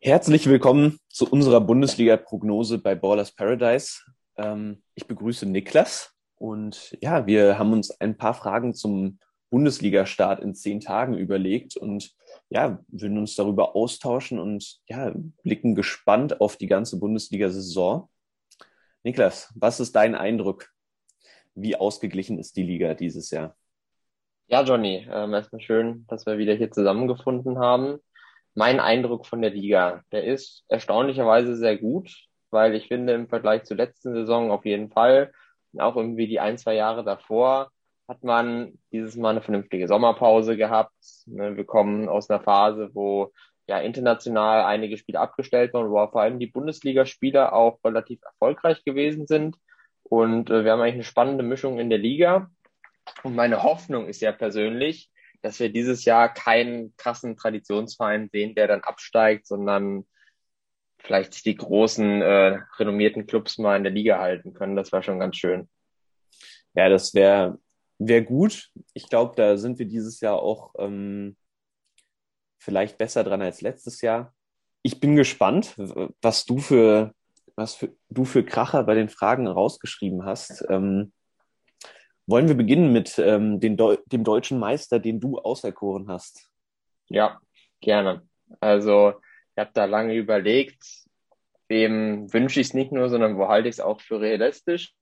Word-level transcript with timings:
Herzlich 0.00 0.48
willkommen 0.48 0.98
zu 1.08 1.30
unserer 1.30 1.60
Bundesliga-Prognose 1.60 2.78
bei 2.78 2.94
Ballers 2.94 3.32
Paradise. 3.32 4.00
Ähm, 4.36 4.82
ich 4.94 5.06
begrüße 5.06 5.46
Niklas 5.46 6.12
und 6.34 6.96
ja, 7.00 7.26
wir 7.26 7.58
haben 7.58 7.72
uns 7.72 7.90
ein 8.00 8.16
paar 8.16 8.34
Fragen 8.34 8.74
zum 8.74 9.20
Bundesliga-Start 9.50 10.40
in 10.40 10.54
zehn 10.54 10.80
Tagen 10.80 11.16
überlegt 11.16 11.76
und 11.76 12.16
ja, 12.48 12.82
würden 12.88 13.18
uns 13.18 13.36
darüber 13.36 13.76
austauschen 13.76 14.40
und 14.40 14.80
ja, 14.88 15.12
blicken 15.44 15.74
gespannt 15.74 16.40
auf 16.40 16.56
die 16.56 16.66
ganze 16.66 16.98
Bundesliga-Saison. 16.98 18.08
Niklas, 19.04 19.52
was 19.54 19.78
ist 19.78 19.94
dein 19.94 20.14
Eindruck? 20.14 20.68
Wie 21.54 21.76
ausgeglichen 21.76 22.38
ist 22.38 22.56
die 22.56 22.64
Liga 22.64 22.94
dieses 22.94 23.30
Jahr? 23.30 23.54
Ja, 24.48 24.62
Johnny, 24.64 25.06
ähm, 25.10 25.34
erstmal 25.34 25.60
schön, 25.60 26.06
dass 26.08 26.26
wir 26.26 26.38
wieder 26.38 26.54
hier 26.54 26.70
zusammengefunden 26.70 27.58
haben 27.58 28.00
mein 28.54 28.80
Eindruck 28.80 29.26
von 29.26 29.42
der 29.42 29.50
Liga, 29.50 30.02
der 30.12 30.24
ist 30.24 30.64
erstaunlicherweise 30.68 31.56
sehr 31.56 31.78
gut, 31.78 32.10
weil 32.50 32.74
ich 32.74 32.88
finde 32.88 33.14
im 33.14 33.28
Vergleich 33.28 33.64
zur 33.64 33.76
letzten 33.76 34.12
Saison 34.12 34.50
auf 34.50 34.64
jeden 34.64 34.90
Fall, 34.90 35.32
auch 35.78 35.96
irgendwie 35.96 36.26
die 36.26 36.40
ein, 36.40 36.58
zwei 36.58 36.74
Jahre 36.74 37.02
davor, 37.02 37.70
hat 38.08 38.24
man 38.24 38.78
dieses 38.92 39.16
Mal 39.16 39.30
eine 39.30 39.40
vernünftige 39.40 39.88
Sommerpause 39.88 40.56
gehabt. 40.56 40.92
Ne, 41.26 41.56
wir 41.56 41.64
kommen 41.64 42.08
aus 42.08 42.28
einer 42.28 42.40
Phase, 42.40 42.90
wo 42.92 43.32
ja 43.66 43.78
international 43.78 44.64
einige 44.64 44.98
Spiele 44.98 45.20
abgestellt 45.20 45.72
wurden, 45.72 45.90
wo 45.90 46.06
vor 46.08 46.20
allem 46.20 46.38
die 46.38 46.48
Bundesligaspieler 46.48 47.54
auch 47.54 47.78
relativ 47.84 48.20
erfolgreich 48.22 48.84
gewesen 48.84 49.26
sind. 49.26 49.56
Und 50.02 50.50
äh, 50.50 50.64
wir 50.64 50.72
haben 50.72 50.80
eigentlich 50.80 50.94
eine 50.94 51.04
spannende 51.04 51.44
Mischung 51.44 51.78
in 51.78 51.88
der 51.88 51.98
Liga. 51.98 52.50
Und 53.22 53.34
meine 53.34 53.62
Hoffnung 53.62 54.06
ist 54.06 54.20
ja 54.20 54.32
persönlich, 54.32 55.10
dass 55.42 55.60
wir 55.60 55.72
dieses 55.72 56.04
Jahr 56.04 56.32
keinen 56.32 56.96
krassen 56.96 57.36
Traditionsverein 57.36 58.28
sehen, 58.32 58.54
der 58.54 58.68
dann 58.68 58.82
absteigt, 58.82 59.46
sondern 59.46 60.06
vielleicht 60.98 61.44
die 61.44 61.56
großen 61.56 62.22
äh, 62.22 62.60
renommierten 62.78 63.26
Clubs 63.26 63.58
mal 63.58 63.76
in 63.76 63.82
der 63.82 63.92
Liga 63.92 64.18
halten 64.18 64.54
können. 64.54 64.76
Das 64.76 64.92
war 64.92 65.02
schon 65.02 65.18
ganz 65.18 65.36
schön. 65.36 65.68
Ja, 66.74 66.88
das 66.88 67.12
wäre 67.12 67.58
wär 67.98 68.22
gut. 68.22 68.70
Ich 68.94 69.08
glaube, 69.08 69.34
da 69.36 69.56
sind 69.56 69.78
wir 69.78 69.86
dieses 69.86 70.20
Jahr 70.20 70.36
auch 70.40 70.72
ähm, 70.78 71.36
vielleicht 72.58 72.98
besser 72.98 73.24
dran 73.24 73.42
als 73.42 73.60
letztes 73.60 74.00
Jahr. 74.00 74.32
Ich 74.82 75.00
bin 75.00 75.16
gespannt, 75.16 75.74
was 76.22 76.44
du 76.44 76.58
für 76.58 77.14
was 77.56 77.74
für, 77.74 77.94
du 78.08 78.24
für 78.24 78.44
Kracher 78.44 78.82
bei 78.84 78.94
den 78.94 79.08
Fragen 79.08 79.46
rausgeschrieben 79.46 80.24
hast. 80.24 80.64
Ähm, 80.68 81.12
wollen 82.26 82.48
wir 82.48 82.56
beginnen 82.56 82.92
mit 82.92 83.18
ähm, 83.18 83.60
Deu 83.60 83.96
dem 84.06 84.24
deutschen 84.24 84.58
Meister, 84.58 84.98
den 84.98 85.20
du 85.20 85.38
auserkoren 85.38 86.08
hast? 86.08 86.48
Ja, 87.08 87.40
gerne. 87.80 88.22
Also, 88.60 89.14
ich 89.54 89.60
habe 89.60 89.70
da 89.74 89.84
lange 89.84 90.14
überlegt, 90.14 90.82
wem 91.68 92.32
wünsche 92.32 92.60
ich 92.60 92.68
es 92.68 92.74
nicht 92.74 92.92
nur, 92.92 93.08
sondern 93.08 93.36
wo 93.36 93.48
halte 93.48 93.68
ich 93.68 93.76
es 93.76 93.80
auch 93.80 94.00
für 94.00 94.20
realistisch. 94.20 94.94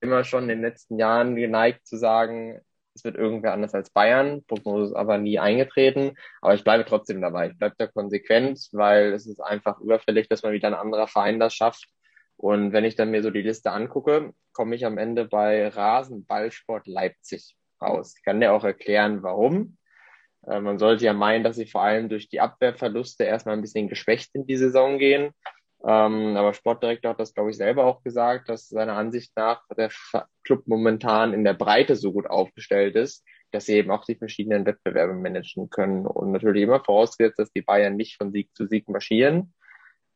Immer 0.00 0.24
schon 0.24 0.44
in 0.44 0.48
den 0.48 0.62
letzten 0.62 0.98
Jahren 0.98 1.34
geneigt 1.34 1.86
zu 1.86 1.96
sagen, 1.96 2.60
es 2.98 3.04
wird 3.04 3.16
irgendwer 3.16 3.52
anders 3.52 3.74
als 3.74 3.90
Bayern. 3.90 4.44
Prognose 4.44 4.86
ist 4.86 4.96
aber 4.96 5.18
nie 5.18 5.38
eingetreten. 5.38 6.16
Aber 6.40 6.54
ich 6.54 6.64
bleibe 6.64 6.84
trotzdem 6.84 7.20
dabei. 7.20 7.50
Ich 7.50 7.58
bleibe 7.58 7.76
da 7.78 7.86
konsequent, 7.86 8.68
weil 8.72 9.12
es 9.12 9.26
ist 9.26 9.40
einfach 9.40 9.80
überfällig, 9.80 10.28
dass 10.28 10.42
man 10.42 10.52
wieder 10.52 10.68
ein 10.68 10.74
anderer 10.74 11.06
Verein 11.06 11.38
das 11.38 11.54
schafft. 11.54 11.88
Und 12.38 12.72
wenn 12.72 12.84
ich 12.84 12.94
dann 12.94 13.10
mir 13.10 13.22
so 13.22 13.30
die 13.30 13.42
Liste 13.42 13.72
angucke, 13.72 14.32
komme 14.52 14.76
ich 14.76 14.86
am 14.86 14.96
Ende 14.96 15.24
bei 15.24 15.66
Rasenballsport 15.68 16.86
Leipzig 16.86 17.56
raus. 17.82 18.14
Ich 18.16 18.24
kann 18.24 18.40
dir 18.40 18.52
auch 18.52 18.64
erklären, 18.64 19.24
warum. 19.24 19.76
Äh, 20.46 20.60
man 20.60 20.78
sollte 20.78 21.04
ja 21.04 21.12
meinen, 21.12 21.42
dass 21.42 21.56
sie 21.56 21.66
vor 21.66 21.82
allem 21.82 22.08
durch 22.08 22.28
die 22.28 22.40
Abwehrverluste 22.40 23.24
erstmal 23.24 23.56
ein 23.56 23.60
bisschen 23.60 23.88
geschwächt 23.88 24.30
in 24.34 24.46
die 24.46 24.56
Saison 24.56 24.98
gehen. 24.98 25.32
Ähm, 25.84 26.36
aber 26.36 26.54
Sportdirektor 26.54 27.10
hat 27.10 27.20
das, 27.20 27.34
glaube 27.34 27.50
ich, 27.50 27.56
selber 27.56 27.84
auch 27.84 28.04
gesagt, 28.04 28.48
dass 28.48 28.68
seiner 28.68 28.94
Ansicht 28.94 29.32
nach 29.34 29.62
der 29.76 29.90
Club 30.44 30.62
momentan 30.66 31.34
in 31.34 31.42
der 31.42 31.54
Breite 31.54 31.96
so 31.96 32.12
gut 32.12 32.28
aufgestellt 32.28 32.94
ist, 32.94 33.24
dass 33.50 33.66
sie 33.66 33.74
eben 33.74 33.90
auch 33.90 34.04
die 34.04 34.16
verschiedenen 34.16 34.64
Wettbewerbe 34.64 35.14
managen 35.14 35.70
können. 35.70 36.06
Und 36.06 36.30
natürlich 36.30 36.62
immer 36.62 36.84
vorausgesetzt, 36.84 37.40
dass 37.40 37.52
die 37.52 37.62
Bayern 37.62 37.96
nicht 37.96 38.16
von 38.16 38.30
Sieg 38.30 38.54
zu 38.54 38.66
Sieg 38.66 38.88
marschieren 38.88 39.52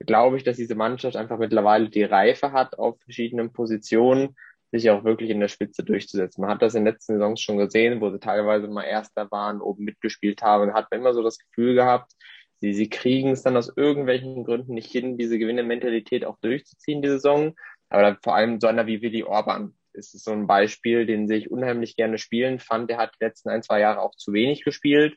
glaube 0.06 0.36
ich, 0.36 0.44
dass 0.44 0.56
diese 0.56 0.74
Mannschaft 0.74 1.16
einfach 1.16 1.38
mittlerweile 1.38 1.88
die 1.88 2.04
Reife 2.04 2.52
hat, 2.52 2.78
auf 2.78 3.00
verschiedenen 3.00 3.52
Positionen 3.52 4.36
sich 4.72 4.88
auch 4.90 5.04
wirklich 5.04 5.30
in 5.30 5.40
der 5.40 5.48
Spitze 5.48 5.84
durchzusetzen. 5.84 6.40
Man 6.40 6.50
hat 6.50 6.62
das 6.62 6.74
in 6.74 6.84
den 6.84 6.92
letzten 6.92 7.14
Saisons 7.14 7.40
schon 7.40 7.58
gesehen, 7.58 8.00
wo 8.00 8.10
sie 8.10 8.18
teilweise 8.18 8.68
mal 8.68 8.84
Erster 8.84 9.30
waren, 9.30 9.60
oben 9.60 9.84
mitgespielt 9.84 10.42
haben, 10.42 10.68
und 10.68 10.74
hat 10.74 10.90
man 10.90 11.00
immer 11.00 11.12
so 11.12 11.22
das 11.22 11.38
Gefühl 11.38 11.74
gehabt, 11.74 12.12
sie, 12.56 12.72
sie 12.72 12.88
kriegen 12.88 13.30
es 13.30 13.42
dann 13.42 13.56
aus 13.56 13.70
irgendwelchen 13.76 14.44
Gründen 14.44 14.72
nicht 14.72 14.90
hin, 14.90 15.18
diese 15.18 15.38
Gewinnermentalität 15.38 16.24
auch 16.24 16.38
durchzuziehen, 16.40 17.02
die 17.02 17.08
Saison. 17.08 17.54
Aber 17.90 18.16
vor 18.22 18.34
allem 18.34 18.60
so 18.60 18.66
einer 18.66 18.86
wie 18.86 19.02
Willi 19.02 19.24
Orban 19.24 19.74
ist 19.92 20.18
so 20.24 20.32
ein 20.32 20.46
Beispiel, 20.46 21.04
den 21.04 21.28
sehe 21.28 21.36
ich 21.36 21.50
unheimlich 21.50 21.96
gerne 21.96 22.16
spielen 22.16 22.58
fand. 22.58 22.88
Der 22.88 22.96
hat 22.96 23.12
die 23.20 23.24
letzten 23.24 23.50
ein, 23.50 23.62
zwei 23.62 23.80
Jahre 23.80 24.00
auch 24.00 24.14
zu 24.14 24.32
wenig 24.32 24.64
gespielt, 24.64 25.16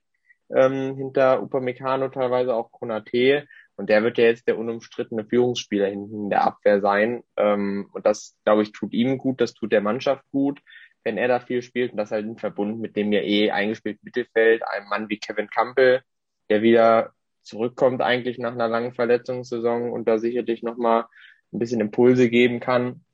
ähm, 0.53 0.97
hinter 0.97 1.41
Upamecano 1.41 2.09
teilweise 2.09 2.53
auch 2.53 2.71
Konate. 2.71 3.47
Und 3.77 3.89
der 3.89 4.03
wird 4.03 4.17
ja 4.17 4.25
jetzt 4.25 4.47
der 4.47 4.57
unumstrittene 4.57 5.25
Führungsspieler 5.25 5.87
hinten 5.87 6.25
in 6.25 6.29
der 6.29 6.43
Abwehr 6.43 6.79
sein. 6.81 7.23
Ähm, 7.35 7.89
und 7.93 8.05
das, 8.05 8.37
glaube 8.45 8.63
ich, 8.63 8.71
tut 8.71 8.93
ihm 8.93 9.17
gut, 9.17 9.41
das 9.41 9.53
tut 9.53 9.71
der 9.71 9.81
Mannschaft 9.81 10.23
gut, 10.31 10.61
wenn 11.03 11.17
er 11.17 11.27
da 11.27 11.39
viel 11.39 11.61
spielt. 11.61 11.91
Und 11.91 11.97
das 11.97 12.11
halt 12.11 12.25
in 12.25 12.37
Verbund 12.37 12.79
mit 12.79 12.95
dem 12.95 13.11
ja 13.11 13.21
eh 13.21 13.51
eingespielten 13.51 14.01
Mittelfeld, 14.03 14.63
einem 14.67 14.87
Mann 14.87 15.09
wie 15.09 15.19
Kevin 15.19 15.49
Campbell, 15.49 16.01
der 16.49 16.61
wieder 16.61 17.11
zurückkommt 17.41 18.01
eigentlich 18.01 18.39
nach 18.39 18.53
einer 18.53 18.67
langen 18.67 18.93
Verletzungssaison 18.93 19.91
und 19.91 20.07
da 20.07 20.17
sicherlich 20.17 20.63
nochmal 20.63 21.05
ein 21.53 21.59
bisschen 21.59 21.81
Impulse 21.81 22.29
geben 22.29 22.59
kann. 22.59 23.05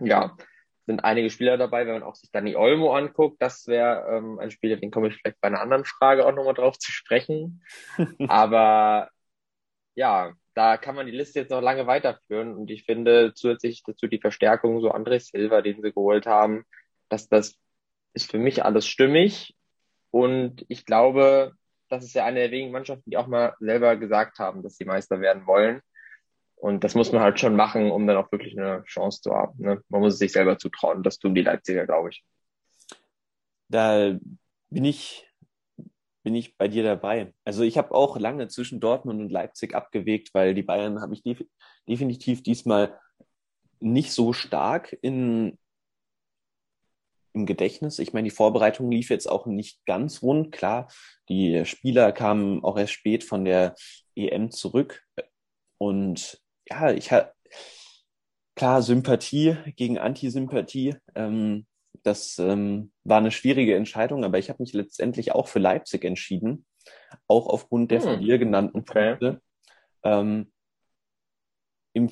Ja, 0.00 0.36
sind 0.86 1.04
einige 1.04 1.30
Spieler 1.30 1.58
dabei, 1.58 1.86
wenn 1.86 1.94
man 1.94 2.02
auch 2.02 2.14
sich 2.14 2.30
Danny 2.32 2.56
Olmo 2.56 2.94
anguckt, 2.94 3.40
das 3.40 3.66
wäre 3.66 4.16
ähm, 4.16 4.38
ein 4.38 4.50
Spieler, 4.50 4.76
den 4.76 4.90
komme 4.90 5.08
ich 5.08 5.16
vielleicht 5.16 5.40
bei 5.40 5.48
einer 5.48 5.60
anderen 5.60 5.84
Frage 5.84 6.26
auch 6.26 6.34
nochmal 6.34 6.54
drauf 6.54 6.78
zu 6.78 6.90
sprechen. 6.90 7.62
Aber 8.28 9.10
ja, 10.00 10.32
da 10.54 10.78
kann 10.78 10.94
man 10.94 11.04
die 11.04 11.12
Liste 11.12 11.40
jetzt 11.40 11.50
noch 11.50 11.60
lange 11.60 11.86
weiterführen. 11.86 12.54
Und 12.54 12.70
ich 12.70 12.84
finde 12.84 13.34
zusätzlich 13.34 13.82
dazu 13.84 14.06
die 14.06 14.18
Verstärkung, 14.18 14.80
so 14.80 14.90
André 14.92 15.20
Silva, 15.20 15.60
den 15.60 15.82
sie 15.82 15.92
geholt 15.92 16.24
haben, 16.24 16.64
dass 17.10 17.28
das 17.28 17.56
ist 18.14 18.30
für 18.30 18.38
mich 18.38 18.64
alles 18.64 18.86
stimmig. 18.86 19.54
Und 20.10 20.64
ich 20.68 20.86
glaube, 20.86 21.52
das 21.90 22.02
ist 22.02 22.14
ja 22.14 22.24
eine 22.24 22.40
der 22.40 22.50
wenigen 22.50 22.72
Mannschaften, 22.72 23.10
die 23.10 23.18
auch 23.18 23.26
mal 23.26 23.54
selber 23.60 23.96
gesagt 23.96 24.38
haben, 24.38 24.62
dass 24.62 24.78
sie 24.78 24.86
Meister 24.86 25.20
werden 25.20 25.46
wollen. 25.46 25.82
Und 26.56 26.82
das 26.82 26.94
muss 26.94 27.12
man 27.12 27.20
halt 27.20 27.38
schon 27.38 27.54
machen, 27.54 27.90
um 27.90 28.06
dann 28.06 28.16
auch 28.16 28.32
wirklich 28.32 28.58
eine 28.58 28.82
Chance 28.84 29.20
zu 29.20 29.34
haben. 29.34 29.62
Ne? 29.62 29.82
Man 29.90 30.00
muss 30.00 30.14
es 30.14 30.18
sich 30.18 30.32
selber 30.32 30.56
zutrauen. 30.56 31.02
Das 31.02 31.18
tun 31.18 31.34
die 31.34 31.42
Leipziger, 31.42 31.84
glaube 31.84 32.08
ich. 32.08 32.24
Da 33.68 34.18
bin 34.70 34.84
ich 34.86 35.29
bin 36.22 36.34
ich 36.34 36.56
bei 36.56 36.68
dir 36.68 36.82
dabei. 36.82 37.32
Also 37.44 37.62
ich 37.62 37.78
habe 37.78 37.94
auch 37.94 38.18
lange 38.18 38.48
zwischen 38.48 38.80
Dortmund 38.80 39.20
und 39.20 39.30
Leipzig 39.30 39.74
abgewegt, 39.74 40.30
weil 40.32 40.54
die 40.54 40.62
Bayern 40.62 41.00
habe 41.00 41.14
ich 41.14 41.22
def 41.22 41.44
definitiv 41.88 42.42
diesmal 42.42 42.98
nicht 43.80 44.12
so 44.12 44.32
stark 44.32 44.96
in, 45.02 45.58
im 47.32 47.46
Gedächtnis. 47.46 47.98
Ich 47.98 48.12
meine, 48.12 48.28
die 48.28 48.34
Vorbereitung 48.34 48.90
lief 48.90 49.10
jetzt 49.10 49.26
auch 49.26 49.46
nicht 49.46 49.84
ganz 49.86 50.22
rund. 50.22 50.52
Klar, 50.52 50.88
die 51.28 51.64
Spieler 51.64 52.12
kamen 52.12 52.62
auch 52.62 52.78
erst 52.78 52.92
spät 52.92 53.24
von 53.24 53.44
der 53.44 53.74
EM 54.14 54.50
zurück. 54.50 55.02
Und 55.78 56.40
ja, 56.68 56.92
ich 56.92 57.10
habe 57.10 57.32
klar 58.54 58.82
Sympathie 58.82 59.56
gegen 59.76 59.98
Antisympathie. 59.98 60.96
Ähm, 61.14 61.66
das 62.02 62.38
ähm, 62.38 62.92
war 63.04 63.18
eine 63.18 63.30
schwierige 63.30 63.76
Entscheidung, 63.76 64.24
aber 64.24 64.38
ich 64.38 64.48
habe 64.48 64.62
mich 64.62 64.72
letztendlich 64.72 65.32
auch 65.32 65.48
für 65.48 65.58
Leipzig 65.58 66.04
entschieden, 66.04 66.64
auch 67.26 67.46
aufgrund 67.46 67.90
der 67.90 68.02
hm. 68.02 68.08
von 68.08 68.20
dir 68.20 68.38
genannten 68.38 68.78
okay. 68.78 69.10
Punkte. 69.10 69.42
Ähm, 70.02 70.52
im, 71.92 72.10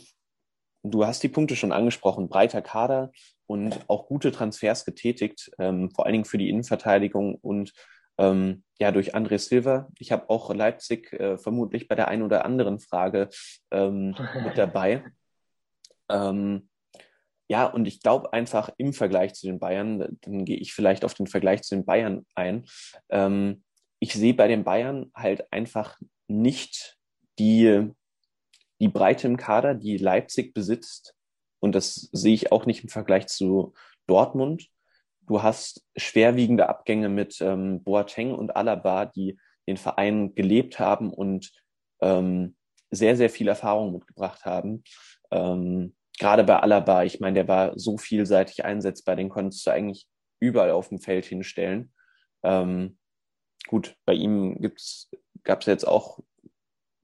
du 0.82 1.06
hast 1.06 1.22
die 1.22 1.28
Punkte 1.28 1.56
schon 1.56 1.72
angesprochen, 1.72 2.28
breiter 2.28 2.62
Kader 2.62 3.12
und 3.46 3.88
auch 3.88 4.06
gute 4.06 4.32
Transfers 4.32 4.84
getätigt, 4.84 5.50
ähm, 5.58 5.90
vor 5.90 6.04
allen 6.04 6.12
Dingen 6.12 6.24
für 6.24 6.38
die 6.38 6.50
Innenverteidigung 6.50 7.36
und 7.36 7.72
ähm, 8.18 8.64
ja 8.78 8.90
durch 8.90 9.14
André 9.14 9.38
Silva. 9.38 9.88
Ich 9.98 10.12
habe 10.12 10.28
auch 10.28 10.52
Leipzig 10.52 11.12
äh, 11.12 11.38
vermutlich 11.38 11.88
bei 11.88 11.94
der 11.94 12.08
einen 12.08 12.22
oder 12.22 12.44
anderen 12.44 12.80
Frage 12.80 13.28
ähm, 13.70 14.14
mit 14.44 14.56
dabei. 14.58 15.04
Ähm, 16.10 16.68
ja, 17.48 17.66
und 17.66 17.88
ich 17.88 18.00
glaube 18.00 18.32
einfach 18.32 18.70
im 18.76 18.92
Vergleich 18.92 19.34
zu 19.34 19.46
den 19.46 19.58
Bayern, 19.58 20.18
dann 20.20 20.44
gehe 20.44 20.58
ich 20.58 20.74
vielleicht 20.74 21.04
auf 21.04 21.14
den 21.14 21.26
Vergleich 21.26 21.62
zu 21.62 21.74
den 21.74 21.86
Bayern 21.86 22.26
ein. 22.34 22.66
Ähm, 23.08 23.64
ich 24.00 24.12
sehe 24.12 24.34
bei 24.34 24.48
den 24.48 24.64
Bayern 24.64 25.10
halt 25.14 25.50
einfach 25.50 25.98
nicht 26.28 26.98
die, 27.38 27.90
die 28.80 28.88
Breite 28.88 29.26
im 29.26 29.38
Kader, 29.38 29.74
die 29.74 29.96
Leipzig 29.96 30.52
besitzt. 30.52 31.14
Und 31.60 31.74
das 31.74 32.08
sehe 32.12 32.34
ich 32.34 32.52
auch 32.52 32.66
nicht 32.66 32.84
im 32.84 32.90
Vergleich 32.90 33.26
zu 33.26 33.74
Dortmund. 34.06 34.68
Du 35.22 35.42
hast 35.42 35.84
schwerwiegende 35.96 36.68
Abgänge 36.68 37.08
mit 37.08 37.40
ähm, 37.40 37.82
Boateng 37.82 38.32
und 38.32 38.56
Alaba, 38.56 39.06
die 39.06 39.38
den 39.66 39.76
Verein 39.76 40.34
gelebt 40.34 40.78
haben 40.78 41.12
und 41.12 41.50
ähm, 42.00 42.56
sehr, 42.90 43.16
sehr 43.16 43.30
viel 43.30 43.48
Erfahrung 43.48 43.92
mitgebracht 43.92 44.44
haben. 44.44 44.82
Ähm, 45.30 45.94
Gerade 46.18 46.44
bei 46.44 46.58
Alaba, 46.58 47.04
ich 47.04 47.20
meine, 47.20 47.34
der 47.34 47.48
war 47.48 47.78
so 47.78 47.96
vielseitig 47.96 48.64
einsetzbar, 48.64 49.16
den 49.16 49.28
konntest 49.28 49.66
du 49.66 49.70
eigentlich 49.70 50.08
überall 50.40 50.70
auf 50.70 50.88
dem 50.88 50.98
Feld 50.98 51.24
hinstellen. 51.24 51.92
Ähm, 52.42 52.98
gut, 53.68 53.96
bei 54.04 54.14
ihm 54.14 54.60
gab 55.44 55.60
es 55.60 55.66
jetzt 55.66 55.86
auch 55.86 56.20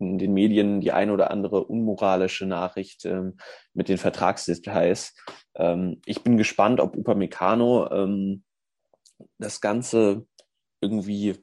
in 0.01 0.19
den 0.19 0.35
Medien 0.35 0.81
die 0.81 0.93
ein 0.93 1.11
oder 1.11 1.31
andere 1.31 1.65
unmoralische 1.65 2.47
Nachricht 2.47 3.05
ähm, 3.05 3.37
mit 3.73 3.89
den 3.89 3.99
Vertragsdetails. 3.99 5.15
Ähm, 5.55 6.01
ich 6.05 6.23
bin 6.23 6.37
gespannt, 6.37 6.81
ob 6.81 6.97
Upamecano 6.97 7.91
ähm, 7.91 8.45
das 9.39 9.61
Ganze 9.61 10.27
irgendwie 10.81 11.37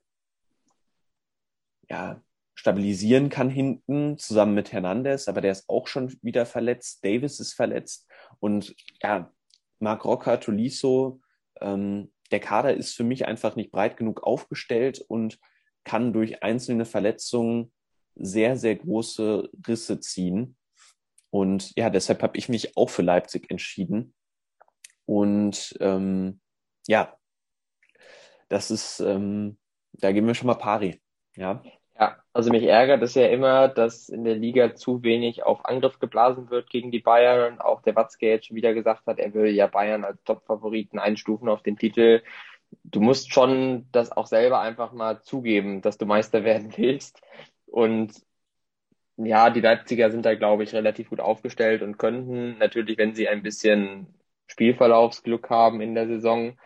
ja, 1.90 2.22
stabilisieren 2.56 3.30
kann 3.30 3.50
hinten 3.50 4.18
zusammen 4.18 4.54
mit 4.54 4.72
Hernandez, 4.72 5.28
aber 5.28 5.42
der 5.42 5.52
ist 5.52 5.70
auch 5.70 5.88
schon 5.88 6.16
wieder 6.22 6.46
verletzt. 6.46 7.04
Davis 7.04 7.40
ist 7.40 7.54
verletzt 7.54 8.08
und 8.40 8.76
ja, 9.02 9.32
Marc 9.80 10.06
Rocker, 10.06 10.40
Tolisso, 10.40 11.22
ähm, 11.60 12.12
der 12.32 12.40
Kader 12.40 12.74
ist 12.74 12.96
für 12.96 13.04
mich 13.04 13.28
einfach 13.28 13.56
nicht 13.56 13.72
breit 13.72 13.98
genug 13.98 14.24
aufgestellt 14.24 15.00
und 15.00 15.40
kann 15.84 16.14
durch 16.14 16.44
einzelne 16.44 16.86
Verletzungen 16.86 17.74
sehr, 18.16 18.58
sehr 18.58 18.76
große 18.76 19.50
Risse 19.68 20.00
ziehen. 20.00 20.56
Und 21.30 21.72
ja, 21.76 21.90
deshalb 21.90 22.22
habe 22.24 22.38
ich 22.38 22.50
mich 22.50 22.78
auch 22.78 22.90
für 22.90 23.02
Leipzig 23.02 23.50
entschieden. 23.50 24.14
Und 25.06 25.76
ähm, 25.80 26.40
ja, 26.88 27.18
das 28.50 28.70
ist, 28.70 29.00
ähm, 29.00 29.58
da 29.94 30.12
gehen 30.12 30.28
wir 30.28 30.36
schon 30.36 30.48
mal 30.48 30.56
pari. 30.56 31.02
Ja. 31.36 31.64
Ja, 32.02 32.18
also 32.34 32.50
mich 32.50 32.64
ärgert 32.64 33.04
es 33.04 33.14
ja 33.14 33.28
immer, 33.28 33.68
dass 33.68 34.10
in 34.10 34.24
der 34.24 34.36
Liga 34.36 34.74
zu 34.74 35.04
wenig 35.04 35.44
auf 35.44 35.64
Angriff 35.66 36.00
geblasen 36.00 36.50
wird 36.50 36.68
gegen 36.72 36.90
die 36.92 37.00
Bayern. 37.00 37.60
Auch 37.62 37.84
der 37.84 37.96
Watzke 37.96 38.28
jetzt 38.28 38.48
schon 38.48 38.56
wieder 38.58 38.74
gesagt 38.74 39.06
hat, 39.06 39.20
er 39.20 39.36
würde 39.36 39.52
ja 39.52 39.68
Bayern 39.68 40.04
als 40.04 40.24
Top-Favoriten 40.24 40.98
einstufen 40.98 41.48
auf 41.48 41.62
den 41.62 41.78
Titel. 41.78 42.24
Du 42.84 43.02
musst 43.02 43.32
schon 43.34 43.88
das 43.92 44.12
auch 44.12 44.26
selber 44.26 44.62
einfach 44.62 44.94
mal 44.94 45.22
zugeben, 45.22 45.82
dass 45.84 46.00
du 46.00 46.08
Meister 46.08 46.44
werden 46.46 46.74
willst. 46.76 47.22
Und 47.68 48.14
ja, 49.18 49.50
die 49.52 49.62
Leipziger 49.62 50.10
sind 50.12 50.26
da, 50.26 50.36
glaube 50.36 50.64
ich, 50.64 50.74
relativ 50.74 51.10
gut 51.10 51.20
aufgestellt 51.20 51.84
und 51.84 51.98
könnten 52.00 52.58
natürlich, 52.58 52.98
wenn 52.98 53.14
sie 53.16 53.28
ein 53.30 53.44
bisschen 53.44 54.08
Spielverlaufsglück 54.48 55.50
haben 55.52 55.82
in 55.82 55.94
der 55.96 56.08
Saison, 56.08 56.58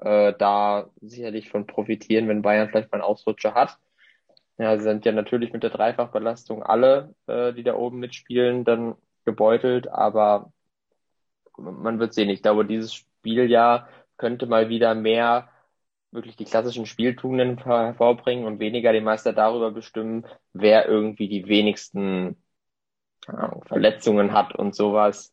äh, 0.00 0.32
da 0.38 0.90
sicherlich 1.02 1.50
von 1.50 1.66
profitieren, 1.66 2.28
wenn 2.28 2.42
Bayern 2.42 2.68
vielleicht 2.70 2.90
mal 2.92 2.98
einen 2.98 3.04
Ausrutscher 3.10 3.54
hat. 3.54 3.78
Ja, 4.58 4.76
sie 4.76 4.82
sind 4.84 5.04
ja 5.06 5.12
natürlich 5.12 5.52
mit 5.52 5.62
der 5.62 5.70
Dreifachbelastung 5.70 6.62
alle, 6.62 7.14
äh, 7.26 7.52
die 7.52 7.62
da 7.62 7.74
oben 7.74 8.00
mitspielen, 8.00 8.64
dann 8.64 8.96
gebeutelt, 9.24 9.88
aber 9.88 10.52
man 11.56 11.98
wird 11.98 12.14
sehen. 12.14 12.28
Ich 12.30 12.42
glaube, 12.42 12.64
dieses 12.64 12.92
Spieljahr 12.94 13.88
könnte 14.16 14.46
mal 14.46 14.68
wieder 14.68 14.94
mehr 14.94 15.48
wirklich 16.10 16.36
die 16.36 16.44
klassischen 16.44 16.86
Spieltugenden 16.86 17.62
hervorbringen 17.64 18.46
und 18.46 18.60
weniger 18.60 18.92
den 18.92 19.04
Meister 19.04 19.32
darüber 19.32 19.70
bestimmen, 19.70 20.26
wer 20.52 20.88
irgendwie 20.88 21.28
die 21.28 21.46
wenigsten 21.48 22.36
Ahnung, 23.26 23.62
Verletzungen 23.66 24.32
hat 24.32 24.54
und 24.54 24.74
sowas, 24.74 25.32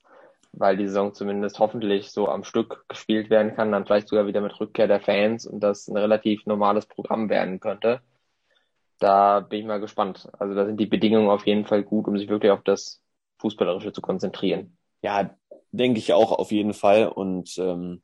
weil 0.51 0.77
die 0.77 0.87
Saison 0.87 1.13
zumindest 1.13 1.59
hoffentlich 1.59 2.11
so 2.11 2.27
am 2.29 2.43
Stück 2.43 2.85
gespielt 2.89 3.29
werden 3.29 3.55
kann, 3.55 3.71
dann 3.71 3.85
vielleicht 3.85 4.09
sogar 4.09 4.27
wieder 4.27 4.41
mit 4.41 4.59
Rückkehr 4.59 4.87
der 4.87 4.99
Fans 5.01 5.45
und 5.47 5.61
das 5.61 5.87
ein 5.87 5.97
relativ 5.97 6.45
normales 6.45 6.85
Programm 6.85 7.29
werden 7.29 7.59
könnte. 7.59 8.01
Da 8.99 9.41
bin 9.41 9.59
ich 9.59 9.65
mal 9.65 9.79
gespannt. 9.79 10.29
Also 10.39 10.55
da 10.55 10.65
sind 10.65 10.79
die 10.79 10.85
Bedingungen 10.85 11.29
auf 11.29 11.45
jeden 11.45 11.65
Fall 11.65 11.83
gut, 11.83 12.07
um 12.07 12.17
sich 12.17 12.29
wirklich 12.29 12.51
auf 12.51 12.63
das 12.63 13.01
Fußballerische 13.39 13.91
zu 13.91 14.01
konzentrieren. 14.01 14.77
Ja, 15.01 15.35
denke 15.71 15.99
ich 15.99 16.13
auch 16.13 16.31
auf 16.31 16.51
jeden 16.51 16.73
Fall. 16.73 17.07
Und 17.07 17.57
ähm, 17.57 18.01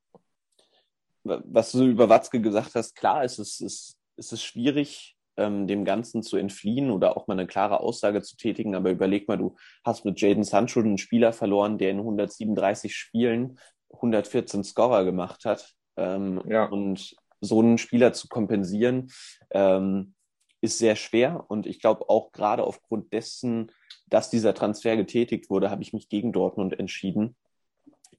was 1.24 1.72
du 1.72 1.86
über 1.86 2.10
Watzke 2.10 2.42
gesagt 2.42 2.76
hast, 2.76 2.96
klar, 2.96 3.24
es 3.24 3.40
ist, 3.40 3.62
es, 3.62 3.98
es 4.18 4.32
ist 4.34 4.44
schwierig, 4.44 5.16
ähm, 5.38 5.68
dem 5.68 5.86
Ganzen 5.86 6.24
zu 6.24 6.38
entfliehen 6.38 6.92
oder 6.92 7.16
auch 7.16 7.28
mal 7.28 7.34
eine 7.34 7.48
klare 7.48 7.80
Aussage 7.80 8.22
zu 8.22 8.36
tätigen. 8.36 8.76
Aber 8.76 8.92
überleg 8.92 9.28
mal, 9.28 9.38
du 9.38 9.56
hast 9.84 10.04
mit 10.06 10.20
Jaden 10.20 10.44
Sancho 10.44 10.80
einen 10.80 10.98
Spieler 10.98 11.34
verloren, 11.34 11.78
der 11.78 11.92
in 11.92 12.00
137 12.00 12.96
Spielen 12.96 13.58
114 13.94 14.64
Scorer 14.64 15.06
gemacht 15.06 15.46
hat. 15.46 15.74
Ähm, 15.98 16.42
ja. 16.48 16.66
Und 16.66 17.16
so 17.42 17.60
einen 17.60 17.78
Spieler 17.78 18.14
zu 18.14 18.28
kompensieren, 18.28 19.12
ähm, 19.50 20.14
ist 20.62 20.78
sehr 20.78 20.96
schwer. 20.96 21.46
Und 21.50 21.66
ich 21.66 21.80
glaube 21.80 22.10
auch 22.10 22.32
gerade 22.32 22.64
aufgrund 22.64 23.12
dessen, 23.12 23.72
dass 24.08 24.30
dieser 24.30 24.54
Transfer 24.54 24.96
getätigt 24.96 25.50
wurde, 25.50 25.70
habe 25.70 25.82
ich 25.82 25.94
mich 25.94 26.10
gegen 26.10 26.32
Dortmund 26.32 26.78
entschieden. 26.80 27.36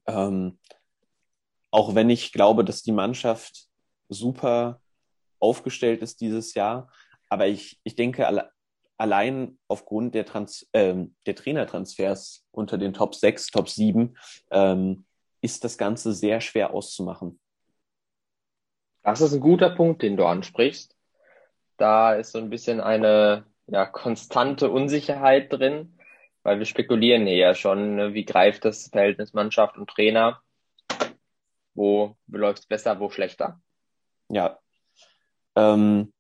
Ähm, 0.07 0.59
auch 1.71 1.95
wenn 1.95 2.11
ich 2.11 2.33
glaube, 2.33 2.65
dass 2.65 2.83
die 2.83 2.93
Mannschaft 2.93 3.69
super 4.09 4.81
aufgestellt 5.39 6.03
ist 6.03 6.21
dieses 6.21 6.55
Jahr. 6.55 6.93
Aber 7.29 7.47
ich, 7.47 7.81
ich 7.85 7.97
denke, 7.97 8.27
alle, 8.27 8.51
allein 8.99 9.59
aufgrund 9.69 10.15
der, 10.15 10.27
Trans 10.27 10.69
ähm, 10.73 11.15
der 11.27 11.35
Trainertransfers 11.35 12.45
unter 12.51 12.79
den 12.79 12.93
Top 12.93 13.15
6, 13.15 13.47
Top 13.47 13.69
7 13.69 14.17
ähm, 14.51 15.07
ist 15.41 15.65
das 15.65 15.79
Ganze 15.79 16.13
sehr 16.13 16.41
schwer 16.41 16.73
auszumachen. 16.73 17.41
Das 19.03 19.21
ist 19.21 19.33
ein 19.33 19.41
guter 19.41 19.71
Punkt, 19.71 20.03
den 20.03 20.17
du 20.17 20.25
ansprichst. 20.25 20.92
Da 21.77 22.15
ist 22.15 22.33
so 22.33 22.39
ein 22.39 22.51
bisschen 22.51 22.81
eine 22.81 23.45
ja, 23.67 23.87
konstante 23.87 24.71
Unsicherheit 24.71 25.53
drin, 25.53 25.99
weil 26.43 26.59
wir 26.59 26.67
spekulieren 26.67 27.27
hier 27.27 27.37
ja 27.37 27.55
schon, 27.55 27.97
ne, 27.97 28.15
wie 28.15 28.25
greift 28.25 28.65
das 28.65 28.89
Verhältnis 28.89 29.33
Mannschaft 29.33 29.77
und 29.79 29.89
Trainer 29.89 30.43
wo 31.75 32.17
läuft 32.29 32.61
es 32.61 32.67
besser, 32.67 33.01
wo 33.01 33.11
schlechter? 33.11 33.61
Ja. 34.29 34.59
Ähm, 35.57 36.13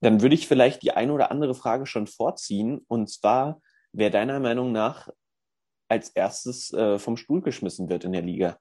dann 0.00 0.22
würde 0.22 0.34
ich 0.34 0.46
vielleicht 0.46 0.82
die 0.82 0.92
eine 0.92 1.12
oder 1.12 1.30
andere 1.30 1.54
Frage 1.54 1.86
schon 1.86 2.06
vorziehen. 2.06 2.84
Und 2.88 3.10
zwar, 3.10 3.60
wer 3.92 4.10
deiner 4.10 4.40
Meinung 4.40 4.72
nach 4.72 5.08
als 5.88 6.10
erstes 6.10 6.72
äh, 6.72 6.98
vom 6.98 7.16
Stuhl 7.16 7.42
geschmissen 7.42 7.88
wird 7.88 8.04
in 8.04 8.12
der 8.12 8.22
Liga? 8.22 8.58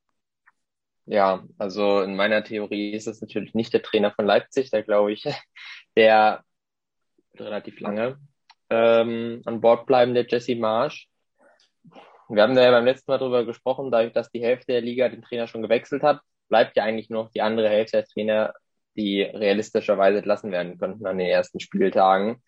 Ja, 1.05 1.43
also 1.57 2.01
in 2.01 2.15
meiner 2.15 2.43
Theorie 2.43 2.91
ist 2.93 3.07
es 3.07 3.21
natürlich 3.21 3.53
nicht 3.53 3.73
der 3.73 3.81
Trainer 3.81 4.11
von 4.11 4.25
Leipzig, 4.25 4.69
da 4.71 4.81
glaube 4.81 5.11
ich, 5.11 5.23
der 5.97 6.43
relativ 7.35 7.79
lange 7.79 8.17
ähm, 8.69 9.41
an 9.45 9.61
Bord 9.61 9.85
bleiben, 9.85 10.13
der 10.13 10.25
Jesse 10.27 10.55
Marsch. 10.55 11.07
Wir 12.29 12.41
haben 12.41 12.55
da 12.55 12.63
ja 12.63 12.71
beim 12.71 12.85
letzten 12.85 13.11
Mal 13.11 13.17
drüber 13.17 13.45
gesprochen, 13.45 13.91
dadurch, 13.91 14.13
dass 14.13 14.31
die 14.31 14.41
Hälfte 14.41 14.71
der 14.71 14.81
Liga 14.81 15.09
den 15.09 15.21
Trainer 15.21 15.47
schon 15.47 15.61
gewechselt 15.61 16.03
hat, 16.03 16.21
bleibt 16.49 16.77
ja 16.77 16.83
eigentlich 16.83 17.09
nur 17.09 17.23
noch 17.23 17.31
die 17.31 17.41
andere 17.41 17.69
Hälfte 17.69 17.97
der 17.97 18.05
Trainer, 18.05 18.53
die 18.95 19.21
realistischerweise 19.21 20.19
entlassen 20.19 20.51
werden 20.51 20.77
könnten 20.77 21.05
an 21.05 21.17
den 21.17 21.27
ersten 21.27 21.59
Spieltagen. 21.59 22.41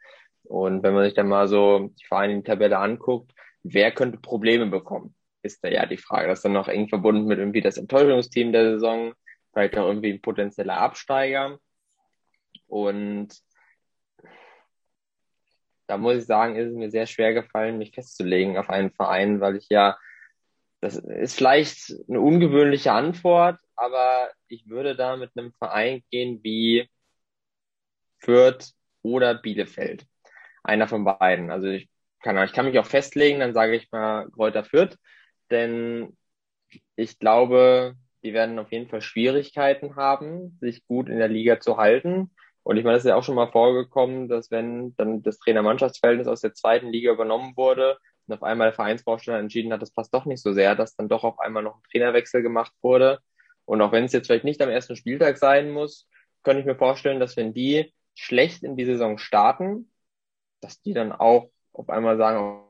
Und 0.43 0.83
wenn 0.83 0.93
man 0.93 1.03
sich 1.05 1.13
dann 1.13 1.27
mal 1.27 1.47
so 1.47 1.89
die 1.99 2.05
Vereine 2.05 2.33
in 2.33 2.39
die 2.39 2.49
Tabelle 2.49 2.77
anguckt, 2.77 3.31
wer 3.63 3.91
könnte 3.91 4.19
Probleme 4.19 4.67
bekommen, 4.67 5.14
ist 5.45 5.63
da 5.63 5.69
ja 5.69 5.85
die 5.85 5.97
Frage. 5.97 6.27
Das 6.27 6.39
ist 6.39 6.45
dann 6.45 6.53
noch 6.53 6.67
eng 6.67 6.89
verbunden 6.89 7.25
mit 7.25 7.39
irgendwie 7.39 7.61
das 7.61 7.77
Enttäuschungsteam 7.77 8.51
der 8.51 8.71
Saison, 8.71 9.13
vielleicht 9.53 9.77
auch 9.77 9.87
irgendwie 9.87 10.11
ein 10.11 10.21
potenzieller 10.21 10.77
Absteiger. 10.77 11.59
Und 12.67 13.29
da 15.87 15.97
muss 15.97 16.17
ich 16.17 16.25
sagen, 16.25 16.55
ist 16.55 16.69
es 16.71 16.75
mir 16.75 16.89
sehr 16.89 17.05
schwer 17.05 17.33
gefallen, 17.33 17.77
mich 17.77 17.93
festzulegen 17.93 18.57
auf 18.57 18.69
einen 18.69 18.91
Verein, 18.91 19.39
weil 19.39 19.55
ich 19.55 19.69
ja, 19.69 19.97
das 20.81 20.97
ist 20.97 21.35
vielleicht 21.35 21.93
eine 22.09 22.19
ungewöhnliche 22.19 22.91
Antwort, 22.91 23.59
aber 23.75 24.29
ich 24.47 24.67
würde 24.67 24.95
da 24.95 25.15
mit 25.15 25.31
einem 25.35 25.53
Verein 25.53 26.03
gehen 26.11 26.43
wie 26.43 26.89
Fürth 28.19 28.73
oder 29.01 29.35
Bielefeld. 29.35 30.05
Einer 30.63 30.87
von 30.87 31.05
beiden. 31.05 31.51
Also 31.51 31.67
ich 31.67 31.89
kann, 32.21 32.37
ich 32.43 32.53
kann 32.53 32.65
mich 32.65 32.79
auch 32.79 32.85
festlegen, 32.85 33.39
dann 33.39 33.53
sage 33.53 33.75
ich 33.75 33.91
mal 33.91 34.29
Kräuter 34.31 34.63
Fürth, 34.63 34.97
denn 35.51 36.17
ich 36.95 37.19
glaube, 37.19 37.95
die 38.23 38.33
werden 38.33 38.59
auf 38.59 38.71
jeden 38.71 38.89
Fall 38.89 39.01
Schwierigkeiten 39.01 39.95
haben, 39.95 40.57
sich 40.59 40.85
gut 40.87 41.09
in 41.09 41.17
der 41.17 41.27
Liga 41.27 41.59
zu 41.59 41.77
halten. 41.77 42.31
Und 42.63 42.77
ich 42.77 42.83
meine, 42.83 42.97
es 42.97 43.05
ist 43.05 43.09
ja 43.09 43.15
auch 43.15 43.23
schon 43.23 43.35
mal 43.35 43.51
vorgekommen, 43.51 44.27
dass 44.27 44.49
wenn 44.49 44.95
dann 44.95 45.21
das 45.21 45.37
Trainer-Mannschaftsverhältnis 45.37 46.27
aus 46.27 46.41
der 46.41 46.53
zweiten 46.53 46.89
Liga 46.89 47.11
übernommen 47.11 47.53
wurde 47.55 47.99
und 48.25 48.33
auf 48.33 48.41
einmal 48.41 48.69
der 48.69 48.73
Vereinsvorstand 48.73 49.39
entschieden 49.39 49.71
hat, 49.71 49.83
das 49.83 49.91
passt 49.91 50.13
doch 50.13 50.25
nicht 50.25 50.41
so 50.41 50.51
sehr, 50.53 50.75
dass 50.75 50.95
dann 50.95 51.07
doch 51.07 51.23
auf 51.23 51.39
einmal 51.39 51.61
noch 51.61 51.75
ein 51.75 51.83
Trainerwechsel 51.91 52.41
gemacht 52.41 52.73
wurde. 52.81 53.19
Und 53.65 53.81
auch 53.81 53.91
wenn 53.91 54.05
es 54.05 54.13
jetzt 54.13 54.27
vielleicht 54.27 54.45
nicht 54.45 54.61
am 54.63 54.69
ersten 54.69 54.95
Spieltag 54.95 55.37
sein 55.37 55.69
muss, 55.69 56.07
könnte 56.43 56.61
ich 56.61 56.65
mir 56.65 56.75
vorstellen, 56.75 57.19
dass 57.19 57.37
wenn 57.37 57.53
die 57.53 57.93
schlecht 58.15 58.63
in 58.63 58.75
die 58.75 58.85
Saison 58.85 59.19
starten, 59.19 59.91
dass 60.61 60.81
die 60.81 60.93
dann 60.93 61.11
auch 61.11 61.51
auf 61.73 61.89
einmal 61.89 62.17
sagen, 62.17 62.64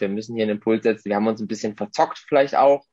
wir 0.00 0.08
müssen 0.08 0.34
hier 0.34 0.44
einen 0.44 0.56
Impuls 0.56 0.82
setzen, 0.82 1.08
wir 1.08 1.16
haben 1.16 1.26
uns 1.26 1.40
ein 1.40 1.48
bisschen 1.48 1.76
verzockt 1.76 2.18
vielleicht 2.18 2.56
auch 2.56 2.84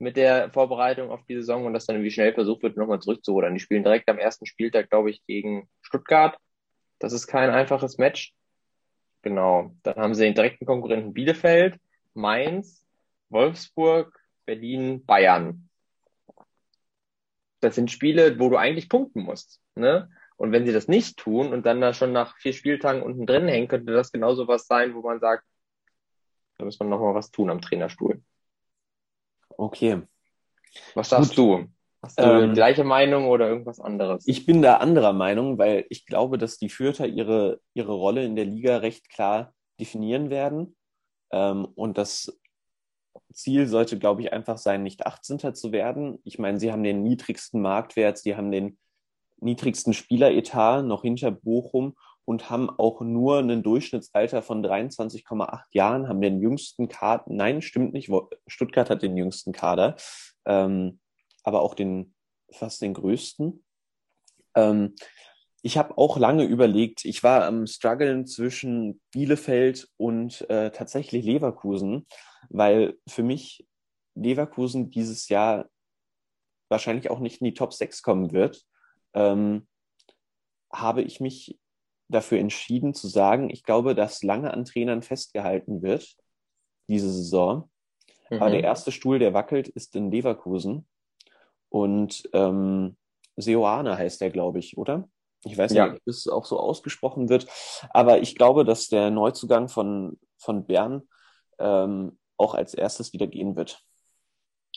mit 0.00 0.16
der 0.16 0.50
Vorbereitung 0.50 1.10
auf 1.10 1.24
die 1.26 1.34
Saison 1.34 1.66
und 1.66 1.74
dass 1.74 1.86
dann 1.86 1.96
irgendwie 1.96 2.10
schnell 2.10 2.32
versucht 2.32 2.62
wird, 2.62 2.76
nochmal 2.76 3.00
zurückzuholen. 3.00 3.52
Die 3.54 3.60
spielen 3.60 3.82
direkt 3.82 4.08
am 4.08 4.18
ersten 4.18 4.46
Spieltag, 4.46 4.88
glaube 4.88 5.10
ich, 5.10 5.24
gegen 5.26 5.68
Stuttgart. 5.82 6.38
Das 6.98 7.12
ist 7.12 7.26
kein 7.26 7.50
einfaches 7.50 7.98
Match. 7.98 8.32
Genau. 9.22 9.74
Dann 9.82 9.96
haben 9.96 10.14
sie 10.14 10.24
den 10.24 10.34
direkten 10.34 10.64
Konkurrenten 10.64 11.12
Bielefeld, 11.12 11.78
Mainz, 12.14 12.86
Wolfsburg, 13.28 14.18
Berlin, 14.46 15.04
Bayern. 15.04 15.68
Das 17.60 17.74
sind 17.74 17.90
Spiele, 17.90 18.38
wo 18.38 18.48
du 18.48 18.56
eigentlich 18.56 18.88
punkten 18.88 19.22
musst. 19.22 19.60
Ne? 19.74 20.10
Und 20.36 20.52
wenn 20.52 20.64
sie 20.64 20.72
das 20.72 20.88
nicht 20.88 21.18
tun 21.18 21.52
und 21.52 21.66
dann 21.66 21.82
da 21.82 21.92
schon 21.92 22.12
nach 22.12 22.38
vier 22.38 22.54
Spieltagen 22.54 23.02
unten 23.02 23.26
drin 23.26 23.48
hängen, 23.48 23.68
könnte 23.68 23.92
das 23.92 24.12
genauso 24.12 24.48
was 24.48 24.66
sein, 24.66 24.94
wo 24.94 25.02
man 25.02 25.20
sagt, 25.20 25.44
da 26.60 26.66
muss 26.66 26.78
man 26.78 26.90
nochmal 26.90 27.14
was 27.14 27.30
tun 27.30 27.48
am 27.48 27.62
Trainerstuhl. 27.62 28.22
Okay. 29.56 30.02
Was 30.94 31.08
sagst 31.08 31.36
du? 31.38 31.66
Hast 32.02 32.18
du 32.18 32.22
ähm, 32.22 32.54
gleiche 32.54 32.84
Meinung 32.84 33.28
oder 33.28 33.48
irgendwas 33.48 33.80
anderes? 33.80 34.26
Ich 34.26 34.46
bin 34.46 34.62
da 34.62 34.76
anderer 34.76 35.12
Meinung, 35.12 35.58
weil 35.58 35.86
ich 35.88 36.06
glaube, 36.06 36.38
dass 36.38 36.58
die 36.58 36.68
Fürther 36.68 37.06
ihre, 37.06 37.60
ihre 37.74 37.92
Rolle 37.92 38.24
in 38.24 38.36
der 38.36 38.44
Liga 38.44 38.78
recht 38.78 39.08
klar 39.08 39.54
definieren 39.78 40.30
werden. 40.30 40.76
Ähm, 41.30 41.66
und 41.74 41.98
das 41.98 42.38
Ziel 43.32 43.66
sollte, 43.66 43.98
glaube 43.98 44.22
ich, 44.22 44.32
einfach 44.32 44.58
sein, 44.58 44.82
nicht 44.82 45.06
18. 45.06 45.54
zu 45.54 45.72
werden. 45.72 46.18
Ich 46.24 46.38
meine, 46.38 46.60
sie 46.60 46.72
haben 46.72 46.82
den 46.82 47.02
niedrigsten 47.02 47.60
Marktwert, 47.60 48.18
sie 48.18 48.36
haben 48.36 48.50
den 48.50 48.78
niedrigsten 49.38 49.94
Spieleretat 49.94 50.84
noch 50.84 51.02
hinter 51.02 51.30
Bochum 51.30 51.96
und 52.24 52.50
haben 52.50 52.70
auch 52.70 53.00
nur 53.00 53.38
ein 53.38 53.62
Durchschnittsalter 53.62 54.42
von 54.42 54.64
23,8 54.64 55.62
Jahren, 55.72 56.08
haben 56.08 56.20
den 56.20 56.40
jüngsten 56.40 56.88
Kader, 56.88 57.24
nein, 57.26 57.62
stimmt 57.62 57.92
nicht, 57.92 58.10
Stuttgart 58.46 58.90
hat 58.90 59.02
den 59.02 59.16
jüngsten 59.16 59.52
Kader. 59.52 59.96
Ähm, 60.44 61.00
aber 61.42 61.62
auch 61.62 61.74
den 61.74 62.14
fast 62.52 62.82
den 62.82 62.94
größten. 62.94 63.64
Ähm, 64.54 64.94
ich 65.62 65.76
habe 65.76 65.98
auch 65.98 66.16
lange 66.16 66.44
überlegt, 66.44 67.04
ich 67.04 67.22
war 67.22 67.44
am 67.44 67.66
struggeln 67.66 68.26
zwischen 68.26 69.00
Bielefeld 69.12 69.88
und 69.96 70.48
äh, 70.48 70.70
tatsächlich 70.70 71.24
Leverkusen, 71.24 72.06
weil 72.48 72.98
für 73.06 73.22
mich 73.22 73.66
Leverkusen 74.14 74.90
dieses 74.90 75.28
Jahr 75.28 75.68
wahrscheinlich 76.70 77.10
auch 77.10 77.18
nicht 77.18 77.40
in 77.40 77.46
die 77.46 77.54
Top 77.54 77.74
6 77.74 78.02
kommen 78.02 78.32
wird, 78.32 78.64
ähm, 79.12 79.66
habe 80.72 81.02
ich 81.02 81.20
mich 81.20 81.58
dafür 82.10 82.38
entschieden 82.38 82.94
zu 82.94 83.08
sagen, 83.08 83.50
ich 83.50 83.62
glaube, 83.62 83.94
dass 83.94 84.22
lange 84.22 84.52
an 84.52 84.64
Trainern 84.64 85.02
festgehalten 85.02 85.82
wird, 85.82 86.16
diese 86.88 87.10
Saison. 87.10 87.70
Mhm. 88.28 88.42
Aber 88.42 88.50
der 88.50 88.62
erste 88.62 88.92
Stuhl, 88.92 89.18
der 89.18 89.34
wackelt, 89.34 89.68
ist 89.68 89.94
in 89.96 90.10
Leverkusen. 90.10 90.86
Und 91.68 92.28
ähm, 92.32 92.96
Seoane 93.36 93.96
heißt 93.96 94.20
der, 94.20 94.30
glaube 94.30 94.58
ich, 94.58 94.76
oder? 94.76 95.08
Ich 95.44 95.56
weiß 95.56 95.70
nicht, 95.70 95.78
ja. 95.78 95.92
ob 95.92 96.00
es 96.04 96.28
auch 96.28 96.44
so 96.44 96.58
ausgesprochen 96.58 97.28
wird. 97.28 97.46
Aber 97.90 98.20
ich 98.20 98.34
glaube, 98.34 98.64
dass 98.64 98.88
der 98.88 99.10
Neuzugang 99.10 99.68
von, 99.68 100.18
von 100.36 100.66
Bern 100.66 101.08
ähm, 101.58 102.18
auch 102.36 102.54
als 102.54 102.74
erstes 102.74 103.12
wieder 103.12 103.26
gehen 103.26 103.56
wird. 103.56 103.82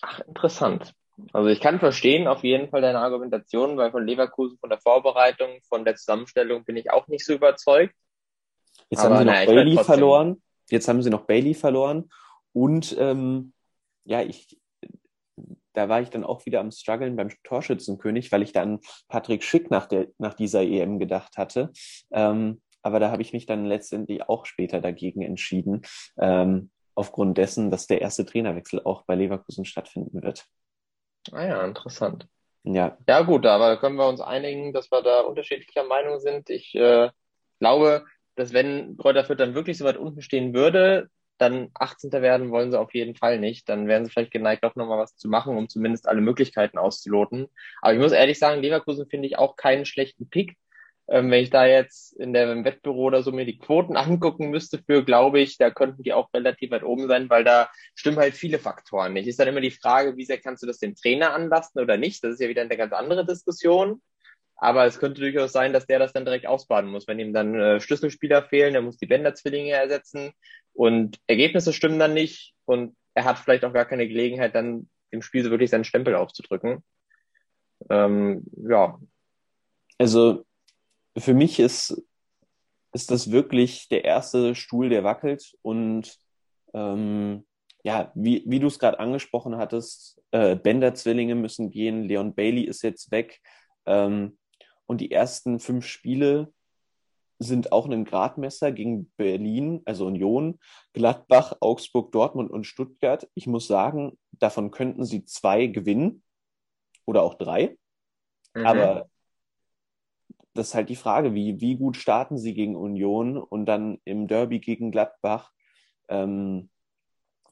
Ach, 0.02 0.20
interessant. 0.22 0.94
Also 1.32 1.50
ich 1.50 1.62
kann 1.62 1.80
verstehen 1.80 2.28
auf 2.28 2.44
jeden 2.44 2.70
Fall 2.70 2.82
deine 2.82 3.00
Argumentation, 3.00 3.78
weil 3.78 3.92
von 3.92 4.06
Leverkusen, 4.06 4.58
von 4.58 4.70
der 4.70 4.80
Vorbereitung, 4.80 5.60
von 5.68 5.86
der 5.86 5.96
Zusammenstellung 5.96 6.64
bin 6.66 6.76
ich 6.76 6.92
auch 6.92 7.08
nicht 7.08 7.26
so 7.26 7.34
überzeugt. 7.34 7.94
Jetzt 8.90 9.06
Aber 9.06 9.16
haben 9.16 9.20
sie 9.20 9.26
noch 9.26 9.34
na, 9.34 9.46
Bailey 9.46 9.84
verloren. 9.84 10.42
Jetzt 10.70 10.88
haben 10.88 11.02
sie 11.04 11.10
noch 11.10 11.26
Bailey 11.26 11.54
verloren. 11.54 12.10
Und 12.52 12.96
ähm, 13.00 13.54
ja, 14.06 14.22
ich, 14.22 14.60
da 15.74 15.90
war 15.90 16.02
ich 16.02 16.10
dann 16.10 16.24
auch 16.24 16.46
wieder 16.46 16.60
am 16.60 16.72
struggeln 16.72 17.16
beim 17.16 17.30
Torschützenkönig, 17.44 18.32
weil 18.32 18.42
ich 18.42 18.52
dann 18.52 18.80
Patrick 19.08 19.44
Schick 19.44 19.70
nach, 19.70 19.88
der, 19.88 20.08
nach 20.18 20.34
dieser 20.34 20.62
EM 20.62 21.00
gedacht 21.00 21.38
hatte. 21.38 21.72
Ähm, 22.12 22.62
aber 22.82 23.00
da 23.00 23.12
habe 23.12 23.22
ich 23.22 23.34
mich 23.34 23.46
dann 23.46 23.66
letztendlich 23.66 24.28
auch 24.28 24.46
später 24.46 24.82
dagegen 24.82 25.22
entschieden, 25.22 25.84
ähm, 26.18 26.72
aufgrund 26.96 27.38
dessen, 27.38 27.72
dass 27.72 27.88
der 27.88 28.02
erste 28.02 28.26
Trainerwechsel 28.26 28.82
auch 28.84 29.04
bei 29.06 29.16
Leverkusen 29.16 29.66
stattfinden 29.66 30.22
wird. 30.22 30.46
Ah 31.32 31.46
ja, 31.46 31.66
interessant. 31.66 32.28
Ja. 32.64 32.98
Ja, 33.08 33.22
gut, 33.22 33.46
aber 33.46 33.78
können 33.78 33.98
wir 33.98 34.08
uns 34.08 34.22
einigen, 34.22 34.74
dass 34.74 34.92
wir 34.92 35.02
da 35.02 35.22
unterschiedlicher 35.22 35.84
Meinung 35.84 36.20
sind. 36.20 36.50
Ich 36.50 36.74
äh, 36.76 37.10
glaube, 37.60 38.06
dass 38.36 38.54
wenn 38.54 38.98
Kräuter 38.98 39.26
Fürth 39.26 39.40
dann 39.40 39.56
wirklich 39.56 39.78
so 39.78 39.86
weit 39.86 39.98
unten 39.98 40.22
stehen 40.22 40.54
würde, 40.54 41.10
dann 41.38 41.70
18. 41.74 42.12
werden 42.22 42.52
wollen 42.52 42.72
sie 42.72 42.80
auf 42.80 42.94
jeden 42.94 43.16
Fall 43.16 43.40
nicht. 43.40 43.68
Dann 43.68 43.88
wären 43.88 44.06
sie 44.06 44.12
vielleicht 44.12 44.32
geneigt, 44.32 44.64
auch 44.64 44.76
nochmal 44.76 45.00
was 45.00 45.16
zu 45.16 45.28
machen, 45.28 45.58
um 45.58 45.68
zumindest 45.68 46.08
alle 46.08 46.22
Möglichkeiten 46.22 46.78
auszuloten. 46.78 47.48
Aber 47.82 47.94
ich 47.94 48.00
muss 48.00 48.12
ehrlich 48.12 48.40
sagen, 48.40 48.62
Leverkusen 48.62 49.08
finde 49.10 49.28
ich 49.28 49.38
auch 49.38 49.56
keinen 49.56 49.86
schlechten 49.86 50.30
Pick. 50.30 50.58
Ähm, 51.10 51.30
wenn 51.32 51.44
ich 51.44 51.50
da 51.50 51.66
jetzt 51.66 52.14
in 52.18 52.32
der, 52.32 52.52
im 52.52 52.64
Wettbüro 52.64 53.04
oder 53.04 53.24
so 53.24 53.32
mir 53.32 53.46
die 53.46 53.58
Quoten 53.58 53.98
angucken 53.98 54.50
müsste 54.50 54.80
für, 54.86 55.04
glaube 55.04 55.42
ich, 55.42 55.58
da 55.58 55.70
könnten 55.70 56.04
die 56.04 56.14
auch 56.14 56.34
relativ 56.34 56.72
weit 56.72 56.84
oben 56.84 57.08
sein, 57.08 57.30
weil 57.30 57.44
da 57.44 57.70
stimmen 57.94 58.18
halt 58.18 58.36
viele 58.36 58.58
Faktoren 58.58 59.14
nicht. 59.14 59.28
Ist 59.28 59.40
dann 59.40 59.50
immer 59.50 59.62
die 59.62 59.72
Frage, 59.72 60.16
wie 60.16 60.26
sehr 60.26 60.40
kannst 60.40 60.64
du 60.64 60.68
das 60.68 60.80
dem 60.80 60.96
Trainer 60.96 61.34
anlasten 61.34 61.82
oder 61.82 61.98
nicht? 61.98 62.24
Das 62.24 62.34
ist 62.34 62.42
ja 62.42 62.48
wieder 62.48 62.62
eine 62.62 62.78
ganz 62.78 62.94
andere 62.94 63.26
Diskussion. 63.26 64.02
Aber 64.56 64.86
es 64.86 65.00
könnte 65.00 65.20
durchaus 65.20 65.52
sein, 65.52 65.74
dass 65.74 65.88
der 65.88 66.00
das 66.00 66.14
dann 66.14 66.24
direkt 66.24 66.48
ausbaden 66.48 66.90
muss. 66.90 67.08
Wenn 67.08 67.20
ihm 67.20 67.34
dann 67.34 67.54
äh, 67.56 67.82
Schlüsselspieler 67.82 68.44
fehlen, 68.44 68.76
er 68.76 68.82
muss 68.82 68.98
die 68.98 69.08
Bänder-Zwillinge 69.08 69.72
ersetzen 69.72 70.32
und 70.72 71.20
Ergebnisse 71.28 71.74
stimmen 71.74 72.00
dann 72.00 72.14
nicht 72.14 72.54
und 72.64 72.96
er 73.14 73.26
hat 73.26 73.40
vielleicht 73.40 73.66
auch 73.66 73.74
gar 73.74 73.86
keine 73.86 74.08
Gelegenheit, 74.08 74.56
dann 74.56 74.90
im 75.12 75.22
Spiel 75.22 75.44
so 75.44 75.52
wirklich 75.52 75.70
seinen 75.70 75.84
Stempel 75.84 76.16
aufzudrücken. 76.16 76.84
Ähm, 77.90 78.44
ja. 78.56 79.00
Also 79.98 80.46
für 81.18 81.34
mich 81.34 81.60
ist, 81.60 82.02
ist 82.94 83.12
das 83.12 83.32
wirklich 83.32 83.88
der 83.90 84.06
erste 84.06 84.56
Stuhl, 84.56 84.90
der 84.90 85.04
wackelt 85.04 85.56
und 85.62 86.18
ähm, 86.74 87.46
ja, 87.84 88.12
wie, 88.16 88.44
wie 88.48 88.60
du 88.60 88.68
es 88.68 88.80
gerade 88.80 89.00
angesprochen 89.00 89.58
hattest, 89.58 90.22
äh, 90.32 90.56
Bender-Zwillinge 90.56 91.36
müssen 91.36 91.70
gehen, 91.70 92.04
Leon 92.04 92.34
Bailey 92.34 92.64
ist 92.64 92.82
jetzt 92.82 93.12
weg. 93.12 93.42
Ähm, 93.86 94.38
und 94.86 95.02
die 95.02 95.12
ersten 95.12 95.60
fünf 95.60 95.86
Spiele 95.86 96.54
sind 97.40 97.72
auch 97.72 97.88
ein 97.88 98.06
Gradmesser 98.06 98.72
gegen 98.72 99.12
Berlin, 99.18 99.82
also 99.86 100.08
Union, 100.08 100.60
Gladbach, 100.94 101.58
Augsburg, 101.60 102.12
Dortmund 102.12 102.52
und 102.52 102.66
Stuttgart. 102.66 103.28
Ich 103.34 103.48
muss 103.48 103.68
sagen, 103.68 104.18
davon 104.32 104.72
könnten 104.72 105.04
sie 105.04 105.26
zwei 105.26 105.68
gewinnen 105.68 106.24
oder 107.06 107.22
auch 107.22 107.34
drei. 107.34 107.78
Mhm. 108.54 108.66
Aber 108.66 109.10
das 110.54 110.70
ist 110.70 110.76
halt 110.76 110.90
die 110.90 110.96
Frage, 110.96 111.34
wie, 111.34 111.60
wie 111.62 111.76
gut 111.78 111.98
starten 111.98 112.38
sie 112.38 112.54
gegen 112.54 112.76
Union 112.76 113.38
und 113.38 113.66
dann 113.66 114.00
im 114.06 114.28
Derby 114.28 114.60
gegen 114.60 114.92
Gladbach. 114.92 115.52
Ähm, 116.10 116.70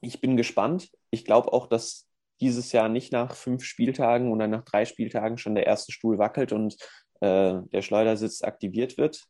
ich 0.00 0.20
bin 0.20 0.36
gespannt. 0.36 0.90
Ich 1.10 1.24
glaube 1.24 1.52
auch, 1.52 1.66
dass 1.66 2.08
dieses 2.40 2.72
Jahr 2.72 2.88
nicht 2.88 3.12
nach 3.12 3.34
fünf 3.34 3.64
Spieltagen 3.64 4.32
oder 4.32 4.48
nach 4.48 4.64
drei 4.64 4.84
Spieltagen 4.84 5.38
schon 5.38 5.54
der 5.54 5.66
erste 5.66 5.92
Stuhl 5.92 6.18
wackelt 6.18 6.52
und 6.52 6.76
äh, 7.20 7.60
der 7.72 7.82
Schleudersitz 7.82 8.42
aktiviert 8.42 8.98
wird. 8.98 9.24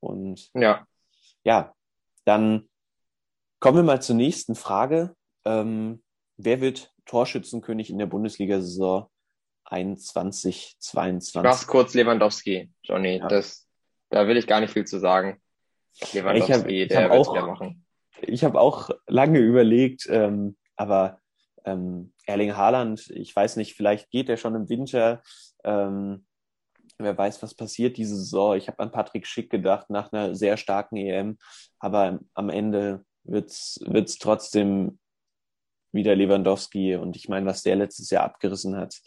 Und 0.00 0.50
ja, 0.54 0.86
ja 1.44 1.74
dann 2.24 2.68
kommen 3.60 3.78
wir 3.78 3.82
mal 3.82 4.02
zur 4.02 4.16
nächsten 4.16 4.54
Frage. 4.54 5.14
Ähm, 5.44 6.02
wer 6.36 6.60
wird 6.60 6.94
Torschützenkönig 7.04 7.90
in 7.90 7.98
der 7.98 8.06
Bundesliga-Saison 8.06 9.10
21, 9.64 10.76
22? 10.78 11.42
Mach's 11.42 11.66
kurz 11.66 11.94
Lewandowski, 11.94 12.70
Johnny. 12.82 13.18
Ja. 13.18 13.28
Das, 13.28 13.68
da 14.10 14.26
will 14.26 14.36
ich 14.36 14.46
gar 14.46 14.60
nicht 14.60 14.72
viel 14.72 14.84
zu 14.84 14.98
sagen. 14.98 15.40
Lewandowski, 16.12 16.52
ich 16.52 16.58
hab, 16.58 16.68
ich 16.68 16.88
der 16.88 17.10
wird 17.10 17.28
wieder 17.28 17.46
machen. 17.46 17.86
Ich 18.22 18.44
habe 18.44 18.60
auch 18.60 18.90
lange 19.06 19.38
überlegt, 19.38 20.06
ähm, 20.10 20.56
aber 20.76 21.20
ähm, 21.64 22.12
Erling 22.26 22.56
Haaland, 22.56 23.10
ich 23.10 23.34
weiß 23.34 23.56
nicht, 23.56 23.74
vielleicht 23.74 24.10
geht 24.10 24.28
er 24.28 24.36
schon 24.36 24.54
im 24.54 24.68
Winter. 24.68 25.22
Ähm, 25.64 26.26
wer 26.98 27.16
weiß, 27.16 27.42
was 27.42 27.54
passiert 27.54 27.96
diese 27.96 28.16
Saison. 28.16 28.56
Ich 28.56 28.68
habe 28.68 28.78
an 28.80 28.92
Patrick 28.92 29.26
Schick 29.26 29.50
gedacht 29.50 29.90
nach 29.90 30.12
einer 30.12 30.34
sehr 30.34 30.56
starken 30.56 30.96
EM, 30.96 31.38
aber 31.78 32.20
am 32.34 32.50
Ende 32.50 33.04
wird's 33.24 33.80
wird's 33.84 34.18
trotzdem 34.18 34.98
wieder 35.92 36.14
Lewandowski. 36.14 36.96
Und 36.96 37.16
ich 37.16 37.28
meine, 37.28 37.46
was 37.46 37.62
der 37.62 37.76
letztes 37.76 38.10
Jahr 38.10 38.24
abgerissen 38.24 38.76
hat, 38.76 39.00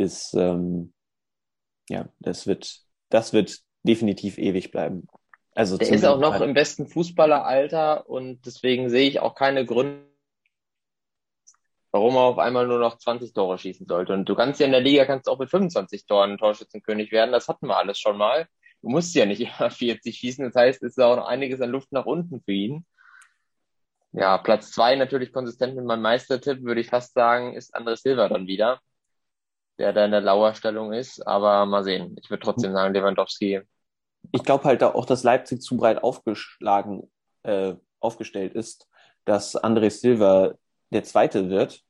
ist 0.00 0.34
ähm, 0.34 0.92
ja, 1.88 2.08
das 2.18 2.46
wird 2.46 2.80
das 3.08 3.32
wird 3.32 3.58
definitiv 3.82 4.38
ewig 4.38 4.70
bleiben. 4.70 5.06
Also 5.54 5.76
der 5.76 5.90
ist 5.90 6.04
auch 6.04 6.20
noch 6.20 6.40
im 6.40 6.54
besten 6.54 6.88
Fußballeralter 6.88 8.08
und 8.08 8.46
deswegen 8.46 8.88
sehe 8.88 9.08
ich 9.08 9.20
auch 9.20 9.34
keine 9.34 9.66
Gründe 9.66 10.10
warum 11.92 12.16
er 12.16 12.22
auf 12.22 12.38
einmal 12.38 12.66
nur 12.66 12.78
noch 12.78 12.98
20 12.98 13.32
Tore 13.32 13.58
schießen 13.58 13.86
sollte. 13.86 14.12
Und 14.12 14.28
du 14.28 14.34
kannst 14.34 14.60
ja 14.60 14.66
in 14.66 14.72
der 14.72 14.80
Liga 14.80 15.04
kannst 15.04 15.28
auch 15.28 15.38
mit 15.38 15.50
25 15.50 16.06
Toren 16.06 16.38
Torschützenkönig 16.38 17.10
werden. 17.12 17.32
Das 17.32 17.48
hatten 17.48 17.66
wir 17.66 17.76
alles 17.76 17.98
schon 17.98 18.16
mal. 18.16 18.46
Du 18.82 18.88
musst 18.88 19.14
ja 19.14 19.26
nicht 19.26 19.40
immer 19.58 19.70
40 19.70 20.16
schießen. 20.16 20.44
Das 20.44 20.54
heißt, 20.54 20.82
es 20.82 20.92
ist 20.92 21.02
auch 21.02 21.16
noch 21.16 21.26
einiges 21.26 21.60
an 21.60 21.70
Luft 21.70 21.92
nach 21.92 22.06
unten 22.06 22.40
für 22.42 22.52
ihn. 22.52 22.86
Ja, 24.12 24.38
Platz 24.38 24.72
zwei 24.72 24.96
natürlich 24.96 25.32
konsistent 25.32 25.76
mit 25.76 25.84
meinem 25.84 26.02
Meistertipp, 26.02 26.62
würde 26.62 26.80
ich 26.80 26.88
fast 26.88 27.14
sagen, 27.14 27.54
ist 27.54 27.76
André 27.76 27.96
Silva 27.96 28.28
dann 28.28 28.48
wieder, 28.48 28.80
der 29.80 29.94
da 29.94 30.04
in 30.04 30.10
der 30.10 30.20
Lauerstellung 30.20 30.92
ist. 30.92 31.26
Aber 31.26 31.64
mal 31.66 31.82
sehen. 31.82 32.14
Ich 32.22 32.30
würde 32.30 32.44
trotzdem 32.44 32.72
sagen, 32.72 32.94
Lewandowski. 32.94 33.62
Ich 34.32 34.44
glaube 34.44 34.64
halt 34.64 34.82
auch, 34.84 35.06
dass 35.06 35.22
Leipzig 35.24 35.62
zu 35.62 35.76
breit 35.78 36.02
aufgeschlagen 36.02 37.10
äh, 37.42 37.74
aufgestellt 37.98 38.54
ist, 38.54 38.86
dass 39.24 39.56
André 39.56 39.90
Silva 39.90 40.52
der 40.90 41.04
Zweite 41.04 41.48
wird, 41.48 41.80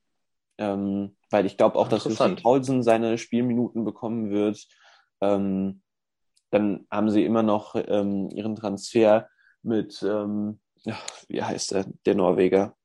ähm, 0.57 1.17
weil 1.29 1.45
ich 1.45 1.57
glaube 1.57 1.77
auch, 1.77 1.89
dass 1.89 2.05
Lucy 2.05 2.35
Paulsen 2.35 2.83
seine 2.83 3.17
Spielminuten 3.17 3.83
bekommen 3.83 4.31
wird. 4.31 4.65
Ähm, 5.19 5.81
dann 6.49 6.87
haben 6.89 7.09
sie 7.09 7.25
immer 7.25 7.43
noch 7.43 7.75
ähm, 7.75 8.29
ihren 8.29 8.55
Transfer 8.55 9.27
mit, 9.63 10.01
ähm, 10.03 10.61
wie 11.27 11.43
heißt 11.43 11.71
der, 11.71 11.85
der 12.05 12.15
Norweger? 12.15 12.75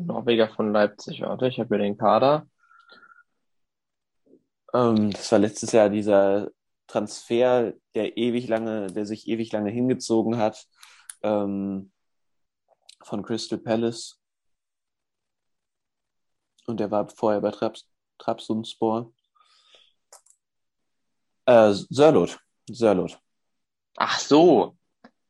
Der 0.00 0.06
Norweger 0.06 0.48
von 0.48 0.72
Leipzig, 0.72 1.20
warte, 1.20 1.46
ich 1.48 1.58
habe 1.60 1.76
hier 1.76 1.84
den 1.84 1.98
Kader. 1.98 2.46
Ähm, 4.72 5.10
das 5.10 5.30
war 5.30 5.38
letztes 5.38 5.72
Jahr 5.72 5.90
dieser 5.90 6.50
Transfer, 6.86 7.74
der 7.94 8.16
ewig 8.16 8.48
lange, 8.48 8.86
der 8.86 9.04
sich 9.04 9.28
ewig 9.28 9.52
lange 9.52 9.70
hingezogen 9.70 10.38
hat, 10.38 10.66
ähm, 11.22 11.92
von 13.02 13.22
Crystal 13.22 13.58
Palace. 13.58 14.18
Und 16.66 16.80
der 16.80 16.90
war 16.90 17.08
vorher 17.10 17.42
bei 17.42 17.50
Traps, 17.50 17.86
Trabzonspor. 18.18 19.12
Äh, 21.44 21.72
Sörlot. 21.72 22.40
Sörlot. 22.70 23.18
Ach 23.96 24.18
so. 24.18 24.78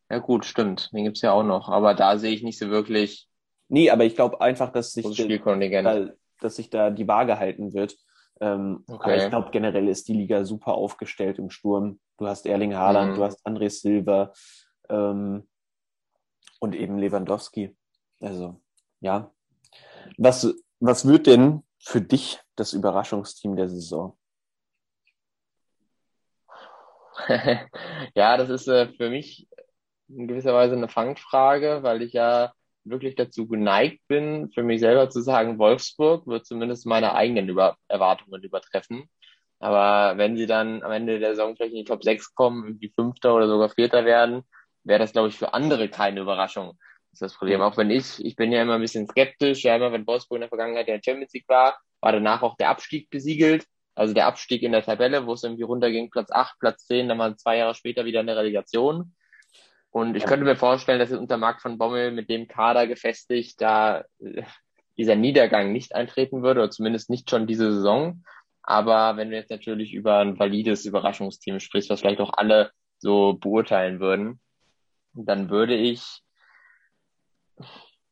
Ja 0.08 0.18
gut, 0.18 0.44
stimmt. 0.44 0.90
Den 0.92 1.04
gibt's 1.04 1.22
ja 1.22 1.32
auch 1.32 1.42
noch. 1.42 1.68
Aber 1.68 1.94
da 1.94 2.18
sehe 2.18 2.34
ich 2.34 2.42
nicht 2.42 2.58
so 2.58 2.68
wirklich. 2.70 3.29
Nee, 3.70 3.88
aber 3.90 4.04
ich 4.04 4.16
glaube 4.16 4.40
einfach, 4.40 4.70
dass 4.70 4.92
sich, 4.92 5.06
da, 5.06 6.08
dass 6.40 6.56
sich 6.56 6.70
da 6.70 6.90
die 6.90 7.06
Waage 7.06 7.38
halten 7.38 7.72
wird. 7.72 7.96
Ähm, 8.40 8.84
okay. 8.88 9.04
Aber 9.04 9.16
ich 9.16 9.28
glaube, 9.30 9.50
generell 9.52 9.86
ist 9.88 10.08
die 10.08 10.14
Liga 10.14 10.44
super 10.44 10.74
aufgestellt 10.74 11.38
im 11.38 11.50
Sturm. 11.50 12.00
Du 12.18 12.26
hast 12.26 12.46
Erling 12.46 12.74
Haaland, 12.74 13.12
mhm. 13.12 13.16
du 13.16 13.24
hast 13.24 13.46
André 13.46 13.70
Silva 13.70 14.32
ähm, 14.88 15.48
und 16.58 16.74
eben 16.74 16.98
Lewandowski. 16.98 17.76
Also, 18.18 18.60
ja. 18.98 19.30
Was, 20.18 20.52
was 20.80 21.06
wird 21.06 21.28
denn 21.28 21.62
für 21.78 22.00
dich 22.00 22.40
das 22.56 22.72
Überraschungsteam 22.72 23.54
der 23.54 23.68
Saison? 23.68 24.18
ja, 28.16 28.36
das 28.36 28.50
ist 28.50 28.66
äh, 28.66 28.88
für 28.94 29.10
mich 29.10 29.48
in 30.08 30.26
gewisser 30.26 30.54
Weise 30.54 30.74
eine 30.74 30.88
Fangfrage, 30.88 31.84
weil 31.84 32.02
ich 32.02 32.14
ja 32.14 32.52
wirklich 32.84 33.14
dazu 33.14 33.46
geneigt 33.46 34.00
bin, 34.08 34.50
für 34.52 34.62
mich 34.62 34.80
selber 34.80 35.10
zu 35.10 35.20
sagen, 35.20 35.58
Wolfsburg 35.58 36.26
wird 36.26 36.46
zumindest 36.46 36.86
meine 36.86 37.14
eigenen 37.14 37.48
Über 37.48 37.76
Erwartungen 37.88 38.42
übertreffen. 38.42 39.08
Aber 39.58 40.16
wenn 40.16 40.36
sie 40.36 40.46
dann 40.46 40.82
am 40.82 40.90
Ende 40.90 41.18
der 41.20 41.30
Saison 41.30 41.54
vielleicht 41.54 41.72
in 41.72 41.78
die 41.78 41.84
Top 41.84 42.02
6 42.02 42.34
kommen, 42.34 42.64
irgendwie 42.64 42.92
Fünfter 42.94 43.34
oder 43.34 43.46
sogar 43.46 43.68
Vierter 43.68 44.04
werden, 44.06 44.42
wäre 44.84 44.98
das, 44.98 45.12
glaube 45.12 45.28
ich, 45.28 45.36
für 45.36 45.52
andere 45.52 45.88
keine 45.88 46.20
Überraschung. 46.20 46.78
Das 47.10 47.14
ist 47.14 47.22
das 47.22 47.34
Problem. 47.34 47.60
Auch 47.60 47.76
wenn 47.76 47.90
ich, 47.90 48.24
ich 48.24 48.36
bin 48.36 48.52
ja 48.52 48.62
immer 48.62 48.74
ein 48.74 48.80
bisschen 48.80 49.06
skeptisch, 49.06 49.64
ja, 49.64 49.76
immer 49.76 49.92
wenn 49.92 50.06
Wolfsburg 50.06 50.36
in 50.36 50.42
der 50.42 50.48
Vergangenheit 50.48 50.88
ja 50.88 50.94
Champions 51.02 51.32
League 51.34 51.48
war, 51.48 51.78
war 52.00 52.12
danach 52.12 52.42
auch 52.42 52.56
der 52.56 52.70
Abstieg 52.70 53.10
besiegelt. 53.10 53.66
Also 53.94 54.14
der 54.14 54.26
Abstieg 54.26 54.62
in 54.62 54.72
der 54.72 54.84
Tabelle, 54.84 55.26
wo 55.26 55.34
es 55.34 55.42
irgendwie 55.42 55.64
runterging, 55.64 56.10
Platz 56.10 56.30
8, 56.30 56.58
Platz 56.58 56.86
10, 56.86 57.08
dann 57.08 57.18
mal 57.18 57.36
zwei 57.36 57.58
Jahre 57.58 57.74
später 57.74 58.06
wieder 58.06 58.20
eine 58.20 58.36
Relegation. 58.36 59.14
Und 59.90 60.16
ich 60.16 60.24
könnte 60.24 60.44
mir 60.44 60.56
vorstellen, 60.56 61.00
dass 61.00 61.10
es 61.10 61.18
unter 61.18 61.36
Marc 61.36 61.60
von 61.60 61.76
Bommel 61.76 62.12
mit 62.12 62.30
dem 62.30 62.46
Kader 62.46 62.86
gefestigt 62.86 63.60
da 63.60 64.04
äh, 64.20 64.42
dieser 64.96 65.16
Niedergang 65.16 65.72
nicht 65.72 65.94
eintreten 65.94 66.42
würde, 66.42 66.60
oder 66.60 66.70
zumindest 66.70 67.10
nicht 67.10 67.28
schon 67.28 67.46
diese 67.46 67.72
Saison. 67.72 68.24
Aber 68.62 69.16
wenn 69.16 69.30
du 69.30 69.36
jetzt 69.36 69.50
natürlich 69.50 69.92
über 69.92 70.18
ein 70.18 70.38
valides 70.38 70.84
Überraschungsteam 70.84 71.58
sprichst, 71.58 71.90
was 71.90 72.00
vielleicht 72.00 72.20
auch 72.20 72.32
alle 72.34 72.70
so 72.98 73.32
beurteilen 73.32 73.98
würden, 73.98 74.40
dann 75.12 75.50
würde 75.50 75.74
ich 75.74 76.22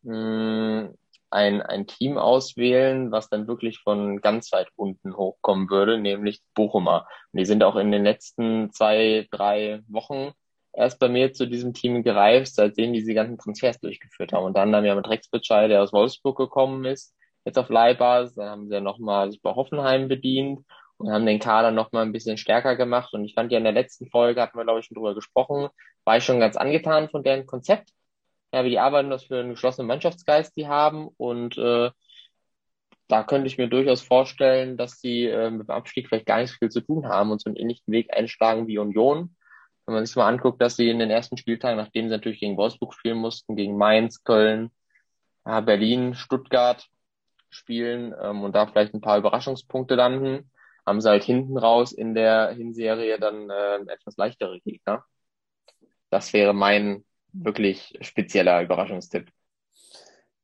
mh, 0.03 0.13
hm, 0.13 0.95
ein, 1.31 1.63
ein 1.63 1.87
Team 1.87 2.17
auswählen, 2.17 3.13
was 3.13 3.29
dann 3.29 3.47
wirklich 3.47 3.81
von 3.81 4.21
ganz 4.21 4.51
weit 4.53 4.69
unten 4.77 5.15
hochkommen 5.15 5.69
würde, 5.69 5.99
nämlich 5.99 6.41
Bochumer. 6.55 7.07
Und 7.33 7.41
die 7.41 7.45
sind 7.45 7.63
auch 7.63 7.77
in 7.77 7.93
den 7.93 8.03
letzten 8.03 8.73
zwei, 8.73 9.29
drei 9.31 9.83
Wochen 9.89 10.33
erst 10.79 11.01
bei 11.01 11.09
mir 11.09 11.33
zu 11.33 11.47
diesem 11.47 11.75
Team 11.75 12.05
gereift, 12.05 12.55
seitdem 12.55 12.93
die 12.93 13.01
diese 13.01 13.15
ganzen 13.15 13.37
Transfers 13.37 13.81
durchgeführt 13.81 14.33
haben. 14.33 14.45
Und 14.45 14.57
dann 14.57 14.75
haben 14.75 14.85
wir 14.85 14.95
mit 14.95 15.09
Rex 15.09 15.29
Bitschei, 15.29 15.67
der 15.67 15.83
aus 15.83 15.93
Wolfsburg 15.93 16.39
gekommen 16.39 16.85
ist, 16.85 17.15
jetzt 17.45 17.59
auf 17.59 17.69
Leihbasis. 17.69 18.37
Dann 18.37 18.49
haben 18.49 18.69
sie 18.69 18.75
ja 18.75 18.81
nochmal 18.81 19.31
sich 19.31 19.43
bei 19.43 19.55
Hoffenheim 19.55 20.07
bedient 20.07 20.61
und 20.99 21.11
haben 21.11 21.27
den 21.27 21.41
Kader 21.41 21.73
nochmal 21.73 22.05
ein 22.05 22.13
bisschen 22.13 22.39
stärker 22.39 22.77
gemacht. 22.77 23.13
Und 23.13 23.25
ich 23.25 23.35
fand 23.35 23.51
ja 23.51 23.59
in 23.59 23.65
der 23.65 23.73
letzten 23.73 24.09
Folge, 24.09 24.41
hatten 24.41 24.57
wir 24.57 24.65
glaube 24.65 24.79
ich 24.79 24.87
schon 24.87 24.95
drüber 24.95 25.17
gesprochen, 25.17 25.69
war 26.05 26.17
ich 26.17 26.25
schon 26.25 26.41
ganz 26.41 26.57
angetan 26.57 27.09
von 27.11 27.25
deren 27.25 27.47
Konzept. 27.47 27.91
Ja, 28.55 28.65
wie 28.65 28.71
die 28.71 28.79
arbeiten, 28.79 29.11
was 29.11 29.25
für 29.25 29.41
einen 29.41 29.51
geschlossenen 29.51 29.89
Mannschaftsgeist 29.89 30.57
die 30.57 30.69
haben. 30.69 31.09
Und 31.17 31.59
äh, 31.59 31.91
da 33.09 33.25
könnte 33.25 33.49
ich 33.49 33.59
mir 33.59 33.69
durchaus 33.69 34.01
vorstellen, 34.01 34.77
dass 34.77 35.01
sie 35.01 35.25
äh, 35.25 35.51
mit 35.51 35.69
dem 35.69 35.71
Abstieg 35.71 36.09
vielleicht 36.09 36.27
gar 36.27 36.39
nicht 36.41 36.53
so 36.53 36.57
viel 36.59 36.71
zu 36.71 36.83
tun 36.83 37.09
haben 37.09 37.33
und 37.33 37.41
so 37.41 37.51
einen 37.51 37.57
ähnlichen 37.57 37.93
Weg 37.93 38.17
einschlagen 38.17 38.69
wie 38.69 38.79
Union 38.79 39.35
wenn 39.89 39.95
man 39.95 40.05
sich 40.05 40.17
mal 40.17 40.29
anguckt, 40.29 40.61
dass 40.61 40.77
sie 40.77 40.91
in 40.91 40.99
den 40.99 41.09
ersten 41.09 41.39
Spieltagen, 41.39 41.79
nachdem 41.79 42.09
sie 42.09 42.11
natürlich 42.11 42.41
gegen 42.41 42.59
Wolfsburg 42.59 42.93
spielen 42.93 43.17
mussten, 43.17 43.57
gegen 43.57 43.79
Mainz, 43.79 44.23
Köln, 44.23 44.71
Berlin, 45.45 46.15
Stuttgart 46.15 46.87
spielen 47.49 48.15
ähm, 48.21 48.43
und 48.43 48.55
da 48.55 48.67
vielleicht 48.67 48.93
ein 48.93 49.01
paar 49.01 49.17
Überraschungspunkte 49.17 49.95
landen, 49.95 50.51
haben 50.85 51.01
sie 51.01 51.09
halt 51.09 51.25
hinten 51.25 51.57
raus 51.57 51.93
in 51.93 52.15
der 52.15 52.51
Hinserie 52.51 53.19
dann 53.19 53.49
äh, 53.49 53.77
etwas 53.91 54.19
leichtere 54.19 54.61
Gegner. 54.61 55.07
Das 56.11 56.35
wäre 56.35 56.53
mein 56.53 57.07
wirklich 57.33 57.99
spezieller 58.03 58.61
Überraschungstipp. 58.61 59.31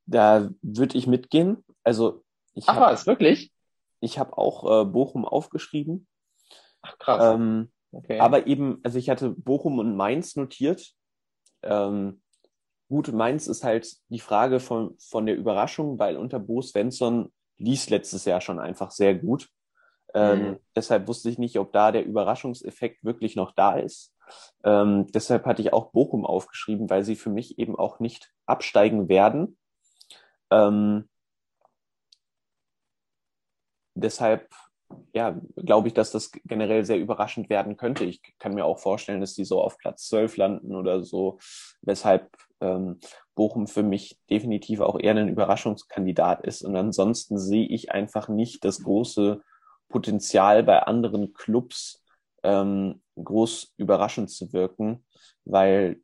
Da 0.07 0.48
würde 0.62 0.96
ich 0.96 1.07
mitgehen. 1.07 1.62
Also 1.83 2.24
ich 2.54 2.64
Ach 2.66 2.76
hab, 2.76 2.92
was, 2.92 3.07
wirklich? 3.07 3.52
Ich 4.00 4.18
habe 4.18 4.38
auch 4.38 4.80
äh, 4.80 4.85
Bochum 4.87 5.26
aufgeschrieben. 5.26 6.07
Ach 6.80 6.96
krass. 6.98 7.35
Ähm, 7.35 7.70
Okay. 7.94 8.18
Aber 8.18 8.46
eben, 8.46 8.80
also 8.83 8.98
ich 8.98 9.09
hatte 9.09 9.30
Bochum 9.30 9.78
und 9.78 9.96
Mainz 9.96 10.37
notiert. 10.37 10.92
Ähm, 11.62 12.22
gut, 12.88 13.12
Mainz 13.12 13.46
ist 13.46 13.64
halt 13.64 13.96
die 14.09 14.20
Frage 14.20 14.61
von, 14.61 14.96
von 14.98 15.26
der 15.26 15.37
Überraschung, 15.37 15.98
weil 15.98 16.16
unter 16.16 16.38
Bo 16.38 16.61
Svensson 16.61 17.33
lief 17.57 17.88
letztes 17.88 18.24
Jahr 18.24 18.40
schon 18.40 18.59
einfach 18.59 18.90
sehr 18.90 19.14
gut. 19.14 19.48
Ähm, 20.12 20.42
mhm. 20.42 20.59
Deshalb 20.76 21.09
wusste 21.09 21.30
ich 21.30 21.38
nicht, 21.38 21.59
ob 21.59 21.72
da 21.72 21.92
der 21.92 22.04
Überraschungseffekt 22.04 23.04
wirklich 23.04 23.37
noch 23.37 23.52
da 23.52 23.76
ist. 23.76 24.14
Ähm, 24.64 25.07
deshalb 25.12 25.44
hatte 25.44 25.62
ich 25.62 25.72
auch 25.72 25.92
Bochum 25.92 26.24
aufgeschrieben, 26.24 26.88
weil 26.88 27.04
sie 27.04 27.16
für 27.16 27.30
mich 27.30 27.59
eben 27.59 27.76
auch 27.76 28.00
nicht 28.00 28.33
absteigen 28.46 29.09
werden. 29.09 29.59
Ähm, 30.50 31.09
deshalb 33.94 34.48
ja, 35.12 35.40
glaube 35.57 35.88
ich, 35.88 35.94
dass 35.94 36.11
das 36.11 36.30
generell 36.44 36.85
sehr 36.85 36.98
überraschend 36.98 37.50
werden 37.50 37.76
könnte. 37.76 38.04
Ich 38.04 38.20
kann 38.38 38.54
mir 38.54 38.64
auch 38.64 38.78
vorstellen, 38.78 39.20
dass 39.20 39.35
die 39.35 39.44
so 39.44 39.61
auf 39.61 39.78
Platz 39.78 40.09
12 40.09 40.37
landen 40.37 40.74
oder 40.74 41.02
so, 41.04 41.38
weshalb 41.83 42.30
ähm, 42.61 42.98
Bochum 43.35 43.66
für 43.66 43.83
mich 43.83 44.18
definitiv 44.30 44.80
auch 44.80 44.98
eher 44.98 45.14
ein 45.14 45.28
Überraschungskandidat 45.28 46.44
ist. 46.44 46.62
Und 46.62 46.76
ansonsten 46.76 47.38
sehe 47.38 47.66
ich 47.66 47.92
einfach 47.92 48.28
nicht 48.28 48.64
das 48.64 48.83
große 48.83 49.42
Potenzial 49.88 50.62
bei 50.62 50.83
anderen 50.83 51.33
Clubs 51.35 52.02
ähm, 52.42 53.02
groß 53.16 53.74
überraschend 53.76 54.30
zu 54.30 54.52
wirken, 54.52 55.04
weil 55.44 56.00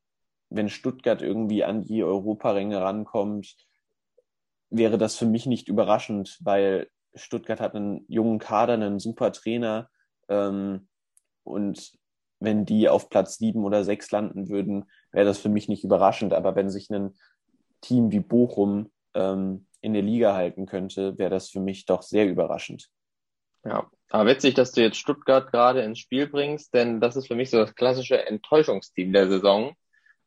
wenn 0.48 0.68
Stuttgart 0.68 1.22
irgendwie 1.22 1.64
an 1.64 1.83
die 1.83 2.03
Europaränge 2.03 2.81
rankommt, 2.81 3.57
wäre 4.70 4.98
das 4.98 5.16
für 5.16 5.26
mich 5.26 5.46
nicht 5.46 5.68
überraschend, 5.68 6.38
weil 6.40 6.88
Stuttgart 7.14 7.61
hat 7.61 7.75
einen 7.75 8.05
jungen 8.09 8.38
Kader, 8.38 8.75
einen 8.75 8.99
super 8.99 9.33
Trainer. 9.33 9.88
Ähm, 10.29 10.88
und 11.44 11.92
wenn 12.40 12.64
die 12.64 12.88
auf 12.88 13.11
Platz 13.11 13.38
sieben 13.38 13.64
oder 13.64 13.85
sechs 13.85 14.11
landen 14.11 14.49
würden, 14.49 14.90
wäre 15.12 15.27
das 15.27 15.38
für 15.38 15.49
mich 15.49 15.68
nicht 15.68 15.85
überraschend. 15.85 16.33
Aber 16.33 16.57
wenn 16.57 16.70
sich 16.70 16.90
ein 16.90 17.14
Team 17.81 18.11
wie 18.12 18.20
Bochum 18.20 18.90
ähm, 19.14 19.66
in 19.81 19.92
der 19.92 20.03
Liga 20.03 20.35
halten 20.35 20.66
könnte, 20.66 21.18
wäre 21.18 21.31
das 21.31 21.51
für 21.51 21.61
mich 21.61 21.87
doch 21.87 22.03
sehr 22.03 22.27
überraschend. 22.27 22.88
Ja, 23.64 23.90
aber 24.11 24.31
witzig, 24.31 24.55
dass 24.55 24.73
du 24.73 24.81
jetzt 24.81 24.96
Stuttgart 24.96 25.51
gerade 25.51 25.83
ins 25.83 25.99
Spiel 25.99 26.27
bringst, 26.27 26.73
denn 26.73 27.01
das 27.01 27.16
ist 27.16 27.29
für 27.29 27.35
mich 27.35 27.51
so 27.51 27.59
das 27.59 27.75
klassische 27.75 28.27
Enttäuschungsteam 28.27 29.12
der 29.12 29.29
Saison, 29.29 29.75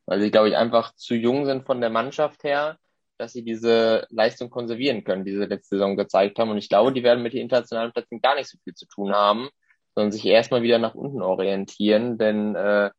weil 0.05 0.21
sie, 0.21 0.29
glaube 0.29 0.49
ich, 0.49 0.55
einfach 0.55 0.93
zu 0.95 1.15
jung 1.15 1.45
sind 1.45 1.65
von 1.65 1.81
der 1.81 1.89
Mannschaft 1.89 2.43
her 2.43 2.77
dass 3.23 3.33
sie 3.33 3.43
diese 3.43 4.05
Leistung 4.09 4.49
konservieren 4.49 5.03
können, 5.03 5.23
die 5.23 5.31
sie 5.31 5.45
letzte 5.45 5.77
Saison 5.77 5.95
gezeigt 5.95 6.37
haben. 6.37 6.51
Und 6.51 6.57
ich 6.57 6.67
glaube, 6.67 6.91
die 6.91 7.03
werden 7.03 7.23
mit 7.23 7.33
den 7.33 7.41
internationalen 7.41 7.93
Plätzen 7.93 8.21
gar 8.21 8.35
nicht 8.35 8.49
so 8.49 8.57
viel 8.63 8.73
zu 8.73 8.85
tun 8.85 9.13
haben, 9.13 9.49
sondern 9.95 10.11
sich 10.11 10.25
erstmal 10.25 10.61
wieder 10.61 10.77
nach 10.77 10.93
unten 10.93 11.21
orientieren, 11.21 12.17
denn 12.17 12.55
äh, 12.55 12.91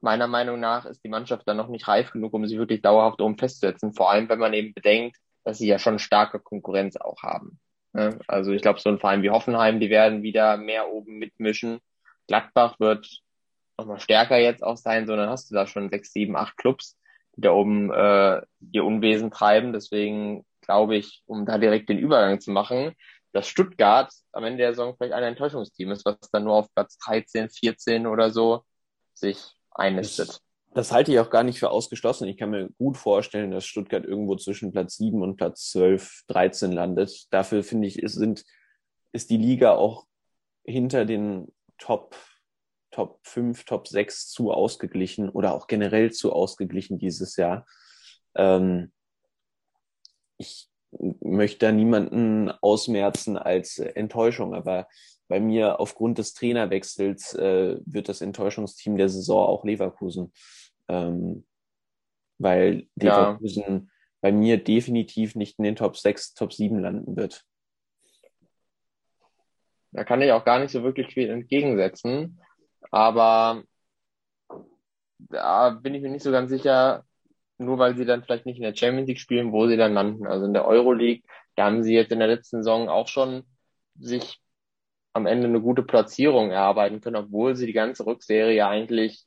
meiner 0.00 0.28
Meinung 0.28 0.60
nach 0.60 0.86
ist 0.86 1.04
die 1.04 1.08
Mannschaft 1.08 1.46
dann 1.46 1.56
noch 1.56 1.68
nicht 1.68 1.88
reif 1.88 2.12
genug, 2.12 2.32
um 2.32 2.46
sie 2.46 2.58
wirklich 2.58 2.80
dauerhaft 2.82 3.20
oben 3.20 3.38
festzusetzen. 3.38 3.92
Vor 3.92 4.10
allem, 4.10 4.28
wenn 4.28 4.38
man 4.38 4.54
eben 4.54 4.72
bedenkt, 4.72 5.16
dass 5.44 5.58
sie 5.58 5.66
ja 5.66 5.78
schon 5.78 5.98
starke 5.98 6.40
Konkurrenz 6.40 6.96
auch 6.96 7.22
haben. 7.22 7.58
Ne? 7.92 8.18
Also 8.26 8.52
ich 8.52 8.62
glaube, 8.62 8.80
so 8.80 8.88
ein 8.88 8.98
Verein 8.98 9.22
wie 9.22 9.30
Hoffenheim, 9.30 9.78
die 9.78 9.90
werden 9.90 10.22
wieder 10.22 10.56
mehr 10.56 10.90
oben 10.90 11.18
mitmischen. 11.18 11.80
Gladbach 12.28 12.80
wird 12.80 13.20
nochmal 13.76 14.00
stärker 14.00 14.38
jetzt 14.38 14.62
auch 14.62 14.76
sein, 14.76 15.06
sondern 15.06 15.28
hast 15.28 15.50
du 15.50 15.54
da 15.54 15.66
schon 15.66 15.90
sechs, 15.90 16.12
sieben, 16.12 16.36
acht 16.36 16.56
Clubs, 16.56 16.96
die 17.36 17.42
da 17.42 17.52
oben 17.52 17.92
äh, 17.92 18.42
ihr 18.72 18.84
Unwesen 18.84 19.30
treiben. 19.30 19.72
Deswegen 19.72 20.44
glaube 20.60 20.96
ich, 20.96 21.22
um 21.26 21.46
da 21.46 21.58
direkt 21.58 21.88
den 21.88 21.98
Übergang 21.98 22.40
zu 22.40 22.50
machen, 22.50 22.94
dass 23.32 23.48
Stuttgart 23.48 24.12
am 24.32 24.44
Ende 24.44 24.58
der 24.58 24.72
Saison 24.72 24.94
vielleicht 24.96 25.12
ein 25.12 25.24
Enttäuschungsteam 25.24 25.90
ist, 25.90 26.04
was 26.04 26.16
dann 26.32 26.44
nur 26.44 26.54
auf 26.54 26.72
Platz 26.74 26.96
13, 26.98 27.50
14 27.50 28.06
oder 28.06 28.30
so 28.30 28.62
sich 29.12 29.38
einnistet. 29.72 30.40
Das, 30.72 30.92
halte 30.92 31.12
ich 31.12 31.18
auch 31.18 31.30
gar 31.30 31.42
nicht 31.42 31.58
für 31.58 31.70
ausgeschlossen. 31.70 32.28
Ich 32.28 32.36
kann 32.36 32.50
mir 32.50 32.68
gut 32.78 32.96
vorstellen, 32.96 33.50
dass 33.50 33.64
Stuttgart 33.64 34.04
irgendwo 34.04 34.36
zwischen 34.36 34.72
Platz 34.72 34.96
7 34.96 35.20
und 35.22 35.36
Platz 35.36 35.70
12, 35.70 36.24
13 36.28 36.72
landet. 36.72 37.26
Dafür 37.30 37.62
finde 37.62 37.88
ich, 37.88 37.98
ist, 38.00 38.14
sind, 38.14 38.44
ist 39.12 39.30
die 39.30 39.36
Liga 39.36 39.72
auch 39.72 40.06
hinter 40.64 41.04
den 41.04 41.52
Top, 41.78 42.16
Top 42.94 43.18
5, 43.24 43.64
Top 43.64 43.88
6 43.88 44.28
zu 44.28 44.52
ausgeglichen 44.52 45.28
oder 45.28 45.52
auch 45.52 45.66
generell 45.66 46.12
zu 46.12 46.32
ausgeglichen 46.32 46.96
dieses 46.96 47.34
Jahr. 47.34 47.66
Ähm, 48.36 48.92
ich 50.38 50.68
möchte 50.92 51.66
da 51.66 51.72
niemanden 51.72 52.52
ausmerzen 52.62 53.36
als 53.36 53.80
Enttäuschung, 53.80 54.54
aber 54.54 54.86
bei 55.26 55.40
mir 55.40 55.80
aufgrund 55.80 56.18
des 56.18 56.34
Trainerwechsels 56.34 57.34
äh, 57.34 57.80
wird 57.84 58.08
das 58.08 58.20
Enttäuschungsteam 58.20 58.96
der 58.96 59.08
Saison 59.08 59.44
auch 59.44 59.64
Leverkusen. 59.64 60.32
Ähm, 60.86 61.44
weil 62.38 62.86
Leverkusen 62.94 63.64
ja. 63.64 63.82
bei 64.20 64.30
mir 64.30 64.62
definitiv 64.62 65.34
nicht 65.34 65.58
in 65.58 65.64
den 65.64 65.74
Top 65.74 65.96
6, 65.96 66.34
Top 66.34 66.52
7 66.52 66.78
landen 66.78 67.16
wird. 67.16 67.44
Da 69.90 70.04
kann 70.04 70.22
ich 70.22 70.30
auch 70.30 70.44
gar 70.44 70.60
nicht 70.60 70.70
so 70.70 70.84
wirklich 70.84 71.12
viel 71.12 71.28
entgegensetzen. 71.28 72.40
Aber 72.90 73.64
da 75.18 75.70
bin 75.70 75.94
ich 75.94 76.02
mir 76.02 76.10
nicht 76.10 76.22
so 76.22 76.30
ganz 76.30 76.50
sicher, 76.50 77.04
nur 77.58 77.78
weil 77.78 77.96
sie 77.96 78.04
dann 78.04 78.22
vielleicht 78.22 78.46
nicht 78.46 78.56
in 78.56 78.62
der 78.62 78.74
Champions 78.74 79.08
League 79.08 79.20
spielen, 79.20 79.52
wo 79.52 79.66
sie 79.66 79.76
dann 79.76 79.94
landen. 79.94 80.26
Also 80.26 80.46
in 80.46 80.54
der 80.54 80.66
Euroleague, 80.66 81.22
da 81.56 81.66
haben 81.66 81.82
sie 81.82 81.94
jetzt 81.94 82.12
in 82.12 82.18
der 82.18 82.28
letzten 82.28 82.58
Saison 82.58 82.88
auch 82.88 83.08
schon 83.08 83.44
sich 83.98 84.40
am 85.12 85.26
Ende 85.26 85.46
eine 85.46 85.60
gute 85.60 85.82
Platzierung 85.82 86.50
erarbeiten 86.50 87.00
können, 87.00 87.16
obwohl 87.16 87.54
sie 87.56 87.66
die 87.66 87.72
ganze 87.72 88.06
Rückserie 88.06 88.66
eigentlich 88.66 89.24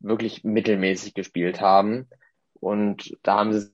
wirklich 0.00 0.44
mittelmäßig 0.44 1.14
gespielt 1.14 1.60
haben. 1.60 2.08
Und 2.54 3.16
da 3.22 3.38
haben 3.38 3.52
sie 3.52 3.72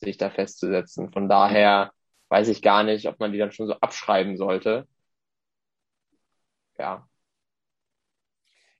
sich 0.00 0.18
da 0.18 0.30
festzusetzen. 0.30 1.10
Von 1.12 1.28
daher 1.28 1.92
weiß 2.28 2.48
ich 2.48 2.62
gar 2.62 2.82
nicht, 2.82 3.08
ob 3.08 3.18
man 3.18 3.32
die 3.32 3.38
dann 3.38 3.52
schon 3.52 3.66
so 3.66 3.74
abschreiben 3.74 4.36
sollte. 4.36 4.86
Ja. 6.78 7.08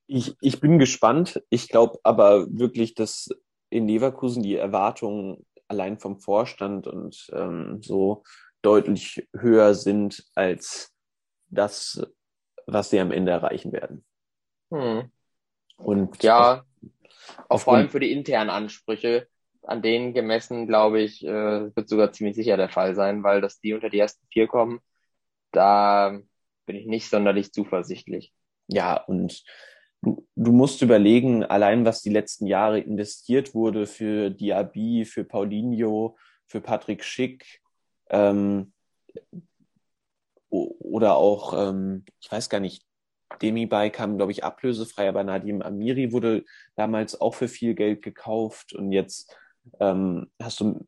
Ich, 0.06 0.36
ich 0.40 0.60
bin 0.60 0.78
gespannt. 0.78 1.42
Ich 1.50 1.68
glaube 1.68 1.98
aber 2.02 2.46
wirklich, 2.50 2.94
dass 2.94 3.28
in 3.70 3.88
Leverkusen 3.88 4.42
die 4.42 4.56
Erwartungen 4.56 5.44
allein 5.68 5.98
vom 5.98 6.20
Vorstand 6.20 6.86
und 6.86 7.26
ähm, 7.32 7.80
so 7.82 8.22
deutlich 8.62 9.28
höher 9.36 9.74
sind 9.74 10.24
als 10.34 10.92
das, 11.48 12.06
was 12.66 12.90
sie 12.90 13.00
am 13.00 13.12
Ende 13.12 13.32
erreichen 13.32 13.72
werden. 13.72 14.04
Hm. 14.70 15.10
Und 15.76 16.22
ja, 16.22 16.64
auch 17.48 17.60
vor 17.60 17.76
allem 17.76 17.90
für 17.90 18.00
die 18.00 18.12
internen 18.12 18.50
Ansprüche, 18.50 19.28
an 19.62 19.82
denen 19.82 20.14
gemessen, 20.14 20.66
glaube 20.66 21.00
ich, 21.00 21.24
äh, 21.24 21.76
wird 21.76 21.88
sogar 21.88 22.12
ziemlich 22.12 22.36
sicher 22.36 22.56
der 22.56 22.68
Fall 22.68 22.94
sein, 22.94 23.22
weil 23.22 23.40
dass 23.40 23.60
die 23.60 23.74
unter 23.74 23.90
die 23.90 23.98
ersten 23.98 24.26
vier 24.32 24.46
kommen, 24.46 24.80
da 25.52 26.18
bin 26.66 26.76
ich 26.76 26.86
nicht 26.86 27.08
sonderlich 27.08 27.52
zuversichtlich. 27.52 28.32
Ja, 28.68 28.96
und 28.96 29.44
du, 30.02 30.26
du 30.34 30.52
musst 30.52 30.82
überlegen, 30.82 31.44
allein 31.44 31.84
was 31.84 32.02
die 32.02 32.10
letzten 32.10 32.46
Jahre 32.46 32.80
investiert 32.80 33.54
wurde 33.54 33.86
für 33.86 34.30
Diaby, 34.30 35.04
für 35.04 35.24
Paulinho, 35.24 36.16
für 36.46 36.60
Patrick 36.60 37.04
Schick, 37.04 37.60
ähm, 38.10 38.72
oder 40.48 41.16
auch, 41.16 41.68
ähm, 41.68 42.04
ich 42.20 42.30
weiß 42.30 42.48
gar 42.48 42.60
nicht, 42.60 42.84
Demi-Bike 43.42 43.92
kam, 43.92 44.16
glaube 44.16 44.32
ich, 44.32 44.44
ablösefrei, 44.44 45.08
aber 45.08 45.24
Nadim 45.24 45.60
Amiri 45.60 46.12
wurde 46.12 46.44
damals 46.76 47.20
auch 47.20 47.34
für 47.34 47.48
viel 47.48 47.74
Geld 47.74 48.02
gekauft 48.02 48.72
und 48.72 48.92
jetzt 48.92 49.36
ähm, 49.80 50.30
hast 50.40 50.60
du 50.60 50.86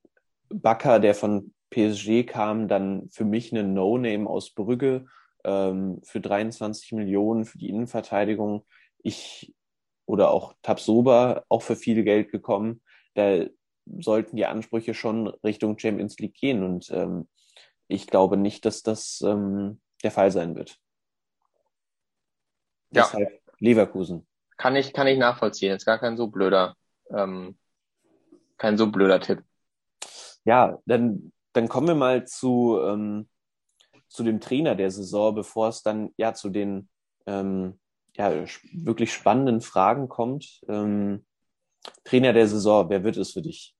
Bakker, 0.48 1.00
der 1.00 1.14
von 1.14 1.52
PSG 1.70 2.24
kam, 2.24 2.68
dann 2.68 3.08
für 3.10 3.24
mich 3.24 3.52
eine 3.52 3.64
No-Name 3.64 4.28
aus 4.28 4.54
Brügge 4.54 5.06
ähm, 5.44 6.00
für 6.04 6.20
23 6.20 6.92
Millionen 6.92 7.44
für 7.44 7.58
die 7.58 7.68
Innenverteidigung. 7.68 8.64
Ich 9.02 9.54
oder 10.06 10.30
auch 10.30 10.54
Tabsoba 10.62 11.44
auch 11.48 11.62
für 11.62 11.76
viel 11.76 12.02
Geld 12.02 12.30
gekommen. 12.30 12.82
Da 13.14 13.44
sollten 14.00 14.36
die 14.36 14.46
Ansprüche 14.46 14.94
schon 14.94 15.28
Richtung 15.44 15.78
Champions 15.78 16.18
League 16.18 16.34
gehen 16.34 16.62
und 16.62 16.90
ähm, 16.90 17.28
ich 17.88 18.06
glaube 18.06 18.36
nicht, 18.36 18.64
dass 18.64 18.82
das 18.82 19.22
ähm, 19.24 19.80
der 20.02 20.10
Fall 20.10 20.30
sein 20.30 20.56
wird. 20.56 20.78
Ja. 22.90 23.02
Deshalb 23.02 23.40
Leverkusen. 23.58 24.26
Kann 24.56 24.76
ich, 24.76 24.92
kann 24.92 25.06
ich 25.06 25.18
nachvollziehen. 25.18 25.74
Ist 25.74 25.84
gar 25.84 25.98
kein 25.98 26.16
so 26.16 26.28
blöder, 26.28 26.74
ähm, 27.10 27.58
kein 28.56 28.76
so 28.76 28.90
blöder 28.90 29.20
Tipp. 29.20 29.42
Ja, 30.44 30.78
dann, 30.86 31.32
dann 31.52 31.68
kommen 31.68 31.88
wir 31.88 31.94
mal 31.94 32.26
zu, 32.26 32.78
ähm, 32.82 33.28
zu 34.08 34.22
dem 34.24 34.40
Trainer 34.40 34.74
der 34.74 34.90
Saison, 34.90 35.34
bevor 35.34 35.68
es 35.68 35.82
dann 35.82 36.10
ja 36.16 36.34
zu 36.34 36.48
den 36.50 36.88
ähm, 37.26 37.78
ja, 38.18 38.32
wirklich 38.72 39.12
spannenden 39.12 39.60
Fragen 39.60 40.08
kommt. 40.08 40.60
Ähm, 40.68 41.24
Trainer 42.04 42.32
der 42.32 42.48
Saison, 42.48 42.90
wer 42.90 43.04
wird 43.04 43.16
es 43.16 43.32
für 43.32 43.42
dich? 43.42 43.74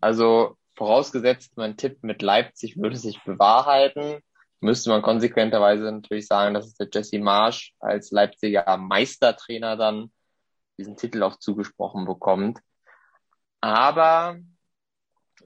Also 0.00 0.56
vorausgesetzt, 0.76 1.56
mein 1.56 1.76
Tipp 1.76 1.98
mit 2.02 2.22
Leipzig 2.22 2.76
würde 2.76 2.96
sich 2.96 3.22
bewahrheiten, 3.24 4.20
müsste 4.60 4.90
man 4.90 5.02
konsequenterweise 5.02 5.84
natürlich 5.90 6.26
sagen, 6.26 6.54
dass 6.54 6.66
es 6.66 6.74
der 6.74 6.88
Jesse 6.92 7.18
Marsch 7.18 7.74
als 7.80 8.10
Leipziger 8.10 8.76
Meistertrainer 8.76 9.76
dann 9.76 10.12
diesen 10.78 10.96
Titel 10.96 11.22
auch 11.22 11.36
zugesprochen 11.36 12.04
bekommt. 12.04 12.60
Aber 13.60 14.38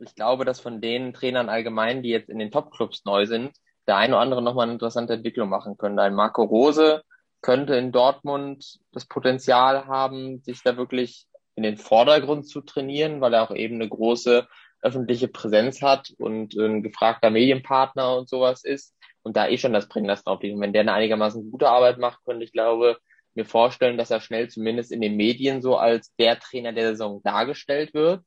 ich 0.01 0.15
glaube, 0.15 0.45
dass 0.45 0.61
von 0.61 0.81
den 0.81 1.15
Trainern 1.15 1.49
allgemein, 1.49 2.03
die 2.03 2.11
jetzt 2.11 2.29
in 2.29 2.39
den 2.39 2.51
Top-Clubs 2.51 3.05
neu 3.05 3.27
sind, 3.27 3.57
der 3.91 3.97
eine 3.97 4.15
oder 4.15 4.23
andere 4.23 4.41
nochmal 4.41 4.65
eine 4.65 4.75
interessante 4.75 5.15
Entwicklung 5.15 5.49
machen 5.49 5.77
können. 5.77 5.99
Ein 5.99 6.15
Marco 6.15 6.45
Rose 6.45 7.03
könnte 7.41 7.75
in 7.75 7.91
Dortmund 7.91 8.79
das 8.93 9.05
Potenzial 9.05 9.87
haben, 9.87 10.41
sich 10.45 10.63
da 10.63 10.77
wirklich 10.77 11.27
in 11.57 11.65
den 11.65 11.77
Vordergrund 11.77 12.47
zu 12.47 12.61
trainieren, 12.61 13.21
weil 13.21 13.35
er 13.35 13.43
auch 13.43 13.51
eben 13.51 13.75
eine 13.75 13.89
große 13.89 14.47
öffentliche 14.81 15.27
Präsenz 15.27 15.83
hat 15.83 16.13
und 16.19 16.55
ein 16.55 16.85
gefragter 16.85 17.31
Medienpartner 17.31 18.17
und 18.17 18.29
sowas 18.29 18.63
ist 18.63 18.95
und 19.25 19.37
da 19.37 19.49
eh 19.49 19.59
schon 19.59 19.73
das 19.73 19.89
Bringers 19.89 20.23
drauf 20.23 20.41
liegt. 20.41 20.55
Und 20.55 20.61
wenn 20.61 20.73
der 20.73 20.83
eine 20.83 20.93
einigermaßen 20.93 21.51
gute 21.51 21.69
Arbeit 21.69 21.99
macht, 21.99 22.21
könnte 22.25 22.45
ich 22.45 22.53
glaube, 22.53 22.97
mir 23.35 23.45
vorstellen, 23.45 23.99
dass 23.99 24.13
er 24.13 24.21
schnell 24.21 24.47
zumindest 24.49 24.93
in 24.93 25.01
den 25.01 25.17
Medien 25.17 25.63
so 25.63 25.77
als 25.77 26.15
der 26.15 26.39
Trainer 26.39 26.73
der 26.73 26.91
Saison 26.91 27.23
dargestellt 27.25 27.93
wird. 27.93 28.23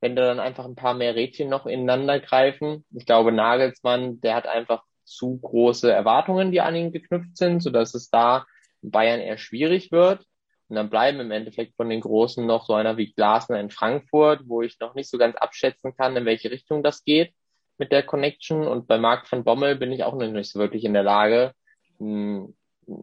Wenn 0.00 0.16
da 0.16 0.22
dann 0.24 0.40
einfach 0.40 0.64
ein 0.64 0.74
paar 0.74 0.94
mehr 0.94 1.14
Rädchen 1.14 1.50
noch 1.50 1.66
ineinander 1.66 2.18
greifen. 2.18 2.86
Ich 2.92 3.04
glaube, 3.04 3.30
Nagelsmann, 3.30 4.22
der 4.22 4.36
hat 4.36 4.46
einfach 4.46 4.82
zu 5.14 5.38
große 5.38 5.90
Erwartungen, 5.90 6.52
die 6.52 6.60
an 6.60 6.76
ihn 6.76 6.92
geknüpft 6.92 7.36
sind, 7.36 7.62
so 7.62 7.70
dass 7.70 7.94
es 7.94 8.10
da 8.10 8.46
in 8.82 8.90
Bayern 8.90 9.20
eher 9.20 9.38
schwierig 9.38 9.92
wird. 9.92 10.24
Und 10.68 10.76
dann 10.76 10.90
bleiben 10.90 11.20
im 11.20 11.30
Endeffekt 11.30 11.76
von 11.76 11.90
den 11.90 12.00
Großen 12.00 12.46
noch 12.46 12.66
so 12.66 12.74
einer 12.74 12.96
wie 12.96 13.12
Glasner 13.12 13.60
in 13.60 13.70
Frankfurt, 13.70 14.42
wo 14.46 14.62
ich 14.62 14.78
noch 14.80 14.94
nicht 14.94 15.10
so 15.10 15.18
ganz 15.18 15.36
abschätzen 15.36 15.94
kann, 15.94 16.16
in 16.16 16.24
welche 16.24 16.50
Richtung 16.50 16.82
das 16.82 17.04
geht 17.04 17.34
mit 17.78 17.92
der 17.92 18.02
Connection. 18.02 18.66
Und 18.66 18.86
bei 18.86 18.98
Marc 18.98 19.30
van 19.30 19.44
Bommel 19.44 19.76
bin 19.76 19.92
ich 19.92 20.04
auch 20.04 20.14
noch 20.14 20.26
nicht 20.26 20.50
so 20.50 20.58
wirklich 20.58 20.84
in 20.84 20.94
der 20.94 21.02
Lage, 21.02 21.52
hm, 21.98 22.54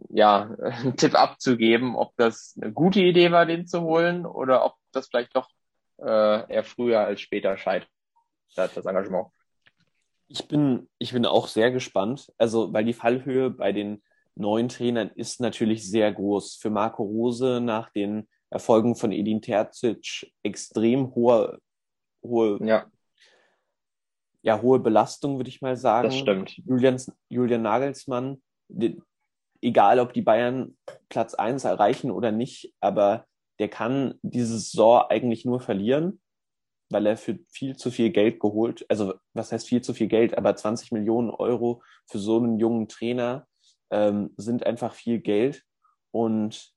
ja, 0.09 0.55
einen 0.61 0.97
Tipp 0.97 1.15
abzugeben, 1.15 1.95
ob 1.95 2.15
das 2.17 2.57
eine 2.59 2.71
gute 2.71 3.01
Idee 3.01 3.31
war, 3.31 3.45
den 3.45 3.67
zu 3.67 3.81
holen 3.81 4.25
oder 4.25 4.65
ob 4.65 4.75
das 4.91 5.07
vielleicht 5.07 5.35
doch 5.35 5.49
äh, 5.99 6.53
eher 6.53 6.63
früher 6.63 7.01
als 7.01 7.21
später 7.21 7.57
scheitert, 7.57 7.89
das 8.55 8.85
Engagement. 8.85 9.27
Ich 10.29 10.47
bin, 10.47 10.87
ich 10.97 11.11
bin 11.11 11.25
auch 11.25 11.47
sehr 11.47 11.71
gespannt. 11.71 12.31
Also, 12.37 12.71
weil 12.71 12.85
die 12.85 12.93
Fallhöhe 12.93 13.49
bei 13.49 13.71
den 13.71 14.01
neuen 14.35 14.69
Trainern 14.69 15.09
ist 15.15 15.41
natürlich 15.41 15.89
sehr 15.89 16.11
groß. 16.11 16.55
Für 16.55 16.69
Marco 16.69 17.03
Rose 17.03 17.59
nach 17.61 17.89
den 17.91 18.27
Erfolgen 18.49 18.95
von 18.95 19.11
Edin 19.11 19.41
Terzic 19.41 20.31
extrem 20.43 21.13
hohe, 21.13 21.59
hohe, 22.23 22.57
ja. 22.65 22.85
ja, 24.41 24.61
hohe 24.61 24.79
Belastung, 24.79 25.37
würde 25.37 25.49
ich 25.49 25.61
mal 25.61 25.75
sagen. 25.75 26.07
Das 26.07 26.17
stimmt. 26.17 26.57
Julian, 26.65 27.01
Julian 27.27 27.61
Nagelsmann, 27.61 28.41
die, 28.67 28.99
egal 29.61 29.99
ob 29.99 30.13
die 30.13 30.21
Bayern 30.21 30.77
Platz 31.09 31.33
eins 31.33 31.63
erreichen 31.63 32.11
oder 32.11 32.31
nicht, 32.31 32.73
aber 32.79 33.25
der 33.59 33.67
kann 33.67 34.15
diese 34.21 34.57
Saison 34.57 35.03
eigentlich 35.09 35.45
nur 35.45 35.59
verlieren, 35.59 36.21
weil 36.89 37.05
er 37.05 37.17
für 37.17 37.39
viel 37.49 37.77
zu 37.77 37.91
viel 37.91 38.09
Geld 38.09 38.39
geholt, 38.39 38.85
also 38.89 39.13
was 39.33 39.51
heißt 39.51 39.67
viel 39.67 39.81
zu 39.81 39.93
viel 39.93 40.07
Geld, 40.07 40.37
aber 40.37 40.55
20 40.55 40.91
Millionen 40.91 41.29
Euro 41.29 41.83
für 42.07 42.19
so 42.19 42.37
einen 42.37 42.59
jungen 42.59 42.87
Trainer 42.87 43.47
ähm, 43.91 44.33
sind 44.37 44.65
einfach 44.65 44.93
viel 44.93 45.19
Geld 45.19 45.63
und 46.11 46.73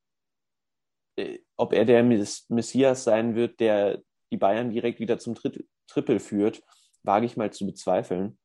äh, 1.17 1.39
ob 1.57 1.73
er 1.73 1.85
der 1.85 2.03
Messias 2.03 3.05
sein 3.05 3.35
wird, 3.35 3.61
der 3.61 4.03
die 4.31 4.37
Bayern 4.37 4.71
direkt 4.71 5.01
wieder 5.01 5.19
zum 5.19 5.35
Tri 5.35 5.67
Triple 5.89 6.21
führt, 6.21 6.63
wage 7.03 7.27
ich 7.27 7.37
mal 7.37 7.53
zu 7.53 7.67
bezweifeln. 7.67 8.39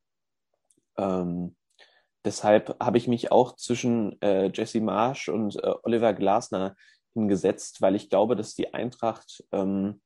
Ähm, 0.98 1.56
deshalb 2.26 2.76
habe 2.84 2.98
ich 2.98 3.08
mich 3.08 3.32
auch 3.32 3.56
zwischen 3.56 4.22
äh, 4.22 4.52
Jesse 4.54 4.82
Marsch 4.82 5.30
und 5.30 5.56
äh, 5.64 5.74
Oliver 5.84 6.14
Glasner 6.14 6.76
hingesetzt, 7.14 7.82
weil 7.82 7.96
ich 7.96 8.10
glaube, 8.10 8.36
dass 8.36 8.54
die 8.54 8.74
Eintracht 8.74 9.46
ähm, 9.54 10.02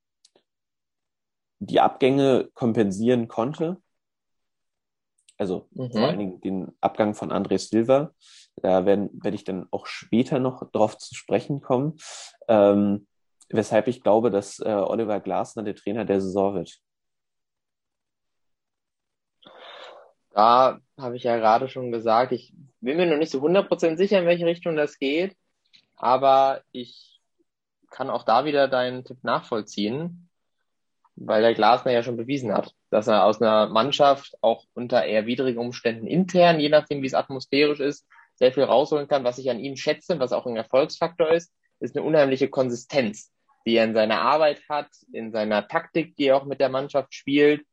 die 1.62 1.80
Abgänge 1.80 2.50
kompensieren 2.56 3.28
konnte. 3.28 3.78
Also 5.38 5.68
mhm. 5.72 5.92
vor 5.92 6.02
allen 6.02 6.20
Dingen 6.20 6.42
den 6.42 6.72
Abgang 6.82 7.14
von 7.14 7.32
André 7.32 7.58
Silva. 7.60 8.12
Da 8.56 8.86
werde 8.86 9.10
werd 9.14 9.36
ich 9.36 9.44
dann 9.44 9.68
auch 9.72 9.86
später 9.86 10.40
noch 10.40 10.70
drauf 10.72 10.98
zu 10.98 11.14
sprechen 11.16 11.62
kommen. 11.62 11.98
Ähm, 12.48 13.08
weshalb 13.50 13.88
ich 13.88 14.02
glaube, 14.02 14.32
dass 14.32 14.60
äh, 14.60 14.70
Oliver 14.70 15.20
Glasner 15.20 15.64
der 15.64 15.76
Trainer 15.76 16.04
der 16.04 16.20
Saison 16.20 16.56
wird. 16.56 16.80
Da 20.32 20.80
habe 20.98 21.18
ich 21.18 21.24
ja 21.24 21.38
gerade 21.38 21.68
schon 21.68 21.92
gesagt, 21.92 22.32
ich 22.32 22.54
bin 22.80 22.98
mir 22.98 23.06
noch 23.06 23.18
nicht 23.18 23.32
so 23.32 23.40
100% 23.40 23.98
sicher, 23.98 24.20
in 24.20 24.26
welche 24.26 24.46
Richtung 24.46 24.76
das 24.76 24.98
geht, 24.98 25.36
aber 25.98 26.62
ich 26.72 27.20
kann 27.90 28.10
auch 28.10 28.24
da 28.24 28.46
wieder 28.46 28.68
deinen 28.68 29.04
Tipp 29.04 29.24
nachvollziehen, 29.24 30.30
weil 31.26 31.42
der 31.42 31.54
Glasner 31.54 31.92
ja 31.92 32.04
schon 32.04 32.18
bewiesen 32.18 32.54
hat, 32.54 32.74
dass 32.90 33.08
er 33.08 33.26
aus 33.26 33.42
einer 33.42 33.68
Mannschaft 33.68 34.36
auch 34.42 34.66
unter 34.74 35.04
eher 35.06 35.26
widrigen 35.26 35.60
Umständen 35.60 36.08
intern, 36.08 36.60
je 36.60 36.70
nachdem 36.70 37.02
wie 37.02 37.08
es 37.08 37.14
atmosphärisch 37.14 37.80
ist, 37.80 38.08
sehr 38.36 38.52
viel 38.52 38.64
rausholen 38.64 39.08
kann. 39.08 39.24
Was 39.24 39.38
ich 39.38 39.50
an 39.50 39.60
ihm 39.60 39.76
schätze, 39.76 40.20
was 40.20 40.34
auch 40.34 40.46
ein 40.46 40.56
Erfolgsfaktor 40.56 41.30
ist, 41.32 41.54
ist 41.80 41.96
eine 41.96 42.06
unheimliche 42.06 42.50
Konsistenz, 42.50 43.32
die 43.66 43.76
er 43.76 43.86
in 43.86 43.94
seiner 43.94 44.22
Arbeit 44.22 44.62
hat, 44.70 44.90
in 45.12 45.32
seiner 45.32 45.68
Taktik, 45.68 46.16
die 46.16 46.26
er 46.26 46.38
auch 46.38 46.46
mit 46.46 46.60
der 46.60 46.70
Mannschaft 46.70 47.14
spielt. 47.14 47.66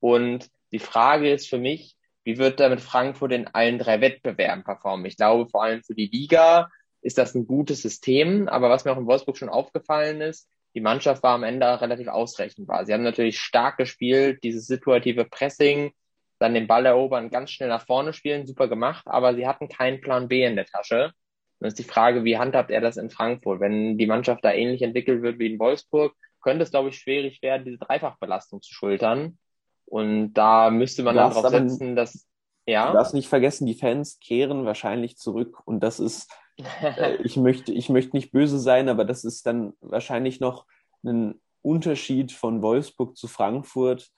Und 0.00 0.48
die 0.70 0.78
Frage 0.78 1.32
ist 1.32 1.48
für 1.48 1.58
mich, 1.58 1.96
wie 2.24 2.38
wird 2.38 2.60
er 2.60 2.70
mit 2.70 2.80
Frankfurt 2.80 3.32
in 3.32 3.48
allen 3.48 3.78
drei 3.78 4.00
Wettbewerben 4.00 4.64
performen? 4.64 5.06
Ich 5.06 5.16
glaube, 5.16 5.48
vor 5.48 5.64
allem 5.64 5.82
für 5.82 5.94
die 5.94 6.06
Liga 6.06 6.70
ist 7.00 7.18
das 7.18 7.34
ein 7.34 7.46
gutes 7.46 7.82
System. 7.82 8.48
Aber 8.48 8.70
was 8.70 8.84
mir 8.84 8.92
auch 8.92 8.98
in 8.98 9.06
Wolfsburg 9.06 9.36
schon 9.36 9.48
aufgefallen 9.48 10.20
ist, 10.20 10.48
die 10.74 10.80
Mannschaft 10.80 11.22
war 11.22 11.34
am 11.34 11.42
Ende 11.42 11.80
relativ 11.80 12.08
ausrechenbar. 12.08 12.86
Sie 12.86 12.92
haben 12.92 13.02
natürlich 13.02 13.38
stark 13.38 13.76
gespielt, 13.76 14.42
dieses 14.42 14.66
situative 14.66 15.24
Pressing, 15.24 15.92
dann 16.38 16.54
den 16.54 16.66
Ball 16.66 16.86
erobern, 16.86 17.30
ganz 17.30 17.50
schnell 17.50 17.68
nach 17.68 17.86
vorne 17.86 18.12
spielen, 18.12 18.46
super 18.46 18.68
gemacht, 18.68 19.06
aber 19.06 19.34
sie 19.34 19.46
hatten 19.46 19.68
keinen 19.68 20.00
Plan 20.00 20.28
B 20.28 20.44
in 20.44 20.56
der 20.56 20.66
Tasche. 20.66 21.12
Dann 21.60 21.68
ist 21.68 21.78
die 21.78 21.84
Frage, 21.84 22.24
wie 22.24 22.38
handhabt 22.38 22.70
er 22.70 22.80
das 22.80 22.96
in 22.96 23.10
Frankfurt? 23.10 23.60
Wenn 23.60 23.96
die 23.96 24.06
Mannschaft 24.06 24.44
da 24.44 24.52
ähnlich 24.52 24.82
entwickelt 24.82 25.22
wird 25.22 25.38
wie 25.38 25.52
in 25.52 25.58
Wolfsburg, 25.60 26.14
könnte 26.40 26.64
es, 26.64 26.70
glaube 26.70 26.88
ich, 26.88 26.98
schwierig 26.98 27.40
werden, 27.42 27.64
diese 27.64 27.78
Dreifachbelastung 27.78 28.60
zu 28.62 28.74
schultern. 28.74 29.38
Und 29.84 30.32
da 30.32 30.70
müsste 30.70 31.04
man 31.04 31.14
dann 31.14 31.30
darauf 31.30 31.50
setzen, 31.50 31.94
dass 31.94 32.26
ja. 32.66 32.88
Du 32.88 32.94
darfst 32.94 33.14
nicht 33.14 33.28
vergessen, 33.28 33.66
die 33.66 33.74
Fans 33.74 34.18
kehren 34.20 34.64
wahrscheinlich 34.64 35.16
zurück 35.16 35.60
und 35.64 35.80
das 35.80 35.98
ist, 36.00 36.30
ich 37.22 37.36
möchte, 37.36 37.72
ich 37.72 37.88
möchte 37.88 38.16
nicht 38.16 38.32
böse 38.32 38.58
sein, 38.58 38.88
aber 38.88 39.04
das 39.04 39.24
ist 39.24 39.46
dann 39.46 39.74
wahrscheinlich 39.80 40.40
noch 40.40 40.66
ein 41.04 41.40
Unterschied 41.62 42.32
von 42.32 42.62
Wolfsburg 42.62 43.16
zu 43.16 43.28
Frankfurt, 43.28 44.10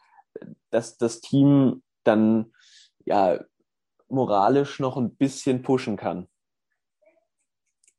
dass 0.70 0.96
das 0.96 1.20
Team 1.20 1.82
dann 2.02 2.52
ja 3.04 3.40
moralisch 4.08 4.80
noch 4.80 4.96
ein 4.96 5.14
bisschen 5.14 5.62
pushen 5.62 5.96
kann 5.96 6.28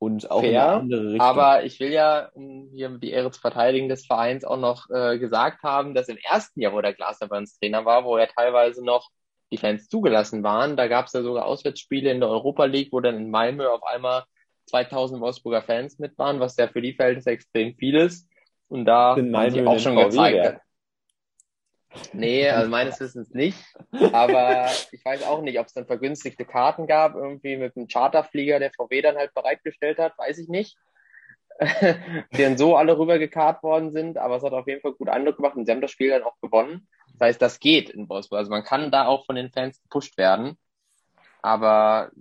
und 0.05 0.29
auch 0.29 0.41
Fair, 0.41 0.49
in 0.49 0.57
eine 0.57 0.73
andere 0.73 1.05
Richtung. 1.07 1.21
Aber 1.21 1.63
ich 1.63 1.79
will 1.79 1.91
ja, 1.91 2.29
um 2.33 2.69
hier 2.71 2.89
die 2.89 3.11
Ehre 3.11 3.31
zu 3.31 3.39
verteidigen 3.39 3.89
des 3.89 4.05
Vereins, 4.05 4.45
auch 4.45 4.57
noch 4.57 4.89
äh, 4.89 5.17
gesagt 5.17 5.63
haben, 5.63 5.93
dass 5.93 6.09
im 6.09 6.17
ersten 6.17 6.61
Jahr, 6.61 6.73
wo 6.73 6.81
der 6.81 6.93
Glasner 6.93 7.27
bei 7.27 7.37
uns 7.37 7.57
Trainer 7.57 7.85
war, 7.85 8.05
wo 8.05 8.17
ja 8.17 8.27
teilweise 8.27 8.83
noch 8.83 9.09
die 9.51 9.57
Fans 9.57 9.87
zugelassen 9.87 10.43
waren, 10.43 10.75
da 10.75 10.87
gab 10.87 11.05
es 11.05 11.13
ja 11.13 11.21
sogar 11.21 11.45
Auswärtsspiele 11.45 12.11
in 12.11 12.19
der 12.19 12.29
Europa 12.29 12.65
League, 12.65 12.91
wo 12.91 12.99
dann 12.99 13.15
in 13.15 13.31
Malmö 13.31 13.67
auf 13.67 13.83
einmal 13.83 14.23
2000 14.65 15.21
Wolfsburger 15.21 15.61
Fans 15.61 15.99
mit 15.99 16.17
waren, 16.17 16.39
was 16.39 16.57
ja 16.57 16.67
für 16.67 16.81
die 16.81 16.93
Verhältnisse 16.93 17.31
extrem 17.31 17.75
viel 17.75 17.95
ist. 17.95 18.27
Und 18.67 18.85
da 18.85 19.15
haben 19.15 19.51
sie 19.51 19.65
auch 19.65 19.79
schon 19.79 19.95
gezeigt, 19.95 20.59
Nee, 22.13 22.49
also 22.49 22.69
meines 22.69 22.99
Wissens 22.99 23.33
nicht. 23.33 23.57
Aber 24.11 24.69
ich 24.91 25.03
weiß 25.03 25.23
auch 25.23 25.41
nicht, 25.41 25.59
ob 25.59 25.67
es 25.67 25.73
dann 25.73 25.85
vergünstigte 25.85 26.45
Karten 26.45 26.87
gab, 26.87 27.15
irgendwie 27.15 27.57
mit 27.57 27.75
einem 27.75 27.87
Charterflieger, 27.87 28.59
der 28.59 28.71
VW 28.71 29.01
dann 29.01 29.15
halt 29.15 29.33
bereitgestellt 29.33 29.97
hat, 29.97 30.17
weiß 30.17 30.37
ich 30.39 30.49
nicht. 30.49 30.77
die 31.61 32.41
dann 32.41 32.57
so 32.57 32.75
alle 32.75 32.97
rübergekarrt 32.97 33.63
worden 33.63 33.93
sind, 33.93 34.17
aber 34.17 34.35
es 34.35 34.43
hat 34.43 34.51
auf 34.51 34.67
jeden 34.67 34.81
Fall 34.81 34.91
gut 34.91 35.07
Eindruck 35.07 35.37
gemacht 35.37 35.55
und 35.55 35.65
sie 35.65 35.71
haben 35.71 35.79
das 35.79 35.91
Spiel 35.91 36.09
dann 36.09 36.23
auch 36.23 36.37
gewonnen. 36.41 36.85
Das 37.13 37.29
heißt, 37.29 37.41
das 37.41 37.61
geht 37.61 37.89
in 37.89 38.09
Wolfsburg. 38.09 38.39
Also 38.39 38.51
man 38.51 38.63
kann 38.63 38.91
da 38.91 39.05
auch 39.05 39.25
von 39.25 39.37
den 39.37 39.51
Fans 39.51 39.81
gepusht 39.81 40.17
werden. 40.17 40.57
Aber 41.45 42.11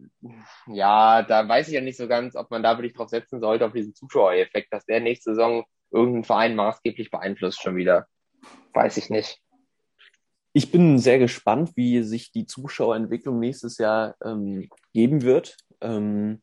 ja, 0.66 1.22
da 1.22 1.48
weiß 1.48 1.68
ich 1.68 1.74
ja 1.74 1.80
nicht 1.80 1.96
so 1.96 2.08
ganz, 2.08 2.36
ob 2.36 2.50
man 2.50 2.62
da 2.62 2.76
wirklich 2.76 2.94
drauf 2.94 3.08
setzen 3.08 3.40
sollte, 3.40 3.64
auf 3.64 3.72
diesen 3.72 3.94
Zuschauereffekt, 3.94 4.72
dass 4.72 4.84
der 4.84 5.00
nächste 5.00 5.30
Saison 5.30 5.64
irgendeinen 5.90 6.24
Verein 6.24 6.56
maßgeblich 6.56 7.10
beeinflusst 7.10 7.62
schon 7.62 7.76
wieder. 7.76 8.06
Weiß 8.72 8.96
ich 8.96 9.10
nicht 9.10 9.40
ich 10.56 10.70
bin 10.70 10.98
sehr 11.00 11.18
gespannt, 11.18 11.72
wie 11.74 12.02
sich 12.02 12.30
die 12.30 12.46
Zuschauerentwicklung 12.46 13.40
nächstes 13.40 13.76
Jahr 13.78 14.14
ähm, 14.24 14.68
geben 14.92 15.22
wird. 15.22 15.56
Ähm, 15.80 16.42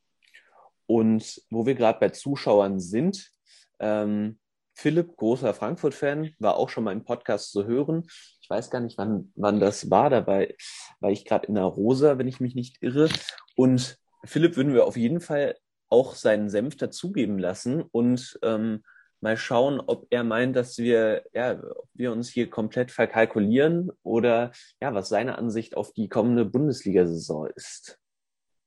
und 0.85 1.41
wo 1.49 1.65
wir 1.65 1.75
gerade 1.75 1.99
bei 1.99 2.09
Zuschauern 2.09 2.81
sind, 2.81 3.31
ähm, 3.79 4.37
Philipp, 4.73 5.15
großer 5.15 5.53
Frankfurt-Fan, 5.53 6.35
war 6.39 6.57
auch 6.57 6.67
schon 6.67 6.83
mal 6.83 6.91
im 6.91 7.05
Podcast 7.05 7.51
zu 7.51 7.65
hören. 7.65 8.05
Ich 8.51 8.57
weiß 8.57 8.69
gar 8.69 8.81
nicht, 8.81 8.97
wann, 8.97 9.31
wann 9.35 9.61
das 9.61 9.89
war. 9.89 10.09
Dabei 10.09 10.57
war 10.99 11.09
ich 11.09 11.23
gerade 11.23 11.47
in 11.47 11.55
der 11.55 11.63
Rosa, 11.63 12.17
wenn 12.17 12.27
ich 12.27 12.41
mich 12.41 12.53
nicht 12.53 12.81
irre. 12.81 13.07
Und 13.55 13.97
Philipp 14.25 14.57
würden 14.57 14.73
wir 14.73 14.85
auf 14.85 14.97
jeden 14.97 15.21
Fall 15.21 15.55
auch 15.87 16.15
seinen 16.15 16.49
Senf 16.49 16.75
dazugeben 16.75 17.39
lassen 17.39 17.81
und 17.81 18.37
ähm, 18.43 18.83
mal 19.21 19.37
schauen, 19.37 19.79
ob 19.79 20.05
er 20.09 20.25
meint, 20.25 20.57
dass 20.57 20.77
wir, 20.77 21.23
ja, 21.33 21.63
ob 21.63 21.87
wir 21.93 22.11
uns 22.11 22.27
hier 22.27 22.49
komplett 22.49 22.91
verkalkulieren 22.91 23.89
oder 24.03 24.51
ja, 24.81 24.93
was 24.93 25.07
seine 25.07 25.37
Ansicht 25.37 25.77
auf 25.77 25.93
die 25.93 26.09
kommende 26.09 26.43
Bundesliga-Saison 26.43 27.47
ist. 27.55 27.99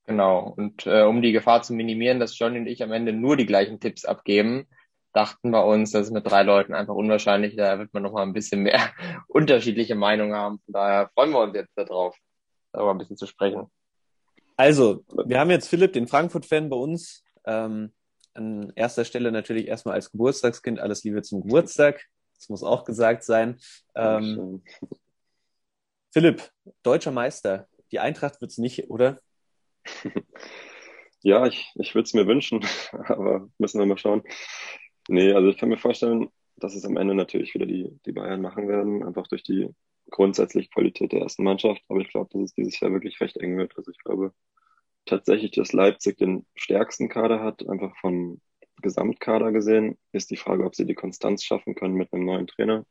Genau. 0.06 0.54
Und 0.56 0.86
äh, 0.86 1.02
um 1.02 1.20
die 1.20 1.32
Gefahr 1.32 1.62
zu 1.62 1.74
minimieren, 1.74 2.20
dass 2.20 2.38
Johnny 2.38 2.58
und 2.58 2.68
ich 2.68 2.82
am 2.82 2.92
Ende 2.92 3.12
nur 3.12 3.36
die 3.36 3.46
gleichen 3.46 3.80
Tipps 3.80 4.06
abgeben, 4.06 4.66
dachten 5.14 5.50
wir 5.50 5.64
uns, 5.64 5.92
das 5.92 6.08
ist 6.08 6.12
mit 6.12 6.26
drei 6.26 6.42
Leuten 6.42 6.74
einfach 6.74 6.94
unwahrscheinlich. 6.94 7.56
Da 7.56 7.78
wird 7.78 7.94
man 7.94 8.02
noch 8.02 8.12
mal 8.12 8.22
ein 8.22 8.32
bisschen 8.32 8.62
mehr 8.62 8.92
unterschiedliche 9.28 9.94
Meinungen 9.94 10.34
haben. 10.34 10.58
Von 10.64 10.74
daher 10.74 11.10
freuen 11.14 11.30
wir 11.30 11.40
uns 11.40 11.54
jetzt 11.54 11.72
darauf, 11.76 12.16
darüber 12.72 12.90
ein 12.90 12.98
bisschen 12.98 13.16
zu 13.16 13.26
sprechen. 13.26 13.70
Also, 14.56 15.04
wir 15.24 15.38
haben 15.38 15.50
jetzt 15.50 15.68
Philipp, 15.68 15.92
den 15.94 16.08
Frankfurt-Fan 16.08 16.68
bei 16.68 16.76
uns. 16.76 17.24
Ähm, 17.46 17.92
an 18.34 18.72
erster 18.74 19.04
Stelle 19.04 19.30
natürlich 19.30 19.68
erstmal 19.68 19.94
als 19.94 20.10
Geburtstagskind 20.10 20.80
alles 20.80 21.04
Liebe 21.04 21.22
zum 21.22 21.42
Geburtstag. 21.42 22.04
Das 22.36 22.48
muss 22.48 22.64
auch 22.64 22.84
gesagt 22.84 23.22
sein. 23.22 23.60
Ähm, 23.94 24.62
Philipp, 26.12 26.50
deutscher 26.82 27.12
Meister. 27.12 27.68
Die 27.92 28.00
Eintracht 28.00 28.40
wird's 28.40 28.58
nicht, 28.58 28.90
oder? 28.90 29.20
Ja, 31.26 31.46
ich, 31.46 31.72
ich 31.76 31.94
würde 31.94 32.04
es 32.04 32.12
mir 32.12 32.26
wünschen, 32.26 32.62
aber 32.92 33.48
müssen 33.56 33.78
wir 33.78 33.86
mal 33.86 33.96
schauen. 33.96 34.22
Nee, 35.08 35.32
also 35.32 35.48
ich 35.48 35.58
kann 35.58 35.68
mir 35.68 35.78
vorstellen, 35.78 36.28
dass 36.56 36.74
es 36.74 36.84
am 36.84 36.96
Ende 36.96 37.14
natürlich 37.14 37.54
wieder 37.54 37.66
die, 37.66 37.98
die 38.06 38.12
Bayern 38.12 38.40
machen 38.40 38.68
werden, 38.68 39.02
einfach 39.02 39.26
durch 39.26 39.42
die 39.42 39.68
grundsätzliche 40.10 40.68
Qualität 40.70 41.12
der 41.12 41.20
ersten 41.22 41.44
Mannschaft. 41.44 41.82
Aber 41.88 42.00
ich 42.00 42.08
glaube, 42.08 42.30
dass 42.32 42.42
es 42.42 42.54
dieses 42.54 42.78
Jahr 42.80 42.92
wirklich 42.92 43.20
recht 43.20 43.36
eng 43.38 43.56
wird. 43.56 43.76
Also 43.76 43.90
ich 43.90 43.98
glaube, 43.98 44.32
tatsächlich, 45.06 45.52
dass 45.52 45.72
Leipzig 45.72 46.18
den 46.18 46.46
stärksten 46.54 47.08
Kader 47.08 47.40
hat, 47.42 47.68
einfach 47.68 47.94
vom 48.00 48.40
Gesamtkader 48.82 49.52
gesehen, 49.52 49.98
ist 50.12 50.30
die 50.30 50.36
Frage, 50.36 50.64
ob 50.64 50.74
sie 50.74 50.86
die 50.86 50.94
Konstanz 50.94 51.44
schaffen 51.44 51.74
können 51.74 51.94
mit 51.94 52.12
einem 52.12 52.24
neuen 52.24 52.46
Trainer. 52.46 52.84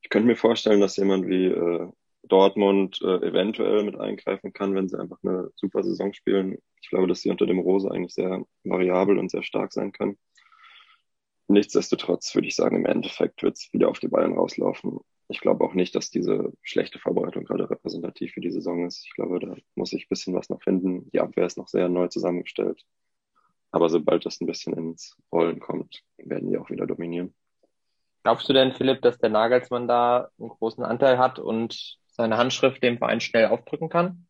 Ich 0.00 0.10
könnte 0.10 0.26
mir 0.26 0.36
vorstellen, 0.36 0.80
dass 0.80 0.96
jemand 0.96 1.26
wie 1.28 1.46
äh, 1.46 1.88
Dortmund 2.24 3.00
äh, 3.02 3.26
eventuell 3.26 3.84
mit 3.84 3.98
eingreifen 3.98 4.52
kann, 4.52 4.74
wenn 4.74 4.88
sie 4.88 4.98
einfach 4.98 5.18
eine 5.22 5.50
super 5.56 5.82
Saison 5.82 6.12
spielen. 6.12 6.58
Ich 6.80 6.88
glaube, 6.90 7.06
dass 7.06 7.20
sie 7.20 7.30
unter 7.30 7.46
dem 7.46 7.58
Rose 7.58 7.90
eigentlich 7.90 8.14
sehr 8.14 8.44
variabel 8.64 9.18
und 9.18 9.30
sehr 9.30 9.42
stark 9.42 9.72
sein 9.72 9.92
können. 9.92 10.18
Nichtsdestotrotz 11.48 12.34
würde 12.34 12.48
ich 12.48 12.56
sagen, 12.56 12.76
im 12.76 12.86
Endeffekt 12.86 13.42
wird 13.42 13.56
es 13.56 13.72
wieder 13.72 13.88
auf 13.88 13.98
die 13.98 14.08
Bayern 14.08 14.34
rauslaufen 14.34 15.00
ich 15.32 15.40
glaube 15.40 15.64
auch 15.64 15.74
nicht, 15.74 15.94
dass 15.94 16.10
diese 16.10 16.52
schlechte 16.62 16.98
Vorbereitung 16.98 17.44
gerade 17.44 17.68
repräsentativ 17.68 18.34
für 18.34 18.40
die 18.40 18.50
Saison 18.50 18.86
ist. 18.86 19.04
Ich 19.06 19.14
glaube, 19.14 19.38
da 19.40 19.54
muss 19.74 19.92
ich 19.92 20.04
ein 20.04 20.08
bisschen 20.08 20.34
was 20.34 20.50
noch 20.50 20.62
finden. 20.62 21.10
Die 21.10 21.20
Abwehr 21.20 21.46
ist 21.46 21.56
noch 21.56 21.68
sehr 21.68 21.88
neu 21.88 22.08
zusammengestellt. 22.08 22.84
Aber 23.70 23.88
sobald 23.88 24.26
das 24.26 24.40
ein 24.40 24.46
bisschen 24.46 24.74
ins 24.74 25.16
Rollen 25.32 25.58
kommt, 25.58 26.02
werden 26.18 26.50
die 26.50 26.58
auch 26.58 26.70
wieder 26.70 26.86
dominieren. 26.86 27.34
Glaubst 28.22 28.48
du 28.48 28.52
denn, 28.52 28.74
Philipp, 28.74 29.00
dass 29.00 29.18
der 29.18 29.30
Nagelsmann 29.30 29.88
da 29.88 30.30
einen 30.38 30.50
großen 30.50 30.84
Anteil 30.84 31.18
hat 31.18 31.38
und 31.38 31.98
seine 32.06 32.36
Handschrift 32.36 32.82
dem 32.82 32.98
Verein 32.98 33.20
schnell 33.20 33.46
aufdrücken 33.46 33.88
kann? 33.88 34.26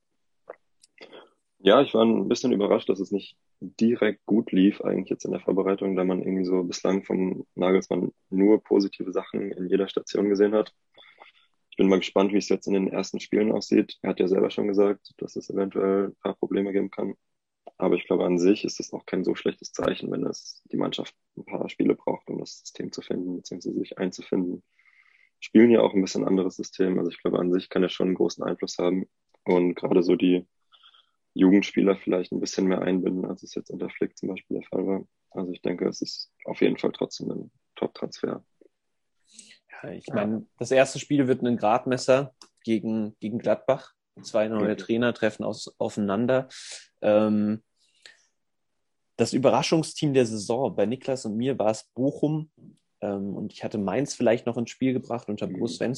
Ja, 1.58 1.82
ich 1.82 1.92
war 1.94 2.04
ein 2.04 2.28
bisschen 2.28 2.52
überrascht, 2.52 2.88
dass 2.88 3.00
es 3.00 3.10
nicht 3.10 3.36
direkt 3.62 4.26
gut 4.26 4.52
lief, 4.52 4.80
eigentlich 4.80 5.10
jetzt 5.10 5.24
in 5.24 5.30
der 5.32 5.40
Vorbereitung, 5.40 5.96
da 5.96 6.04
man 6.04 6.22
irgendwie 6.22 6.44
so 6.44 6.62
bislang 6.64 7.04
vom 7.04 7.46
Nagelsmann 7.54 8.12
nur 8.30 8.62
positive 8.62 9.12
Sachen 9.12 9.52
in 9.52 9.68
jeder 9.68 9.88
Station 9.88 10.28
gesehen 10.28 10.54
hat. 10.54 10.74
Ich 11.70 11.76
bin 11.76 11.88
mal 11.88 12.00
gespannt, 12.00 12.32
wie 12.32 12.38
es 12.38 12.48
jetzt 12.48 12.66
in 12.66 12.74
den 12.74 12.88
ersten 12.88 13.20
Spielen 13.20 13.52
aussieht. 13.52 13.98
Er 14.02 14.10
hat 14.10 14.20
ja 14.20 14.28
selber 14.28 14.50
schon 14.50 14.68
gesagt, 14.68 15.14
dass 15.18 15.36
es 15.36 15.48
eventuell 15.48 16.08
ein 16.08 16.16
paar 16.16 16.34
Probleme 16.34 16.72
geben 16.72 16.90
kann. 16.90 17.14
Aber 17.78 17.94
ich 17.94 18.04
glaube, 18.06 18.24
an 18.24 18.38
sich 18.38 18.64
ist 18.64 18.80
es 18.80 18.92
auch 18.92 19.06
kein 19.06 19.24
so 19.24 19.34
schlechtes 19.34 19.72
Zeichen, 19.72 20.10
wenn 20.10 20.26
es 20.26 20.62
die 20.70 20.76
Mannschaft 20.76 21.14
ein 21.36 21.44
paar 21.44 21.68
Spiele 21.68 21.94
braucht, 21.94 22.28
um 22.28 22.38
das 22.38 22.60
System 22.60 22.92
zu 22.92 23.00
finden, 23.00 23.36
beziehungsweise 23.36 23.78
sich 23.78 23.98
einzufinden. 23.98 24.62
Spielen 25.40 25.70
ja 25.70 25.80
auch 25.80 25.94
ein 25.94 26.02
bisschen 26.02 26.26
anderes 26.26 26.56
System. 26.56 26.98
Also 26.98 27.10
ich 27.10 27.20
glaube, 27.22 27.38
an 27.38 27.52
sich 27.52 27.68
kann 27.70 27.82
er 27.82 27.88
schon 27.88 28.08
einen 28.08 28.16
großen 28.16 28.44
Einfluss 28.44 28.78
haben. 28.78 29.06
Und 29.44 29.74
gerade 29.74 30.02
so 30.02 30.14
die 30.14 30.46
Jugendspieler 31.34 31.96
vielleicht 31.96 32.32
ein 32.32 32.40
bisschen 32.40 32.66
mehr 32.66 32.82
einbinden, 32.82 33.24
als 33.24 33.42
es 33.42 33.54
jetzt 33.54 33.70
unter 33.70 33.88
Flick 33.88 34.16
zum 34.16 34.28
Beispiel 34.28 34.58
der 34.58 34.68
Fall 34.68 34.86
war. 34.86 35.04
Also 35.30 35.50
ich 35.52 35.62
denke, 35.62 35.88
es 35.88 36.02
ist 36.02 36.30
auf 36.44 36.60
jeden 36.60 36.76
Fall 36.76 36.92
trotzdem 36.92 37.30
ein 37.30 37.50
Top-Transfer. 37.76 38.44
Ja, 39.70 39.90
ich 39.90 40.06
meine, 40.08 40.46
das 40.58 40.70
erste 40.70 40.98
Spiel 40.98 41.26
wird 41.26 41.42
ein 41.42 41.56
Gradmesser 41.56 42.34
gegen, 42.64 43.16
gegen 43.18 43.38
Gladbach. 43.38 43.94
Zwei 44.20 44.48
neue 44.48 44.76
Trainer 44.76 45.14
treffen 45.14 45.42
aus, 45.42 45.74
aufeinander. 45.78 46.48
Ähm, 47.00 47.62
das 49.16 49.32
Überraschungsteam 49.32 50.12
der 50.12 50.26
Saison 50.26 50.74
bei 50.74 50.84
Niklas 50.84 51.24
und 51.24 51.36
mir 51.36 51.58
war 51.58 51.70
es 51.70 51.84
Bochum. 51.94 52.50
Ähm, 53.00 53.34
und 53.34 53.52
ich 53.52 53.64
hatte 53.64 53.78
Mainz 53.78 54.14
vielleicht 54.14 54.46
noch 54.46 54.58
ins 54.58 54.70
Spiel 54.70 54.92
gebracht 54.92 55.28
unter 55.28 55.46
Bruce 55.46 55.80
mhm. 55.80 55.94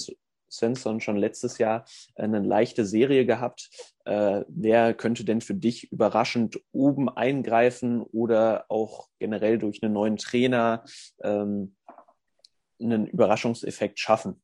Svensson 0.50 1.00
schon 1.00 1.16
letztes 1.16 1.58
Jahr 1.58 1.84
eine 2.14 2.40
leichte 2.40 2.84
Serie 2.84 3.26
gehabt. 3.26 3.70
Äh, 4.04 4.42
wer 4.48 4.94
könnte 4.94 5.24
denn 5.24 5.40
für 5.40 5.54
dich 5.54 5.90
überraschend 5.92 6.60
oben 6.72 7.08
eingreifen 7.08 8.02
oder 8.02 8.66
auch 8.68 9.08
generell 9.18 9.58
durch 9.58 9.82
einen 9.82 9.94
neuen 9.94 10.16
Trainer 10.16 10.84
ähm, 11.22 11.76
einen 12.80 13.06
Überraschungseffekt 13.06 13.98
schaffen? 13.98 14.40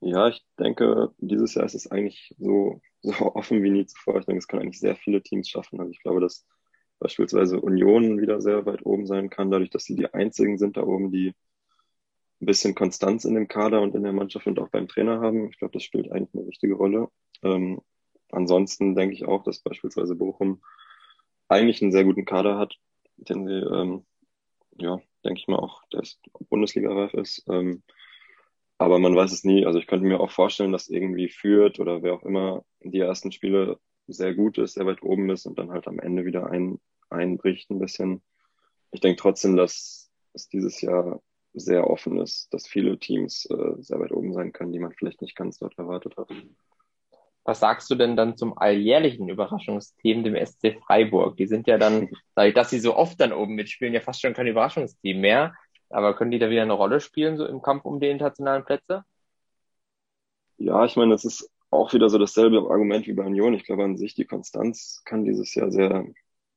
Ja, 0.00 0.28
ich 0.28 0.44
denke, 0.58 1.12
dieses 1.18 1.54
Jahr 1.54 1.64
ist 1.64 1.74
es 1.74 1.90
eigentlich 1.90 2.34
so, 2.38 2.80
so 3.02 3.12
offen 3.34 3.62
wie 3.62 3.70
nie 3.70 3.86
zuvor. 3.86 4.18
Ich 4.18 4.26
denke, 4.26 4.38
es 4.38 4.48
können 4.48 4.62
eigentlich 4.62 4.80
sehr 4.80 4.96
viele 4.96 5.22
Teams 5.22 5.48
schaffen. 5.48 5.80
Also 5.80 5.90
ich 5.90 6.02
glaube, 6.02 6.20
dass 6.20 6.46
beispielsweise 7.00 7.60
Union 7.60 8.20
wieder 8.20 8.40
sehr 8.40 8.66
weit 8.66 8.84
oben 8.84 9.06
sein 9.06 9.30
kann, 9.30 9.50
dadurch, 9.50 9.70
dass 9.70 9.84
sie 9.84 9.94
die 9.96 10.12
einzigen 10.12 10.58
sind 10.58 10.76
da 10.76 10.82
oben, 10.82 11.10
die 11.10 11.34
ein 12.40 12.46
bisschen 12.46 12.74
Konstanz 12.74 13.24
in 13.24 13.34
dem 13.34 13.48
Kader 13.48 13.80
und 13.82 13.94
in 13.94 14.02
der 14.02 14.12
Mannschaft 14.12 14.46
und 14.46 14.58
auch 14.58 14.68
beim 14.68 14.88
Trainer 14.88 15.20
haben. 15.20 15.48
Ich 15.50 15.58
glaube, 15.58 15.72
das 15.72 15.82
spielt 15.82 16.10
eigentlich 16.12 16.34
eine 16.34 16.46
wichtige 16.46 16.74
Rolle. 16.74 17.08
Ähm, 17.42 17.80
ansonsten 18.30 18.94
denke 18.94 19.14
ich 19.14 19.24
auch, 19.24 19.42
dass 19.42 19.60
beispielsweise 19.60 20.14
Bochum 20.14 20.62
eigentlich 21.48 21.82
einen 21.82 21.92
sehr 21.92 22.04
guten 22.04 22.24
Kader 22.24 22.58
hat, 22.58 22.76
den 23.16 23.46
sie, 23.46 23.54
ähm, 23.54 24.06
ja, 24.78 25.00
denke 25.24 25.40
ich 25.40 25.48
mal 25.48 25.58
auch, 25.58 25.82
der 25.92 26.02
Bundesliga-reif 26.48 27.14
ist. 27.14 27.44
Ähm, 27.48 27.82
aber 28.78 29.00
man 29.00 29.16
weiß 29.16 29.32
es 29.32 29.42
nie. 29.42 29.66
Also 29.66 29.80
ich 29.80 29.88
könnte 29.88 30.06
mir 30.06 30.20
auch 30.20 30.30
vorstellen, 30.30 30.72
dass 30.72 30.88
irgendwie 30.88 31.28
führt 31.28 31.80
oder 31.80 32.02
wer 32.02 32.14
auch 32.14 32.22
immer 32.22 32.64
die 32.80 33.00
ersten 33.00 33.32
Spiele 33.32 33.80
sehr 34.06 34.34
gut 34.34 34.58
ist, 34.58 34.74
sehr 34.74 34.86
weit 34.86 35.02
oben 35.02 35.28
ist 35.30 35.46
und 35.46 35.58
dann 35.58 35.72
halt 35.72 35.88
am 35.88 35.98
Ende 35.98 36.24
wieder 36.24 36.46
ein, 36.46 36.78
einbricht 37.10 37.70
ein 37.70 37.80
bisschen. 37.80 38.22
Ich 38.92 39.00
denke 39.00 39.20
trotzdem, 39.20 39.56
dass 39.56 40.10
es 40.32 40.48
dieses 40.48 40.80
Jahr 40.80 41.20
sehr 41.58 41.88
offen 41.88 42.20
ist, 42.20 42.52
dass 42.52 42.66
viele 42.66 42.98
Teams 42.98 43.46
äh, 43.46 43.82
sehr 43.82 44.00
weit 44.00 44.12
oben 44.12 44.32
sein 44.32 44.52
können, 44.52 44.72
die 44.72 44.78
man 44.78 44.92
vielleicht 44.92 45.22
nicht 45.22 45.36
ganz 45.36 45.58
dort 45.58 45.78
erwartet 45.78 46.16
hat. 46.16 46.28
Was 47.44 47.60
sagst 47.60 47.90
du 47.90 47.94
denn 47.94 48.14
dann 48.14 48.36
zum 48.36 48.58
alljährlichen 48.58 49.28
Überraschungsteam, 49.28 50.22
dem 50.22 50.36
SC 50.36 50.78
Freiburg? 50.84 51.36
Die 51.38 51.46
sind 51.46 51.66
ja 51.66 51.78
dann, 51.78 52.08
dadurch, 52.34 52.54
dass 52.54 52.70
sie 52.70 52.78
so 52.78 52.94
oft 52.94 53.18
dann 53.20 53.32
oben 53.32 53.54
mitspielen, 53.54 53.94
ja 53.94 54.00
fast 54.00 54.20
schon 54.20 54.34
kein 54.34 54.46
Überraschungsteam 54.46 55.20
mehr. 55.20 55.54
Aber 55.90 56.14
können 56.14 56.30
die 56.30 56.38
da 56.38 56.50
wieder 56.50 56.62
eine 56.62 56.74
Rolle 56.74 57.00
spielen, 57.00 57.38
so 57.38 57.46
im 57.46 57.62
Kampf 57.62 57.84
um 57.86 58.00
die 58.00 58.08
internationalen 58.08 58.64
Plätze? 58.64 59.04
Ja, 60.58 60.84
ich 60.84 60.96
meine, 60.96 61.12
das 61.12 61.24
ist 61.24 61.50
auch 61.70 61.92
wieder 61.92 62.08
so 62.10 62.18
dasselbe 62.18 62.58
Argument 62.70 63.06
wie 63.06 63.12
bei 63.12 63.24
Union. 63.24 63.54
Ich 63.54 63.64
glaube 63.64 63.84
an 63.84 63.96
sich, 63.96 64.14
die 64.14 64.26
Konstanz 64.26 65.02
kann 65.04 65.24
dieses 65.24 65.54
Jahr 65.54 65.70
sehr, 65.70 66.04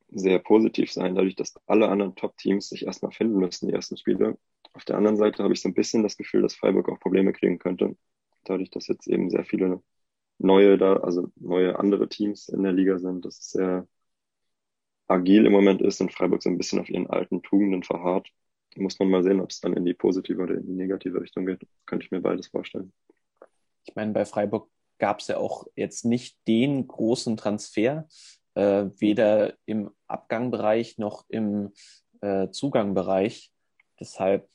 sehr 0.10 0.40
positiv 0.40 0.92
sein, 0.92 1.16
dadurch, 1.16 1.36
dass 1.36 1.56
alle 1.68 1.88
anderen 1.88 2.16
Top-Teams 2.16 2.70
sich 2.70 2.86
erstmal 2.86 3.12
finden 3.12 3.40
müssen, 3.40 3.68
die 3.68 3.74
ersten 3.74 3.98
Spiele. 3.98 4.38
Auf 4.74 4.86
der 4.86 4.98
anderen 4.98 5.18
Seite 5.18 5.44
habe 5.44 5.54
ich 5.54 5.62
so 5.62 5.70
ein 5.70 5.74
bisschen 5.74 6.04
das 6.04 6.18
Gefühl, 6.18 6.42
dass 6.42 6.56
Freiburg 6.56 6.90
auch 6.90 7.00
Probleme 7.00 7.34
kriegen 7.34 7.60
könnte, 7.60 7.96
dadurch, 8.46 8.70
dass 8.70 8.88
jetzt 8.88 9.08
eben 9.08 9.30
sehr 9.30 9.46
viele 9.46 9.82
neue 10.38 10.78
da, 10.78 10.98
also 10.98 11.32
neue 11.36 11.78
andere 11.78 12.10
Teams 12.10 12.50
in 12.50 12.64
der 12.64 12.74
Liga 12.74 12.98
sind, 12.98 13.26
dass 13.26 13.40
es 13.40 13.50
sehr 13.52 13.88
agil 15.08 15.46
im 15.46 15.52
Moment 15.52 15.82
ist 15.82 16.02
und 16.02 16.14
Freiburg 16.14 16.42
so 16.42 16.50
ein 16.50 16.58
bisschen 16.58 16.80
auf 16.80 16.90
ihren 16.90 17.08
alten 17.08 17.42
Tugenden 17.42 17.84
verharrt. 17.84 18.30
Muss 18.76 18.98
man 19.00 19.10
mal 19.10 19.24
sehen, 19.24 19.42
ob 19.42 19.50
es 19.50 19.60
dann 19.60 19.74
in 19.74 19.84
die 19.84 19.94
positive 19.94 20.42
oder 20.42 20.56
in 20.56 20.66
die 20.66 20.74
negative 20.74 21.22
Richtung 21.22 21.46
geht. 21.46 21.68
Könnte 21.86 22.06
ich 22.06 22.12
mir 22.12 22.22
beides 22.22 22.48
vorstellen. 22.48 22.94
Ich 23.84 23.96
meine, 23.96 24.14
bei 24.14 24.26
Freiburg 24.26 24.70
gab 24.98 25.20
es 25.20 25.28
ja 25.28 25.38
auch 25.38 25.68
jetzt 25.76 26.06
nicht 26.06 26.38
den 26.48 26.88
großen 26.88 27.36
Transfer, 27.36 28.08
äh, 28.54 28.86
weder 28.98 29.56
im 29.66 29.92
Abgangbereich 30.08 30.98
noch 30.98 31.26
im 31.28 31.74
äh, 32.22 32.50
Zugangbereich. 32.50 33.52
Deshalb 34.00 34.48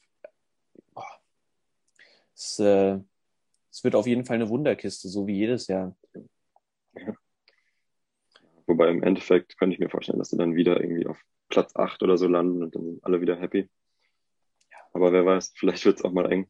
es, 2.36 2.58
äh, 2.58 2.98
es 3.70 3.82
wird 3.82 3.94
auf 3.94 4.06
jeden 4.06 4.24
Fall 4.24 4.36
eine 4.36 4.48
Wunderkiste, 4.48 5.08
so 5.08 5.26
wie 5.26 5.36
jedes 5.36 5.66
Jahr. 5.66 5.96
Ja. 6.94 7.14
Wobei 8.66 8.88
im 8.90 9.02
Endeffekt 9.02 9.58
könnte 9.58 9.74
ich 9.74 9.80
mir 9.80 9.90
vorstellen, 9.90 10.18
dass 10.18 10.30
sie 10.30 10.36
dann 10.36 10.54
wieder 10.54 10.80
irgendwie 10.80 11.06
auf 11.06 11.20
Platz 11.48 11.74
8 11.76 12.02
oder 12.02 12.16
so 12.16 12.26
landen 12.26 12.62
und 12.62 12.74
dann 12.74 12.84
sind 12.84 13.04
alle 13.04 13.20
wieder 13.20 13.38
happy. 13.38 13.68
Aber 14.92 15.12
wer 15.12 15.24
weiß, 15.24 15.52
vielleicht 15.56 15.84
wird 15.84 15.98
es 15.98 16.04
auch 16.04 16.12
mal 16.12 16.30
eng. 16.32 16.48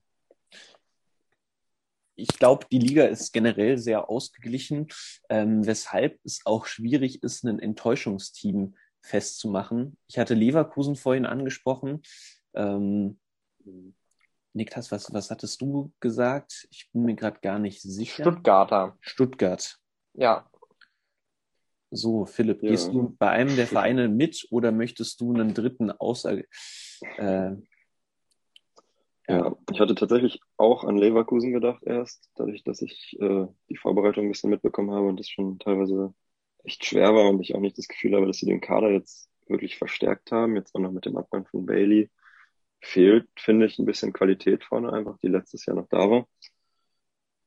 Ich 2.15 2.29
glaube, 2.29 2.65
die 2.73 2.79
Liga 2.79 3.05
ist 3.05 3.33
generell 3.33 3.77
sehr 3.77 4.09
ausgeglichen, 4.09 4.89
ähm, 5.29 5.67
weshalb 5.67 6.19
es 6.25 6.41
auch 6.47 6.65
schwierig 6.65 7.23
ist, 7.23 7.45
ein 7.45 7.59
Enttäuschungsteam 7.59 8.77
festzumachen. 9.03 9.99
Ich 10.09 10.19
hatte 10.19 10.33
Leverkusen 10.33 10.97
vorhin 10.97 11.27
angesprochen. 11.27 12.03
Ähm, 12.55 13.19
mhm. 13.65 13.95
Niklas, 14.57 14.91
was, 14.91 15.13
was 15.13 15.31
hattest 15.31 15.61
du 15.61 15.93
gesagt? 16.01 16.67
Ich 16.71 16.89
bin 16.93 17.03
mir 17.03 17.15
gerade 17.15 17.39
gar 17.41 17.59
nicht 17.59 17.83
sicher. 17.83 18.23
Stuttgarter. 18.23 18.97
Stuttgart. 19.01 19.79
Ja. 20.15 20.51
So, 21.91 22.25
Philipp, 22.25 22.63
ja. 22.63 22.71
gehst 22.71 22.89
du 22.89 23.15
bei 23.19 23.29
einem 23.29 23.55
der 23.55 23.67
Vereine 23.67 24.09
mit 24.09 24.47
oder 24.51 24.73
möchtest 24.73 25.21
du 25.21 25.33
einen 25.33 25.55
dritten 25.55 25.91
außer? 25.91 26.39
Äh, 27.19 27.57
ja, 29.29 29.57
ich 29.71 29.81
hatte 29.81 29.95
tatsächlich 29.95 30.41
auch 30.57 30.85
an 30.85 30.97
Leverkusen 30.97 31.53
gedacht 31.53 31.83
erst, 31.85 32.31
dadurch, 32.37 32.65
dass 32.65 32.81
ich 32.81 33.17
äh, 33.21 33.47
die 33.69 33.77
Vorbereitung 33.77 34.25
ein 34.25 34.31
bisschen 34.31 34.51
mitbekommen 34.51 34.91
habe 34.91 35.07
und 35.07 35.21
das 35.21 35.29
schon 35.29 35.59
teilweise 35.59 36.15
echt 36.65 36.85
schwer 36.85 37.15
war 37.15 37.29
und 37.29 37.41
ich 37.41 37.55
auch 37.55 37.61
nicht 37.61 37.77
das 37.77 37.89
Gefühl 37.89 38.17
habe, 38.17 38.27
dass 38.27 38.39
sie 38.39 38.47
den 38.47 38.61
Kader 38.61 38.91
jetzt 38.91 39.29
wirklich 39.49 39.77
verstärkt 39.77 40.33
haben. 40.33 40.57
Jetzt 40.57 40.75
auch 40.75 40.81
noch 40.81 40.93
mit 40.93 41.05
dem 41.05 41.17
Abgang 41.17 41.47
von 41.47 41.67
Bailey 41.67 42.11
fehlt, 42.81 43.29
finde 43.39 43.67
ich, 43.67 43.79
ein 43.79 43.87
bisschen 43.87 44.13
Qualität 44.13 44.65
vorne 44.65 44.93
einfach, 44.93 45.19
die 45.19 45.29
letztes 45.29 45.67
Jahr 45.67 45.77
noch 45.77 45.89
da 45.89 46.11
war. 46.11 46.27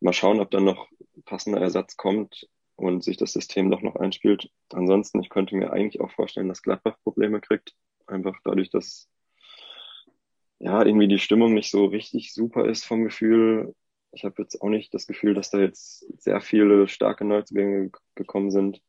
Mal 0.02 0.14
schauen, 0.14 0.40
ob 0.40 0.52
dann 0.52 0.64
noch 0.66 0.88
passender 1.26 1.60
Ersatz 1.60 1.98
kommt 1.98 2.48
und 2.76 3.04
sich 3.04 3.18
das 3.18 3.34
System 3.34 3.70
doch 3.70 3.82
noch 3.82 3.96
einspielt. 3.96 4.50
Ansonsten, 4.72 5.22
ich 5.22 5.30
könnte 5.30 5.56
mir 5.56 5.72
eigentlich 5.72 6.02
auch 6.02 6.12
vorstellen, 6.12 6.48
dass 6.48 6.62
Gladbach 6.62 6.98
Probleme 7.04 7.42
kriegt. 7.42 7.76
Einfach 8.08 8.38
dadurch, 8.44 8.70
dass 8.70 9.10
ja 10.60 10.84
irgendwie 10.86 11.08
die 11.08 11.20
Stimmung 11.20 11.54
nicht 11.54 11.72
so 11.72 11.86
richtig 11.86 12.34
super 12.34 12.66
ist 12.66 12.86
vom 12.86 13.04
Gefühl. 13.04 13.76
Ich 14.12 14.24
habe 14.24 14.42
jetzt 14.42 14.62
auch 14.62 14.70
nicht 14.70 14.94
das 14.94 15.08
Gefühl, 15.08 15.34
dass 15.34 15.52
da 15.52 15.60
jetzt 15.60 16.06
sehr 16.22 16.42
viele 16.42 16.88
starke 16.88 17.26
Neuzugänge 17.26 17.92
gekommen 18.16 18.52
sind. 18.52 18.82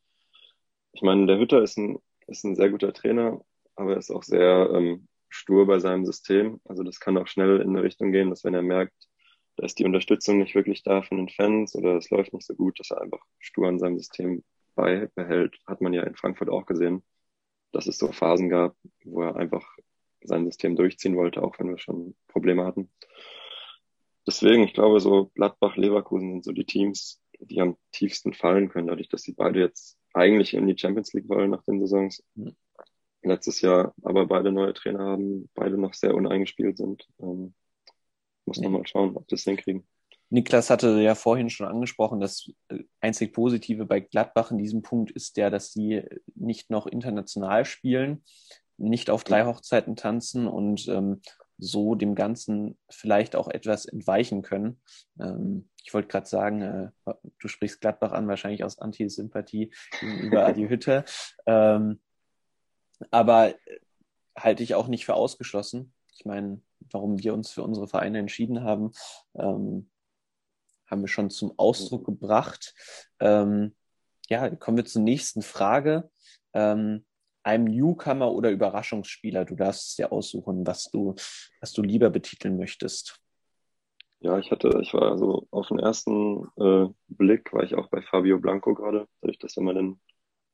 Ich 0.92 1.02
meine, 1.02 1.26
der 1.26 1.38
Hütter 1.38 1.62
ist 1.62 1.76
ein, 1.76 1.98
ist 2.26 2.44
ein 2.44 2.56
sehr 2.56 2.70
guter 2.70 2.92
Trainer, 2.92 3.44
aber 3.76 3.92
er 3.92 3.98
ist 3.98 4.10
auch 4.10 4.22
sehr 4.22 4.70
ähm, 4.74 5.08
stur 5.30 5.66
bei 5.66 5.78
seinem 5.78 6.04
System. 6.04 6.60
Also 6.64 6.82
das 6.82 7.00
kann 7.00 7.16
auch 7.16 7.26
schnell 7.26 7.60
in 7.60 7.70
eine 7.70 7.82
Richtung 7.82 8.12
gehen, 8.12 8.30
dass 8.30 8.44
wenn 8.44 8.54
er 8.54 8.62
merkt, 8.62 8.94
da 9.56 9.64
ist 9.64 9.78
die 9.78 9.84
Unterstützung 9.84 10.38
nicht 10.38 10.54
wirklich 10.54 10.82
da 10.82 11.02
von 11.02 11.16
den 11.16 11.28
Fans 11.28 11.74
oder 11.74 11.96
es 11.96 12.10
läuft 12.10 12.32
nicht 12.32 12.46
so 12.46 12.54
gut, 12.54 12.78
dass 12.78 12.90
er 12.90 13.00
einfach 13.00 13.20
stur 13.38 13.68
an 13.68 13.78
seinem 13.78 13.98
System 13.98 14.44
beibehält. 14.74 15.58
Hat 15.66 15.80
man 15.80 15.92
ja 15.92 16.02
in 16.02 16.14
Frankfurt 16.14 16.50
auch 16.50 16.66
gesehen, 16.66 17.02
dass 17.72 17.86
es 17.86 17.98
so 17.98 18.12
Phasen 18.12 18.48
gab, 18.48 18.76
wo 19.04 19.22
er 19.22 19.36
einfach 19.36 19.66
sein 20.22 20.44
System 20.44 20.76
durchziehen 20.76 21.16
wollte, 21.16 21.42
auch 21.42 21.58
wenn 21.58 21.68
wir 21.68 21.78
schon 21.78 22.14
Probleme 22.28 22.64
hatten. 22.64 22.90
Deswegen, 24.26 24.64
ich 24.64 24.74
glaube, 24.74 25.00
so 25.00 25.30
Gladbach, 25.34 25.76
Leverkusen 25.76 26.30
sind 26.30 26.44
so 26.44 26.52
die 26.52 26.66
Teams, 26.66 27.22
die 27.38 27.60
am 27.60 27.76
tiefsten 27.92 28.34
fallen 28.34 28.68
können, 28.68 28.88
dadurch, 28.88 29.08
dass 29.08 29.22
sie 29.22 29.32
beide 29.32 29.60
jetzt 29.60 29.98
eigentlich 30.12 30.54
in 30.54 30.66
die 30.66 30.76
Champions 30.76 31.12
League 31.12 31.28
wollen 31.28 31.50
nach 31.50 31.64
den 31.64 31.80
Saisons. 31.80 32.22
Letztes 33.22 33.60
Jahr 33.60 33.94
aber 34.02 34.26
beide 34.26 34.50
neue 34.52 34.72
Trainer 34.72 35.00
haben, 35.00 35.50
beide 35.54 35.76
noch 35.76 35.94
sehr 35.94 36.14
uneingespielt 36.14 36.78
sind. 36.78 37.06
Ähm, 37.20 37.54
muss 38.46 38.58
ja. 38.58 38.64
noch 38.64 38.70
mal 38.70 38.86
schauen, 38.86 39.16
ob 39.16 39.28
das 39.28 39.42
hinkriegen. 39.42 39.86
Niklas 40.30 40.70
hatte 40.70 41.00
ja 41.00 41.14
vorhin 41.14 41.50
schon 41.50 41.66
angesprochen, 41.66 42.20
das 42.20 42.50
äh, 42.68 42.84
einzig 43.00 43.32
Positive 43.32 43.84
bei 43.84 44.00
Gladbach 44.00 44.50
in 44.52 44.58
diesem 44.58 44.82
Punkt 44.82 45.10
ist 45.10 45.36
der, 45.36 45.50
dass 45.50 45.72
sie 45.72 46.02
nicht 46.34 46.70
noch 46.70 46.86
international 46.86 47.64
spielen, 47.64 48.24
nicht 48.78 49.10
auf 49.10 49.24
drei 49.24 49.44
Hochzeiten 49.44 49.96
tanzen 49.96 50.46
und 50.46 50.88
ähm, 50.88 51.20
so 51.58 51.94
dem 51.94 52.14
Ganzen 52.14 52.78
vielleicht 52.88 53.36
auch 53.36 53.48
etwas 53.48 53.84
entweichen 53.84 54.42
können. 54.42 54.80
Ähm, 55.18 55.68
ich 55.84 55.92
wollte 55.92 56.08
gerade 56.08 56.26
sagen, 56.26 56.62
äh, 56.62 57.12
du 57.38 57.48
sprichst 57.48 57.80
Gladbach 57.80 58.12
an, 58.12 58.28
wahrscheinlich 58.28 58.64
aus 58.64 58.78
Antisympathie 58.78 59.72
gegenüber 60.00 60.46
Adi 60.46 60.68
Hütte. 60.68 61.04
Ähm, 61.46 62.00
aber 63.10 63.54
halte 64.36 64.62
ich 64.62 64.74
auch 64.74 64.88
nicht 64.88 65.04
für 65.04 65.14
ausgeschlossen. 65.14 65.92
Ich 66.14 66.24
meine, 66.24 66.60
warum 66.90 67.22
wir 67.22 67.34
uns 67.34 67.50
für 67.50 67.62
unsere 67.62 67.88
Vereine 67.88 68.18
entschieden 68.18 68.62
haben, 68.62 68.92
ähm, 69.34 69.90
haben 70.86 71.02
wir 71.02 71.08
schon 71.08 71.30
zum 71.30 71.52
Ausdruck 71.56 72.04
gebracht. 72.04 72.74
Ähm, 73.20 73.74
ja, 74.28 74.50
kommen 74.50 74.76
wir 74.76 74.84
zur 74.84 75.02
nächsten 75.02 75.42
Frage. 75.42 76.10
Ähm, 76.52 77.04
einem 77.42 77.64
Newcomer 77.64 78.32
oder 78.32 78.50
Überraschungsspieler, 78.50 79.44
du 79.44 79.56
darfst 79.56 79.92
es 79.92 79.96
ja 79.96 80.10
aussuchen, 80.10 80.66
was 80.66 80.90
du, 80.90 81.14
was 81.60 81.72
du 81.72 81.82
lieber 81.82 82.10
betiteln 82.10 82.58
möchtest. 82.58 83.18
Ja, 84.20 84.38
ich 84.38 84.50
hatte, 84.50 84.78
ich 84.82 84.92
war 84.92 85.16
so 85.16 85.46
auf 85.50 85.68
den 85.68 85.78
ersten 85.78 86.44
äh, 86.58 86.88
Blick, 87.08 87.52
war 87.54 87.62
ich 87.62 87.74
auch 87.74 87.88
bei 87.88 88.02
Fabio 88.02 88.38
Blanco 88.38 88.74
gerade, 88.74 89.08
dadurch, 89.22 89.38
dass 89.38 89.56
wenn 89.56 89.64
man 89.64 89.74
dann 89.76 90.00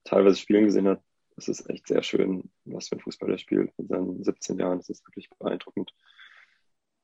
teilweise 0.05 0.37
Spielen 0.37 0.67
gesehen 0.67 0.87
hat, 0.87 1.03
es 1.37 1.49
ist 1.49 1.69
echt 1.69 1.87
sehr 1.87 2.03
schön, 2.03 2.51
was 2.65 2.89
für 2.89 2.97
ein 2.97 3.01
Fußball 3.01 3.31
er 3.31 3.39
spielt. 3.39 3.77
Mit 3.79 3.89
seinen 3.89 4.23
17 4.25 4.59
Jahren, 4.59 4.79
das 4.79 4.89
ist 4.89 5.07
wirklich 5.07 5.29
beeindruckend, 5.39 5.93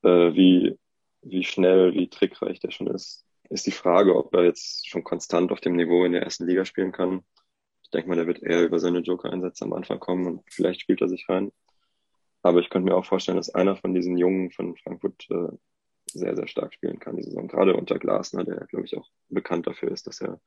äh, 0.03 0.35
wie, 0.35 0.78
wie 1.22 1.45
schnell, 1.45 1.95
wie 1.95 2.09
trickreich 2.09 2.61
der 2.61 2.70
schon 2.70 2.89
ist. 2.89 3.24
Ist 3.51 3.66
die 3.66 3.72
Frage, 3.72 4.16
ob 4.16 4.35
er 4.35 4.45
jetzt 4.45 4.89
schon 4.89 5.05
konstant 5.05 5.53
auf 5.53 5.61
dem 5.61 5.76
Niveau 5.76 6.05
in 6.05 6.12
der 6.12 6.22
ersten 6.22 6.47
Liga 6.47 6.64
spielen 6.64 6.93
kann. 6.93 7.22
Ich 7.83 7.91
denke 7.91 8.09
mal, 8.09 8.16
der 8.16 8.26
wird 8.26 8.43
eher 8.43 8.64
über 8.64 8.78
seine 8.78 9.01
Joker-Einsätze 9.01 9.64
am 9.64 9.74
Anfang 9.74 10.01
kommen 10.01 10.26
und 10.26 10.43
vielleicht 10.51 10.80
spielt 10.80 11.03
er 11.03 11.09
sich 11.09 11.28
rein. 11.28 11.53
Aber 12.43 12.61
ich 12.61 12.70
könnte 12.70 12.91
mir 12.91 12.97
auch 12.97 13.05
vorstellen, 13.05 13.37
dass 13.37 13.55
einer 13.55 13.76
von 13.76 13.95
diesen 13.95 14.16
Jungen 14.16 14.51
von 14.51 14.76
Frankfurt 14.76 15.26
äh, 15.30 15.49
sehr, 16.07 16.35
sehr 16.35 16.49
stark 16.49 16.72
spielen 16.74 16.99
kann 16.99 17.16
die 17.16 17.22
Saison. 17.22 17.49
Gerade 17.49 17.76
unter 17.76 17.99
Glasner, 17.99 18.45
der, 18.45 18.66
glaube 18.66 18.87
ich, 18.87 18.97
auch 18.97 19.09
bekannt 19.28 19.66
dafür 19.66 19.91
ist, 19.91 20.07
dass 20.07 20.20
er 20.20 20.41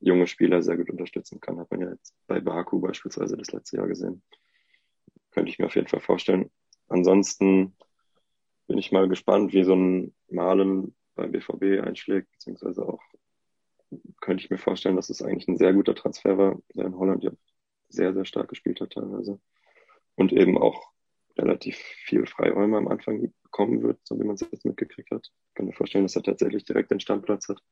junge 0.00 0.26
Spieler 0.26 0.62
sehr 0.62 0.76
gut 0.76 0.90
unterstützen 0.90 1.40
kann. 1.40 1.58
Hat 1.58 1.70
man 1.70 1.80
ja 1.80 1.90
jetzt 1.90 2.14
bei 2.26 2.40
Baku 2.40 2.80
beispielsweise 2.80 3.36
das 3.36 3.52
letzte 3.52 3.76
Jahr 3.76 3.88
gesehen. 3.88 4.22
Könnte 5.30 5.50
ich 5.50 5.58
mir 5.58 5.66
auf 5.66 5.74
jeden 5.74 5.88
Fall 5.88 6.00
vorstellen. 6.00 6.50
Ansonsten 6.88 7.76
bin 8.66 8.78
ich 8.78 8.92
mal 8.92 9.08
gespannt, 9.08 9.52
wie 9.52 9.64
so 9.64 9.74
ein 9.74 10.14
Malen 10.28 10.94
beim 11.14 11.32
BVB 11.32 11.84
einschlägt, 11.86 12.30
beziehungsweise 12.32 12.86
auch 12.86 13.02
könnte 14.20 14.44
ich 14.44 14.50
mir 14.50 14.58
vorstellen, 14.58 14.96
dass 14.96 15.10
es 15.10 15.22
eigentlich 15.22 15.48
ein 15.48 15.56
sehr 15.56 15.72
guter 15.72 15.94
Transfer 15.94 16.36
war, 16.38 16.60
der 16.74 16.86
in 16.86 16.96
Holland 16.96 17.22
ja 17.22 17.30
sehr, 17.88 18.12
sehr 18.12 18.24
stark 18.24 18.48
gespielt 18.48 18.80
hat 18.80 18.92
teilweise. 18.92 19.40
Und 20.16 20.32
eben 20.32 20.58
auch 20.58 20.90
relativ 21.38 21.76
viel 21.76 22.26
Freiräume 22.26 22.78
am 22.78 22.88
Anfang 22.88 23.32
bekommen 23.42 23.82
wird, 23.82 23.98
so 24.04 24.18
wie 24.18 24.24
man 24.24 24.34
es 24.34 24.40
jetzt 24.40 24.64
mitgekriegt 24.64 25.10
hat. 25.10 25.30
Ich 25.48 25.54
kann 25.54 25.66
mir 25.66 25.72
vorstellen, 25.72 26.04
dass 26.04 26.16
er 26.16 26.22
tatsächlich 26.22 26.64
direkt 26.64 26.90
den 26.90 27.00
Standplatz 27.00 27.48
hat. 27.48 27.62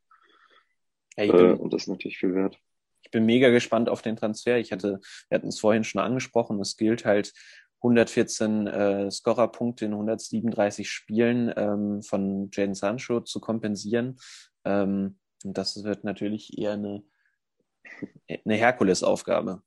Ja, 1.17 1.33
bin, 1.33 1.51
äh, 1.51 1.53
und 1.55 1.73
das 1.73 1.83
ist 1.83 1.89
natürlich 1.89 2.19
viel 2.19 2.35
wert. 2.35 2.59
Ich 3.03 3.11
bin 3.11 3.27
mega 3.27 3.51
gespannt 3.51 3.89
auf 3.89 4.03
den 4.03 4.17
Transfer. 4.17 4.59
Ich 4.59 4.73
hatte, 4.73 5.01
wir 5.29 5.37
hatten 5.37 5.49
es 5.49 5.61
vorhin 5.61 5.85
schon 5.85 6.01
angesprochen, 6.01 6.61
es 6.61 6.77
gilt 6.77 7.05
halt 7.05 7.33
114 7.79 8.67
äh, 8.67 9.11
Scorerpunkte 9.11 9.85
in 9.85 9.93
137 9.93 10.89
Spielen 10.89 11.53
ähm, 11.55 12.03
von 12.03 12.51
Jaden 12.51 12.75
Sancho 12.75 13.21
zu 13.21 13.41
kompensieren. 13.41 14.17
Ähm, 14.65 15.19
und 15.45 15.59
das 15.59 15.85
wird 15.85 16.03
natürlich 16.03 16.57
eher 16.59 16.73
eine, 16.73 17.05
eine 18.45 18.55
Herkulesaufgabe. 18.55 19.63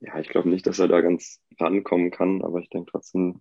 Ja, 0.00 0.18
ich 0.18 0.28
glaube 0.28 0.48
nicht, 0.48 0.66
dass 0.66 0.80
er 0.80 0.88
da 0.88 1.00
ganz 1.00 1.40
rankommen 1.60 2.10
kann, 2.10 2.42
aber 2.42 2.58
ich 2.58 2.68
denke 2.68 2.90
trotzdem, 2.90 3.40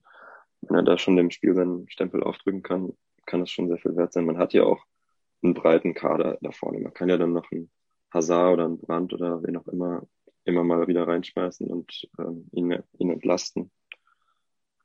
wenn 0.62 0.78
er 0.78 0.84
da 0.84 0.98
schon 0.98 1.18
dem 1.18 1.32
Spiel 1.32 1.56
seinen 1.56 1.90
Stempel 1.90 2.24
aufdrücken 2.24 2.62
kann, 2.62 2.94
kann 3.26 3.42
es 3.42 3.50
schon 3.50 3.68
sehr 3.68 3.80
viel 3.80 3.96
wert 3.96 4.14
sein. 4.14 4.26
Man 4.26 4.38
hat 4.38 4.54
ja 4.54 4.64
auch 4.64 4.86
einen 5.44 5.54
breiten 5.54 5.94
Kader 5.94 6.38
da 6.42 6.52
vorne. 6.52 6.80
Man 6.80 6.94
kann 6.94 7.10
ja 7.10 7.18
dann 7.18 7.34
noch 7.34 7.52
einen 7.52 7.72
Hazard 8.14 8.54
oder 8.54 8.66
einen 8.66 8.80
Brand 8.80 9.14
oder 9.14 9.44
wen 9.44 9.58
auch 9.58 9.68
immer 9.68 10.08
immer 10.46 10.64
mal 10.64 10.88
wieder 10.88 11.08
reinschmeißen 11.08 11.68
und 11.68 12.10
ähm, 12.20 12.50
ihn, 12.52 12.84
ihn 12.98 13.10
entlasten. 13.10 13.72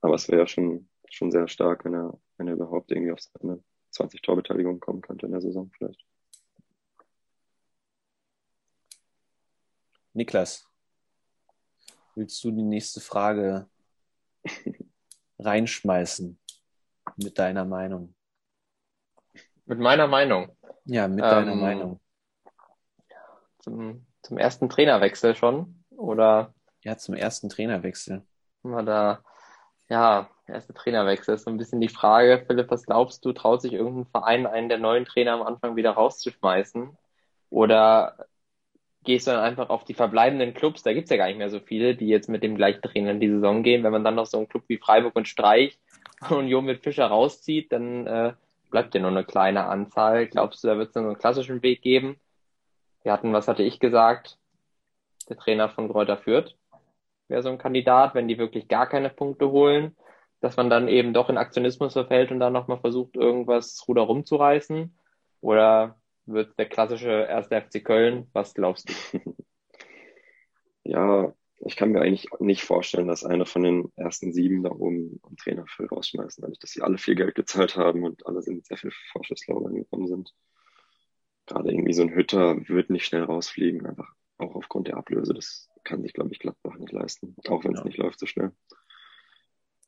Aber 0.00 0.14
es 0.14 0.28
wäre 0.28 0.46
schon, 0.46 0.88
schon 1.10 1.30
sehr 1.30 1.48
stark, 1.48 1.84
wenn 1.84 1.94
er, 1.94 2.18
wenn 2.36 2.48
er 2.48 2.54
überhaupt 2.54 2.90
irgendwie 2.90 3.12
auf 3.12 3.20
seine 3.20 3.62
20 3.90 4.22
Torbeteiligungen 4.22 4.80
kommen 4.80 5.00
könnte 5.00 5.26
in 5.26 5.32
der 5.32 5.40
Saison 5.40 5.70
vielleicht. 5.76 6.04
Niklas, 10.12 10.68
willst 12.14 12.42
du 12.42 12.50
die 12.50 12.62
nächste 12.62 13.00
Frage 13.00 13.68
reinschmeißen 15.38 16.38
mit 17.16 17.38
deiner 17.38 17.64
Meinung? 17.64 18.14
Mit 19.68 19.80
meiner 19.80 20.06
Meinung. 20.06 20.48
Ja, 20.86 21.06
mit 21.08 21.22
deiner 21.22 21.52
ähm, 21.52 21.60
Meinung. 21.60 22.00
Zum, 23.58 24.06
zum 24.22 24.38
ersten 24.38 24.70
Trainerwechsel 24.70 25.36
schon? 25.36 25.84
Oder? 25.90 26.54
Ja, 26.82 26.96
zum 26.96 27.14
ersten 27.14 27.50
Trainerwechsel. 27.50 28.22
Da, 28.62 29.20
ja, 29.90 30.30
erste 30.46 30.72
Trainerwechsel 30.72 31.34
ist 31.34 31.44
so 31.44 31.50
ein 31.50 31.58
bisschen 31.58 31.82
die 31.82 31.90
Frage. 31.90 32.44
Philipp, 32.46 32.70
was 32.70 32.86
glaubst 32.86 33.22
du, 33.26 33.32
traut 33.34 33.60
sich 33.60 33.74
irgendein 33.74 34.06
Verein 34.06 34.46
einen 34.46 34.70
der 34.70 34.78
neuen 34.78 35.04
Trainer 35.04 35.34
am 35.34 35.42
Anfang 35.42 35.76
wieder 35.76 35.90
rauszuschmeißen? 35.90 36.96
Oder 37.50 38.26
gehst 39.04 39.26
du 39.26 39.32
dann 39.32 39.40
einfach 39.40 39.68
auf 39.68 39.84
die 39.84 39.94
verbleibenden 39.94 40.54
Clubs, 40.54 40.82
da 40.82 40.94
gibt's 40.94 41.10
ja 41.10 41.18
gar 41.18 41.26
nicht 41.26 41.38
mehr 41.38 41.50
so 41.50 41.60
viele, 41.60 41.94
die 41.94 42.08
jetzt 42.08 42.30
mit 42.30 42.42
dem 42.42 42.56
gleichen 42.56 42.80
Trainer 42.80 43.10
in 43.10 43.20
die 43.20 43.30
Saison 43.30 43.62
gehen. 43.62 43.84
Wenn 43.84 43.92
man 43.92 44.04
dann 44.04 44.14
noch 44.14 44.26
so 44.26 44.38
einen 44.38 44.48
Club 44.48 44.64
wie 44.68 44.78
Freiburg 44.78 45.14
und 45.14 45.28
Streich 45.28 45.78
und 46.22 46.36
Union 46.38 46.64
mit 46.64 46.82
Fischer 46.82 47.06
rauszieht, 47.06 47.70
dann 47.70 48.06
äh, 48.06 48.32
bleibt 48.70 48.94
ja 48.94 49.00
nur 49.00 49.10
eine 49.10 49.24
kleine 49.24 49.66
Anzahl. 49.66 50.26
Glaubst 50.26 50.62
du, 50.62 50.68
da 50.68 50.78
wird 50.78 50.90
es 50.90 50.96
einen 50.96 51.18
klassischen 51.18 51.62
Weg 51.62 51.82
geben? 51.82 52.20
Wir 53.02 53.12
hatten, 53.12 53.32
was 53.32 53.48
hatte 53.48 53.62
ich 53.62 53.80
gesagt? 53.80 54.38
Der 55.28 55.36
Trainer 55.36 55.68
von 55.68 55.88
Kräuter 55.88 56.16
Fürth 56.16 56.54
wäre 57.28 57.42
so 57.42 57.50
ein 57.50 57.58
Kandidat, 57.58 58.14
wenn 58.14 58.28
die 58.28 58.38
wirklich 58.38 58.68
gar 58.68 58.88
keine 58.88 59.10
Punkte 59.10 59.50
holen, 59.50 59.96
dass 60.40 60.56
man 60.56 60.70
dann 60.70 60.88
eben 60.88 61.12
doch 61.12 61.28
in 61.28 61.38
Aktionismus 61.38 61.92
verfällt 61.92 62.30
und 62.30 62.40
dann 62.40 62.52
nochmal 62.52 62.80
versucht, 62.80 63.16
irgendwas 63.16 63.84
Ruder 63.86 64.02
rumzureißen? 64.02 64.96
Oder 65.40 65.96
wird 66.26 66.58
der 66.58 66.66
klassische 66.66 67.10
erste 67.10 67.60
FC 67.60 67.84
Köln? 67.84 68.28
Was 68.32 68.54
glaubst 68.54 68.88
du? 69.12 69.18
Ja, 70.84 71.34
ich 71.60 71.76
kann 71.76 71.90
mir 71.90 72.00
eigentlich 72.00 72.26
nicht 72.38 72.62
vorstellen, 72.62 73.08
dass 73.08 73.24
einer 73.24 73.46
von 73.46 73.62
den 73.62 73.92
ersten 73.96 74.32
sieben 74.32 74.62
da 74.62 74.70
oben 74.70 75.20
einen 75.26 75.36
Trainer 75.36 75.66
für 75.66 75.88
rausschmeißen, 75.88 76.40
dadurch, 76.40 76.58
dass 76.58 76.70
sie 76.70 76.82
alle 76.82 76.98
viel 76.98 77.16
Geld 77.16 77.34
gezahlt 77.34 77.76
haben 77.76 78.04
und 78.04 78.26
alle 78.26 78.42
sind 78.42 78.66
sehr 78.66 78.76
viel 78.76 78.92
Vorschusslauber 79.12 79.70
gekommen 79.70 80.06
sind. 80.06 80.34
Gerade 81.46 81.70
irgendwie 81.72 81.94
so 81.94 82.02
ein 82.02 82.14
Hütter 82.14 82.56
wird 82.68 82.90
nicht 82.90 83.06
schnell 83.06 83.24
rausfliegen, 83.24 83.86
einfach 83.86 84.12
auch 84.38 84.54
aufgrund 84.54 84.88
der 84.88 84.96
Ablöse. 84.96 85.34
Das 85.34 85.68
kann 85.82 86.02
sich, 86.02 86.12
glaube 86.12 86.30
ich, 86.32 86.38
Gladbach 86.38 86.76
nicht 86.78 86.92
leisten, 86.92 87.34
auch 87.48 87.64
wenn 87.64 87.72
es 87.72 87.80
ja. 87.80 87.84
nicht 87.86 87.98
läuft 87.98 88.20
so 88.20 88.26
schnell. 88.26 88.52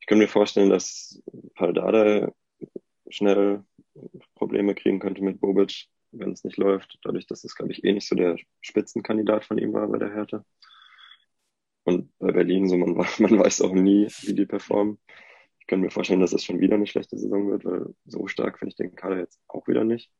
Ich 0.00 0.06
kann 0.06 0.18
mir 0.18 0.28
vorstellen, 0.28 0.70
dass 0.70 1.22
Paldada 1.54 2.32
schnell 3.08 3.64
Probleme 4.34 4.74
kriegen 4.74 4.98
könnte 4.98 5.22
mit 5.22 5.40
Bobic, 5.40 5.86
wenn 6.10 6.32
es 6.32 6.42
nicht 6.42 6.56
läuft, 6.56 6.98
dadurch, 7.04 7.26
dass 7.26 7.44
es, 7.44 7.54
glaube 7.54 7.72
ich, 7.72 7.84
eh 7.84 7.92
nicht 7.92 8.08
so 8.08 8.16
der 8.16 8.36
Spitzenkandidat 8.60 9.44
von 9.44 9.58
ihm 9.58 9.72
war 9.72 9.86
bei 9.86 9.98
der 9.98 10.12
Härte. 10.12 10.44
Und 11.84 12.16
bei 12.18 12.32
Berlin, 12.32 12.68
so 12.68 12.76
man, 12.76 12.94
man 13.18 13.38
weiß 13.38 13.62
auch 13.62 13.72
nie, 13.72 14.08
wie 14.22 14.34
die 14.34 14.46
performen. 14.46 14.98
Ich 15.58 15.66
kann 15.66 15.80
mir 15.80 15.90
vorstellen, 15.90 16.20
dass 16.20 16.32
es 16.32 16.44
schon 16.44 16.60
wieder 16.60 16.74
eine 16.74 16.86
schlechte 16.86 17.16
Saison 17.18 17.50
wird, 17.50 17.64
weil 17.64 17.94
so 18.06 18.26
stark 18.26 18.58
finde 18.58 18.70
ich 18.70 18.76
den 18.76 18.94
Kader 18.94 19.18
jetzt 19.18 19.40
auch 19.48 19.66
wieder 19.68 19.84
nicht. 19.84 20.10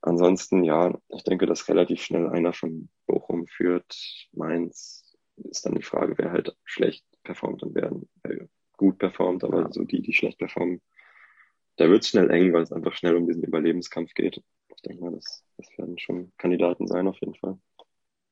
Ansonsten, 0.00 0.64
ja, 0.64 0.96
ich 1.08 1.24
denke, 1.24 1.46
dass 1.46 1.68
relativ 1.68 2.02
schnell 2.02 2.28
einer 2.28 2.52
von 2.52 2.88
Bochum 3.06 3.46
führt. 3.46 3.96
Mainz 4.32 5.16
ist 5.36 5.66
dann 5.66 5.74
die 5.74 5.82
Frage, 5.82 6.16
wer 6.18 6.30
halt 6.30 6.56
schlecht 6.64 7.04
performt 7.24 7.62
und 7.62 7.74
wer, 7.74 7.92
wer 8.22 8.48
gut 8.76 8.98
performt, 8.98 9.44
aber 9.44 9.62
ja. 9.62 9.72
so 9.72 9.84
die, 9.84 10.02
die 10.02 10.14
schlecht 10.14 10.38
performen, 10.38 10.80
da 11.76 11.88
wird 11.88 12.02
es 12.02 12.08
schnell 12.08 12.30
eng, 12.30 12.52
weil 12.52 12.62
es 12.62 12.72
einfach 12.72 12.94
schnell 12.94 13.16
um 13.16 13.26
diesen 13.26 13.44
Überlebenskampf 13.44 14.14
geht. 14.14 14.42
Ich 14.74 14.82
denke 14.82 15.02
mal, 15.02 15.12
das, 15.12 15.44
das 15.56 15.66
werden 15.78 15.98
schon 15.98 16.32
Kandidaten 16.38 16.86
sein, 16.86 17.08
auf 17.08 17.18
jeden 17.20 17.34
Fall. 17.34 17.58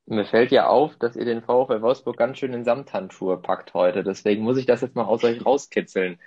Mir 0.07 0.25
fällt 0.25 0.53
ja 0.53 0.69
auf, 0.69 0.97
dass 0.97 1.17
ihr 1.17 1.25
den 1.25 1.43
VfL 1.43 1.83
Wolfsburg 1.83 2.17
ganz 2.17 2.39
schön 2.39 2.53
in 2.53 2.65
Samthandschuhe 2.65 3.37
packt 3.39 3.75
heute. 3.75 4.05
Deswegen 4.05 4.43
muss 4.43 4.57
ich 4.57 4.67
das 4.67 4.81
jetzt 4.81 4.95
mal 4.95 5.05
aus 5.05 5.25
euch 5.25 5.45
rauskitzeln. 5.45 6.21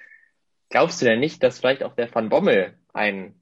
Glaubst 0.70 1.02
du 1.02 1.06
denn 1.06 1.20
nicht, 1.20 1.42
dass 1.42 1.60
vielleicht 1.60 1.84
auch 1.84 1.96
der 1.96 2.14
Van 2.14 2.30
Bommel 2.30 2.78
ein 2.94 3.42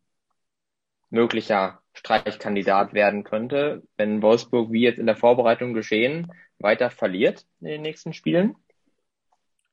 möglicher 1.10 1.82
Streichkandidat 1.94 2.94
werden 2.94 3.24
könnte, 3.24 3.84
wenn 3.98 4.22
Wolfsburg, 4.22 4.72
wie 4.72 4.82
jetzt 4.82 5.00
in 5.00 5.08
der 5.08 5.16
Vorbereitung 5.16 5.74
geschehen, 5.74 6.32
weiter 6.60 6.92
verliert 6.92 7.46
in 7.60 7.68
den 7.68 7.82
nächsten 7.82 8.14
Spielen? 8.14 8.56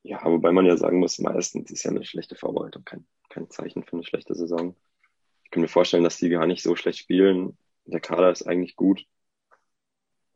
Ja, 0.03 0.25
wobei 0.25 0.53
man 0.53 0.67
ja 0.67 0.77
sagen 0.77 0.99
muss, 0.99 1.19
meistens 1.19 1.71
ist 1.71 1.85
ja 1.85 1.91
eine 1.91 2.05
schlechte 2.05 2.37
Vorbereitung 2.37 2.85
kein, 2.85 3.07
kein 3.29 3.51
Zeichen 3.51 3.85
für 3.85 3.95
eine 3.95 4.05
schlechte 4.05 4.35
Saison 4.35 4.75
kann 5.55 5.62
mir 5.62 5.69
vorstellen, 5.69 6.05
dass 6.05 6.19
die 6.19 6.29
gar 6.29 6.47
nicht 6.47 6.62
so 6.62 6.75
schlecht 6.75 6.99
spielen. 6.99 7.57
Der 7.87 8.01
Kader 8.01 8.31
ist 8.31 8.43
eigentlich 8.43 8.75
gut. 8.75 9.07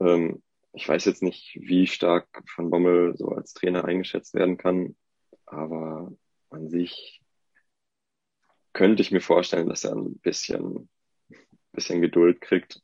Ähm, 0.01 0.43
ich 0.73 0.89
weiß 0.89 1.05
jetzt 1.07 1.23
nicht, 1.23 1.59
wie 1.61 1.87
stark 1.87 2.29
Van 2.57 2.71
Bommel 2.71 3.17
so 3.17 3.31
als 3.31 3.53
Trainer 3.53 3.85
eingeschätzt 3.85 4.35
werden 4.35 4.57
kann, 4.57 4.97
aber 5.47 6.13
an 6.51 6.69
sich 6.69 7.21
könnte 8.73 9.03
ich 9.03 9.11
mir 9.11 9.21
vorstellen, 9.21 9.69
dass 9.69 9.85
er 9.85 9.97
ein 9.97 10.19
bisschen, 10.19 10.89
bisschen 11.73 12.01
Geduld 12.01 12.41
kriegt 12.41 12.81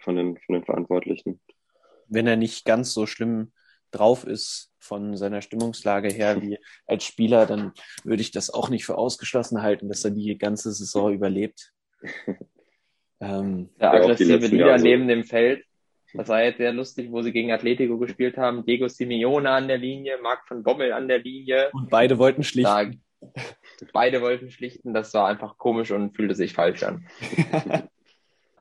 von 0.00 0.16
den, 0.16 0.36
von 0.38 0.54
den 0.54 0.64
Verantwortlichen. 0.64 1.40
Wenn 2.08 2.26
er 2.26 2.36
nicht 2.36 2.64
ganz 2.64 2.92
so 2.92 3.06
schlimm 3.06 3.52
drauf 3.90 4.24
ist 4.24 4.72
von 4.78 5.16
seiner 5.16 5.40
Stimmungslage 5.40 6.12
her 6.12 6.42
wie 6.42 6.58
als 6.86 7.04
Spieler, 7.04 7.46
dann 7.46 7.72
würde 8.04 8.22
ich 8.22 8.32
das 8.32 8.50
auch 8.50 8.68
nicht 8.68 8.84
für 8.84 8.98
ausgeschlossen 8.98 9.62
halten, 9.62 9.88
dass 9.88 10.04
er 10.04 10.10
die 10.10 10.36
ganze 10.36 10.72
Saison 10.72 11.12
überlebt. 11.12 11.72
ähm, 13.20 13.70
Der 13.80 13.92
aggressive 13.92 14.46
Leader 14.46 14.78
neben 14.78 15.08
dem 15.08 15.24
Feld, 15.24 15.64
das 16.14 16.28
war 16.28 16.42
jetzt 16.42 16.58
sehr 16.58 16.72
lustig, 16.72 17.10
wo 17.10 17.22
sie 17.22 17.32
gegen 17.32 17.52
Atletico 17.52 17.98
gespielt 17.98 18.36
haben. 18.36 18.64
Diego 18.64 18.88
Simeone 18.88 19.50
an 19.50 19.68
der 19.68 19.78
Linie, 19.78 20.18
Marc 20.22 20.46
von 20.46 20.62
Bommel 20.62 20.92
an 20.92 21.08
der 21.08 21.18
Linie. 21.18 21.70
Und 21.72 21.90
beide 21.90 22.18
wollten 22.18 22.44
schlichten. 22.44 23.02
Da, 23.20 23.86
beide 23.92 24.22
wollten 24.22 24.50
schlichten. 24.50 24.94
Das 24.94 25.12
war 25.14 25.26
einfach 25.26 25.58
komisch 25.58 25.90
und 25.90 26.14
fühlte 26.14 26.34
sich 26.34 26.52
falsch 26.52 26.84
an. 26.84 27.06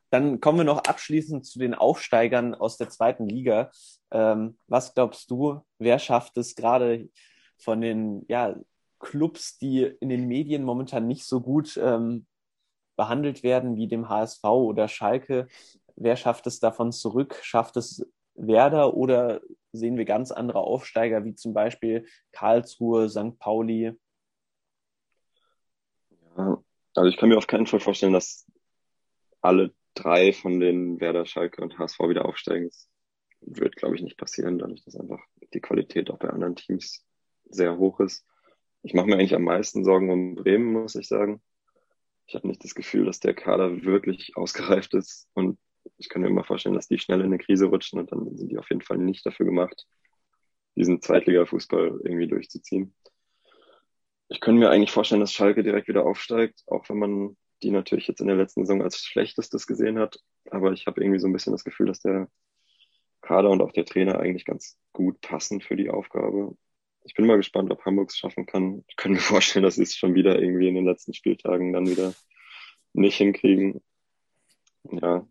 Dann 0.09 0.39
kommen 0.39 0.59
wir 0.59 0.65
noch 0.65 0.83
abschließend 0.83 1.45
zu 1.45 1.59
den 1.59 1.73
Aufsteigern 1.73 2.53
aus 2.55 2.77
der 2.77 2.89
zweiten 2.89 3.27
Liga. 3.27 3.71
Ähm, 4.11 4.57
was 4.67 4.93
glaubst 4.93 5.29
du, 5.31 5.61
wer 5.79 5.99
schafft 5.99 6.37
es 6.37 6.55
gerade 6.55 7.09
von 7.57 7.81
den 7.81 8.25
ja, 8.27 8.55
Clubs, 8.99 9.57
die 9.57 9.91
in 9.99 10.09
den 10.09 10.27
Medien 10.27 10.63
momentan 10.63 11.07
nicht 11.07 11.25
so 11.25 11.41
gut 11.41 11.77
ähm, 11.77 12.25
behandelt 12.95 13.43
werden 13.43 13.75
wie 13.75 13.87
dem 13.87 14.09
HSV 14.09 14.43
oder 14.43 14.87
Schalke, 14.87 15.47
wer 15.95 16.15
schafft 16.15 16.47
es 16.47 16.59
davon 16.59 16.91
zurück? 16.91 17.39
Schafft 17.41 17.77
es 17.77 18.05
Werder 18.35 18.93
oder 18.93 19.41
sehen 19.71 19.97
wir 19.97 20.05
ganz 20.05 20.31
andere 20.31 20.59
Aufsteiger 20.59 21.23
wie 21.25 21.35
zum 21.35 21.53
Beispiel 21.53 22.05
Karlsruhe, 22.31 23.09
St. 23.09 23.37
Pauli? 23.39 23.93
Ja, 26.37 26.63
also 26.95 27.09
ich 27.09 27.17
kann 27.17 27.29
mir 27.29 27.37
auf 27.37 27.47
keinen 27.47 27.67
Fall 27.67 27.79
vorstellen, 27.79 28.13
dass 28.13 28.45
alle 29.41 29.73
drei 29.93 30.33
von 30.33 30.59
den 30.59 30.99
Werder, 30.99 31.25
Schalke 31.25 31.61
und 31.61 31.77
HSV 31.77 31.99
wieder 32.01 32.25
aufsteigen. 32.25 32.67
Das 32.67 32.89
wird, 33.41 33.75
glaube 33.75 33.95
ich, 33.95 34.01
nicht 34.01 34.17
passieren, 34.17 34.57
dadurch, 34.57 34.83
dass 34.83 34.95
einfach 34.95 35.19
die 35.53 35.59
Qualität 35.59 36.09
auch 36.09 36.17
bei 36.17 36.29
anderen 36.29 36.55
Teams 36.55 37.05
sehr 37.49 37.77
hoch 37.77 37.99
ist. 37.99 38.25
Ich 38.81 38.93
mache 38.93 39.05
mir 39.05 39.15
eigentlich 39.15 39.35
am 39.35 39.43
meisten 39.43 39.83
Sorgen 39.83 40.09
um 40.09 40.35
Bremen, 40.35 40.73
muss 40.73 40.95
ich 40.95 41.07
sagen. 41.07 41.41
Ich 42.25 42.35
habe 42.35 42.47
nicht 42.47 42.63
das 42.63 42.73
Gefühl, 42.73 43.05
dass 43.05 43.19
der 43.19 43.33
Kader 43.33 43.83
wirklich 43.83 44.31
ausgereift 44.35 44.93
ist 44.93 45.27
und 45.33 45.59
ich 45.97 46.09
kann 46.09 46.21
mir 46.21 46.27
immer 46.27 46.43
vorstellen, 46.43 46.75
dass 46.75 46.87
die 46.87 46.99
schnell 46.99 47.19
in 47.19 47.27
eine 47.27 47.37
Krise 47.37 47.65
rutschen 47.65 47.99
und 47.99 48.11
dann 48.11 48.35
sind 48.37 48.51
die 48.51 48.57
auf 48.57 48.69
jeden 48.69 48.81
Fall 48.81 48.97
nicht 48.97 49.25
dafür 49.25 49.45
gemacht, 49.45 49.85
diesen 50.75 51.01
Zweitliga-Fußball 51.01 52.01
irgendwie 52.03 52.27
durchzuziehen. 52.27 52.93
Ich 54.29 54.39
könnte 54.39 54.59
mir 54.59 54.69
eigentlich 54.69 54.91
vorstellen, 54.91 55.21
dass 55.21 55.33
Schalke 55.33 55.63
direkt 55.63 55.87
wieder 55.87 56.05
aufsteigt, 56.05 56.63
auch 56.67 56.89
wenn 56.89 56.97
man 56.97 57.37
die 57.61 57.71
natürlich 57.71 58.07
jetzt 58.07 58.19
in 58.19 58.27
der 58.27 58.35
letzten 58.35 58.65
Saison 58.65 58.81
als 58.81 58.97
schlechtestes 58.97 59.67
gesehen 59.67 59.99
hat. 59.99 60.19
Aber 60.49 60.73
ich 60.73 60.87
habe 60.87 61.01
irgendwie 61.01 61.19
so 61.19 61.27
ein 61.27 61.33
bisschen 61.33 61.53
das 61.53 61.63
Gefühl, 61.63 61.87
dass 61.87 61.99
der 61.99 62.27
Kader 63.21 63.49
und 63.49 63.61
auch 63.61 63.71
der 63.71 63.85
Trainer 63.85 64.19
eigentlich 64.19 64.45
ganz 64.45 64.77
gut 64.91 65.21
passen 65.21 65.61
für 65.61 65.75
die 65.75 65.89
Aufgabe. 65.89 66.57
Ich 67.05 67.13
bin 67.13 67.25
mal 67.25 67.37
gespannt, 67.37 67.71
ob 67.71 67.83
Hamburg 67.85 68.09
es 68.09 68.17
schaffen 68.17 68.45
kann. 68.45 68.83
Ich 68.87 68.95
könnte 68.95 69.15
mir 69.15 69.21
vorstellen, 69.21 69.63
dass 69.63 69.75
sie 69.75 69.83
es 69.83 69.95
schon 69.95 70.15
wieder 70.15 70.41
irgendwie 70.41 70.67
in 70.67 70.75
den 70.75 70.85
letzten 70.85 71.13
Spieltagen 71.13 71.73
dann 71.73 71.87
wieder 71.87 72.13
nicht 72.93 73.17
hinkriegen. 73.17 73.81
Ja, 74.91 75.25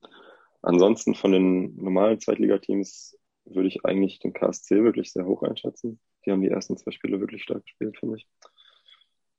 Ansonsten 0.62 1.14
von 1.14 1.32
den 1.32 1.74
normalen 1.76 2.20
Zweitligateams 2.20 3.18
würde 3.44 3.68
ich 3.68 3.84
eigentlich 3.84 4.20
den 4.20 4.32
KSC 4.32 4.84
wirklich 4.84 5.12
sehr 5.12 5.26
hoch 5.26 5.42
einschätzen. 5.42 6.00
Die 6.24 6.30
haben 6.30 6.40
die 6.40 6.48
ersten 6.48 6.76
zwei 6.76 6.92
Spiele 6.92 7.20
wirklich 7.20 7.42
stark 7.42 7.64
gespielt, 7.64 7.98
finde 7.98 8.16
ich. 8.16 8.28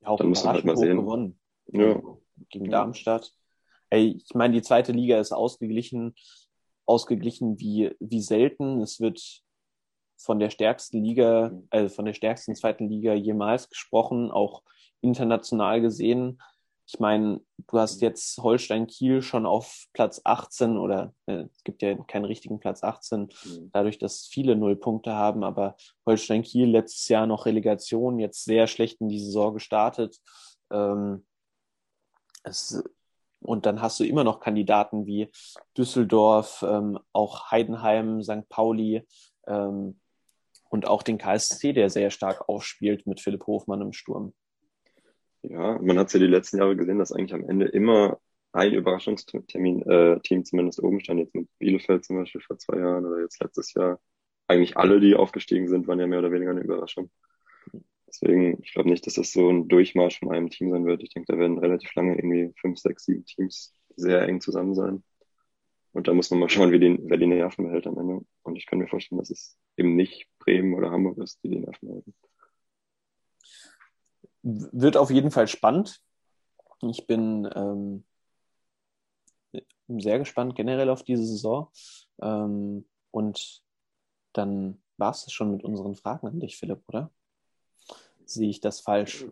Ja, 0.01 0.09
auch 0.09 0.17
Dann 0.17 0.27
muss 0.27 0.43
man 0.43 0.55
halt 0.55 0.65
mal 0.65 0.75
sehen. 0.75 0.97
gewonnen. 0.97 1.39
Ja. 1.67 2.01
Gegen 2.49 2.69
Darmstadt. 2.69 3.31
Ey, 3.89 4.17
ich 4.17 4.33
meine, 4.33 4.53
die 4.53 4.61
zweite 4.61 4.91
Liga 4.91 5.19
ist 5.19 5.31
ausgeglichen, 5.31 6.13
ausgeglichen 6.85 7.57
wie, 7.59 7.95
wie 7.99 8.21
selten. 8.21 8.81
Es 8.81 8.99
wird 8.99 9.43
von 10.17 10.39
der 10.39 10.49
stärksten 10.49 11.03
Liga, 11.03 11.57
also 11.69 11.93
von 11.93 12.05
der 12.05 12.13
stärksten 12.13 12.55
zweiten 12.55 12.89
Liga 12.89 13.13
jemals 13.13 13.69
gesprochen, 13.69 14.29
auch 14.29 14.63
international 15.01 15.79
gesehen 15.79 16.41
ich 16.93 16.99
meine, 16.99 17.41
du 17.67 17.79
hast 17.79 18.01
jetzt 18.01 18.37
Holstein 18.37 18.85
Kiel 18.85 19.23
schon 19.23 19.47
auf 19.47 19.85
Platz 19.93 20.21
18 20.23 20.77
oder 20.77 21.11
äh, 21.25 21.45
es 21.51 21.63
gibt 21.63 21.81
ja 21.81 21.95
keinen 21.95 22.25
richtigen 22.25 22.59
Platz 22.59 22.83
18, 22.83 23.21
mhm. 23.21 23.69
dadurch, 23.73 23.97
dass 23.97 24.27
viele 24.27 24.55
Nullpunkte 24.55 25.13
haben, 25.13 25.43
aber 25.43 25.75
Holstein 26.05 26.43
Kiel 26.43 26.69
letztes 26.69 27.07
Jahr 27.07 27.25
noch 27.25 27.47
Relegation, 27.47 28.19
jetzt 28.19 28.43
sehr 28.43 28.67
schlecht 28.67 29.01
in 29.01 29.09
die 29.09 29.19
Saison 29.19 29.55
gestartet. 29.55 30.19
Ähm, 30.71 31.25
es, 32.43 32.83
und 33.41 33.65
dann 33.65 33.81
hast 33.81 33.99
du 33.99 34.03
immer 34.03 34.23
noch 34.23 34.39
Kandidaten 34.39 35.07
wie 35.07 35.31
Düsseldorf, 35.75 36.63
ähm, 36.67 36.99
auch 37.11 37.49
Heidenheim, 37.49 38.21
St. 38.21 38.47
Pauli 38.49 39.07
ähm, 39.47 39.99
und 40.69 40.87
auch 40.87 41.01
den 41.01 41.17
KSC, 41.17 41.73
der 41.73 41.89
sehr 41.89 42.11
stark 42.11 42.47
aufspielt 42.47 43.07
mit 43.07 43.19
Philipp 43.19 43.47
Hofmann 43.47 43.81
im 43.81 43.93
Sturm. 43.93 44.35
Ja, 45.43 45.77
man 45.81 45.99
hat 45.99 46.07
es 46.07 46.13
ja 46.13 46.19
die 46.19 46.27
letzten 46.27 46.57
Jahre 46.57 46.75
gesehen, 46.77 46.99
dass 46.99 47.11
eigentlich 47.11 47.33
am 47.33 47.47
Ende 47.47 47.65
immer 47.65 48.19
ein 48.53 48.73
Überraschungsteam 48.73 49.43
äh, 49.81 50.19
Team 50.21 50.45
zumindest 50.45 50.81
oben 50.81 51.01
stand, 51.01 51.19
jetzt 51.19 51.35
mit 51.35 51.49
Bielefeld 51.59 52.05
zum 52.05 52.17
Beispiel 52.17 52.41
vor 52.41 52.57
zwei 52.57 52.77
Jahren 52.79 53.05
oder 53.05 53.19
jetzt 53.21 53.41
letztes 53.41 53.73
Jahr. 53.73 53.99
Eigentlich 54.47 54.77
alle, 54.77 54.99
die 55.01 55.15
aufgestiegen 55.15 55.67
sind, 55.67 55.87
waren 55.87 55.99
ja 55.99 56.07
mehr 56.07 56.19
oder 56.19 56.31
weniger 56.31 56.51
eine 56.51 56.61
Überraschung. 56.61 57.11
Deswegen, 58.07 58.61
ich 58.61 58.73
glaube 58.73 58.89
nicht, 58.89 59.05
dass 59.05 59.15
das 59.15 59.33
so 59.33 59.49
ein 59.49 59.67
Durchmarsch 59.67 60.19
von 60.19 60.31
einem 60.31 60.49
Team 60.49 60.69
sein 60.69 60.85
wird. 60.85 61.03
Ich 61.03 61.09
denke, 61.09 61.33
da 61.33 61.39
werden 61.39 61.57
relativ 61.57 61.93
lange 61.95 62.15
irgendwie 62.15 62.53
fünf, 62.61 62.77
sechs, 62.77 63.05
sieben 63.05 63.25
Teams 63.25 63.73
sehr 63.95 64.21
eng 64.21 64.39
zusammen 64.39 64.75
sein. 64.75 65.03
Und 65.91 66.07
da 66.07 66.13
muss 66.13 66.29
man 66.31 66.39
mal 66.39 66.49
schauen, 66.49 66.71
wie 66.71 66.79
die, 66.79 66.99
wer 67.03 67.17
die 67.17 67.27
Nerven 67.27 67.65
behält 67.65 67.87
am 67.87 67.97
Ende. 67.97 68.21
Und 68.43 68.55
ich 68.55 68.65
kann 68.67 68.79
mir 68.79 68.87
vorstellen, 68.87 69.19
dass 69.19 69.29
es 69.29 69.57
eben 69.77 69.95
nicht 69.95 70.27
Bremen 70.39 70.73
oder 70.73 70.91
Hamburg 70.91 71.17
ist, 71.17 71.43
die 71.43 71.49
die 71.49 71.59
Nerven 71.59 71.89
halten 71.89 72.13
wird 74.43 74.97
auf 74.97 75.09
jeden 75.09 75.31
Fall 75.31 75.47
spannend. 75.47 76.01
Ich 76.81 77.07
bin 77.07 77.49
ähm, 77.55 78.03
sehr 79.87 80.19
gespannt 80.19 80.55
generell 80.55 80.89
auf 80.89 81.03
diese 81.03 81.25
Saison. 81.25 81.69
Ähm, 82.21 82.85
und 83.11 83.61
dann 84.33 84.81
war 84.97 85.11
es 85.11 85.31
schon 85.31 85.51
mit 85.51 85.63
unseren 85.63 85.95
Fragen 85.95 86.27
an 86.27 86.39
dich, 86.39 86.57
Philipp, 86.57 86.83
oder? 86.87 87.11
Sehe 88.25 88.49
ich 88.49 88.61
das 88.61 88.81
falsch? 88.81 89.25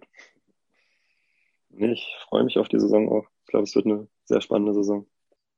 Nee, 1.70 1.94
ich 1.94 2.16
freue 2.28 2.44
mich 2.44 2.58
auf 2.58 2.68
die 2.68 2.80
Saison 2.80 3.10
auch. 3.10 3.26
Ich 3.46 3.48
glaube, 3.48 3.64
es 3.64 3.76
wird 3.76 3.86
eine 3.86 4.08
sehr 4.26 4.42
spannende 4.42 4.74
Saison. 4.74 5.08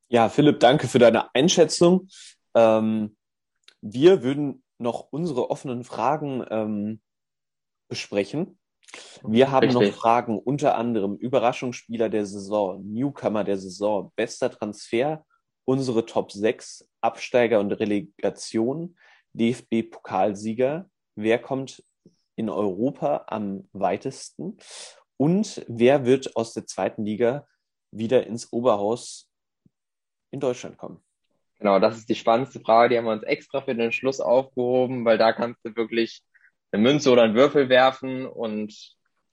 Ja, 0.10 0.30
Philipp, 0.30 0.60
danke 0.60 0.88
für 0.88 0.99
deine 0.99 1.34
Einschätzung. 1.34 2.08
Ähm, 2.54 3.18
wir 3.82 4.24
würden 4.24 4.64
noch 4.78 5.08
unsere 5.12 5.49
offenen 5.49 5.84
Fragen 5.84 6.45
ähm, 6.49 7.01
besprechen. 7.88 8.60
Wir 9.24 9.52
haben 9.52 9.70
Richtig. 9.70 9.89
noch 9.89 9.98
Fragen, 9.98 10.38
unter 10.38 10.76
anderem 10.76 11.16
Überraschungsspieler 11.16 12.10
der 12.10 12.26
Saison, 12.26 12.84
Newcomer 12.86 13.44
der 13.44 13.58
Saison, 13.58 14.12
bester 14.16 14.52
Transfer, 14.52 15.26
unsere 15.66 16.06
Top 16.06 16.32
6, 16.32 16.88
Absteiger 17.02 17.60
und 17.60 17.72
Relegation, 17.72 18.98
DFB-Pokalsieger, 19.34 20.89
wer 21.16 21.39
kommt 21.39 21.84
in 22.36 22.50
Europa 22.50 23.26
am 23.28 23.68
weitesten 23.74 24.58
und 25.18 25.64
wer 25.68 26.06
wird 26.06 26.36
aus 26.36 26.54
der 26.54 26.66
zweiten 26.66 27.06
Liga 27.06 27.48
wieder 27.91 28.26
ins 28.28 28.52
Oberhaus 28.52 29.30
in 30.32 30.39
Deutschland 30.39 30.78
kommen? 30.78 31.04
Genau, 31.60 31.80
das 31.80 31.98
ist 31.98 32.10
die 32.10 32.16
spannendste 32.16 32.60
Frage, 32.60 32.89
die 32.89 32.98
haben 32.98 33.06
wir 33.06 33.14
uns 33.14 33.24
extra 33.24 33.62
für 33.62 33.76
den 33.76 33.91
Schluss 33.91 34.20
aufgehoben, 34.20 35.06
weil 35.06 35.18
da 35.18 35.32
kannst 35.32 35.64
du 35.64 35.76
wirklich 35.76 36.24
eine 36.74 36.82
Münze 36.82 37.11
oder 37.11 37.21
einen 37.24 37.36
Würfel 37.36 37.69
werfen 37.69 38.26
und 38.26 38.76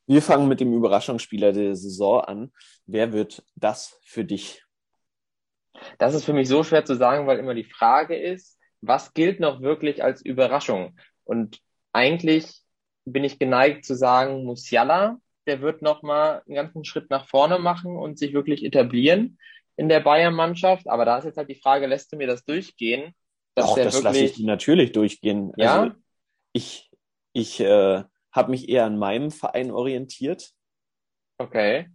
wir 0.07 0.23
fangen 0.23 0.49
mit 0.49 0.61
dem 0.61 0.73
Überraschungsspieler 0.75 1.53
der 1.53 1.75
Saison 1.75 2.21
an. 2.21 2.53
Wer 2.87 3.13
wird 3.13 3.45
das 3.55 3.99
für 4.05 4.25
dich? 4.25 4.65
Das 5.99 6.15
ist 6.15 6.25
für 6.25 6.33
mich 6.33 6.49
so 6.49 6.65
schwer 6.65 6.85
zu 6.85 6.97
sagen, 6.97 7.27
weil 7.27 7.39
immer 7.39 7.55
die 7.55 7.65
Frage 7.65 8.17
ist, 8.17 8.59
was 8.81 9.15
gilt 9.15 9.41
noch 9.41 9.61
wirklich 9.61 10.03
als 10.03 10.21
Überraschung? 10.25 10.99
Und 11.25 11.61
eigentlich 11.93 12.63
bin 13.05 13.25
ich 13.25 13.39
geneigt 13.39 13.85
zu 13.85 13.95
sagen, 13.95 14.45
Musiala, 14.45 15.19
der 15.47 15.61
wird 15.61 15.81
noch 15.81 16.03
mal 16.03 16.43
einen 16.47 16.57
ganzen 16.57 16.85
Schritt 16.85 17.09
nach 17.09 17.29
vorne 17.29 17.59
machen 17.59 17.97
und 17.97 18.19
sich 18.19 18.33
wirklich 18.33 18.65
etablieren 18.65 19.39
in 19.77 19.89
der 19.89 20.01
Bayern-Mannschaft. 20.01 20.89
Aber 20.89 21.05
da 21.05 21.19
ist 21.19 21.25
jetzt 21.25 21.37
halt 21.37 21.49
die 21.49 21.61
Frage, 21.61 21.87
lässt 21.87 22.13
du 22.13 22.17
mir 22.17 22.27
das 22.27 22.45
durchgehen? 22.45 23.15
Dass 23.55 23.67
Doch, 23.67 23.77
das 23.77 23.95
wirklich... 23.95 24.03
lasse 24.03 24.25
ich 24.25 24.39
natürlich 24.41 24.93
durchgehen. 24.93 25.53
Ja. 25.57 25.83
Also 25.83 25.95
ich 26.53 26.90
ich 27.33 27.61
äh, 27.61 28.05
habe 28.33 28.51
mich 28.51 28.69
eher 28.69 28.85
an 28.85 28.99
meinem 28.99 29.31
Verein 29.31 29.71
orientiert. 29.71 30.51
Okay. 31.39 31.89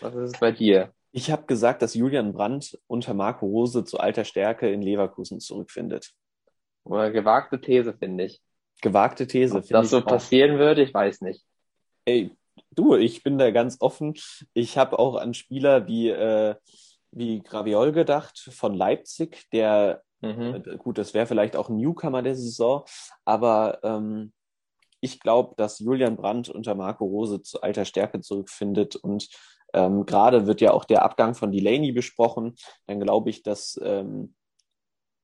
Was 0.00 0.14
ist 0.14 0.34
es 0.34 0.40
bei 0.40 0.52
dir? 0.52 0.92
Ich 1.12 1.30
habe 1.30 1.46
gesagt, 1.46 1.82
dass 1.82 1.94
Julian 1.94 2.32
Brandt 2.32 2.78
unter 2.86 3.14
Marco 3.14 3.46
Rose 3.46 3.84
zu 3.84 3.98
alter 3.98 4.24
Stärke 4.24 4.70
in 4.70 4.82
Leverkusen 4.82 5.40
zurückfindet. 5.40 6.12
Oder 6.84 7.10
gewagte 7.10 7.60
These, 7.60 7.94
finde 7.94 8.24
ich. 8.24 8.40
Gewagte 8.82 9.26
These. 9.26 9.58
Ob 9.58 9.68
das 9.68 9.90
so 9.90 9.98
auch. 9.98 10.06
passieren 10.06 10.58
würde, 10.58 10.82
ich 10.82 10.92
weiß 10.92 11.20
nicht. 11.20 11.44
Ey, 12.04 12.36
du, 12.72 12.96
ich 12.96 13.22
bin 13.22 13.38
da 13.38 13.50
ganz 13.50 13.76
offen. 13.80 14.14
Ich 14.52 14.76
habe 14.76 14.98
auch 14.98 15.16
an 15.16 15.34
Spieler 15.34 15.86
wie, 15.86 16.10
äh, 16.10 16.56
wie 17.10 17.42
Graviol 17.42 17.92
gedacht 17.92 18.38
von 18.52 18.74
Leipzig, 18.74 19.48
der, 19.52 20.02
mhm. 20.20 20.62
äh, 20.66 20.76
gut, 20.76 20.98
das 20.98 21.14
wäre 21.14 21.26
vielleicht 21.26 21.56
auch 21.56 21.68
ein 21.68 21.76
Newcomer 21.76 22.22
der 22.22 22.34
Saison, 22.34 22.84
aber 23.24 23.78
ähm, 23.82 24.32
ich 25.04 25.20
glaube, 25.20 25.54
dass 25.56 25.78
Julian 25.78 26.16
Brandt 26.16 26.48
unter 26.48 26.74
Marco 26.74 27.04
Rose 27.04 27.42
zu 27.42 27.60
alter 27.60 27.84
Stärke 27.84 28.20
zurückfindet 28.20 28.96
und 28.96 29.28
ähm, 29.74 30.06
Gerade 30.06 30.46
wird 30.46 30.60
ja 30.60 30.70
auch 30.72 30.84
der 30.84 31.02
Abgang 31.02 31.34
von 31.34 31.50
Delaney 31.50 31.90
besprochen. 31.90 32.54
Dann 32.86 33.00
glaube 33.00 33.28
ich, 33.28 33.42
dass 33.42 33.78
ähm, 33.82 34.34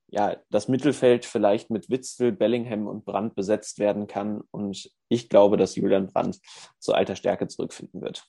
ja, 0.07 0.35
das 0.49 0.67
Mittelfeld 0.67 1.25
vielleicht 1.25 1.69
mit 1.69 1.89
Witzel, 1.89 2.33
Bellingham 2.33 2.85
und 2.87 3.05
Brandt 3.05 3.33
besetzt 3.33 3.79
werden 3.79 4.07
kann. 4.07 4.41
Und 4.51 4.91
ich 5.07 5.29
glaube, 5.29 5.55
dass 5.55 5.77
Julian 5.77 6.07
Brandt 6.07 6.41
zu 6.79 6.93
alter 6.93 7.15
Stärke 7.15 7.47
zurückfinden 7.47 8.01
wird. 8.01 8.27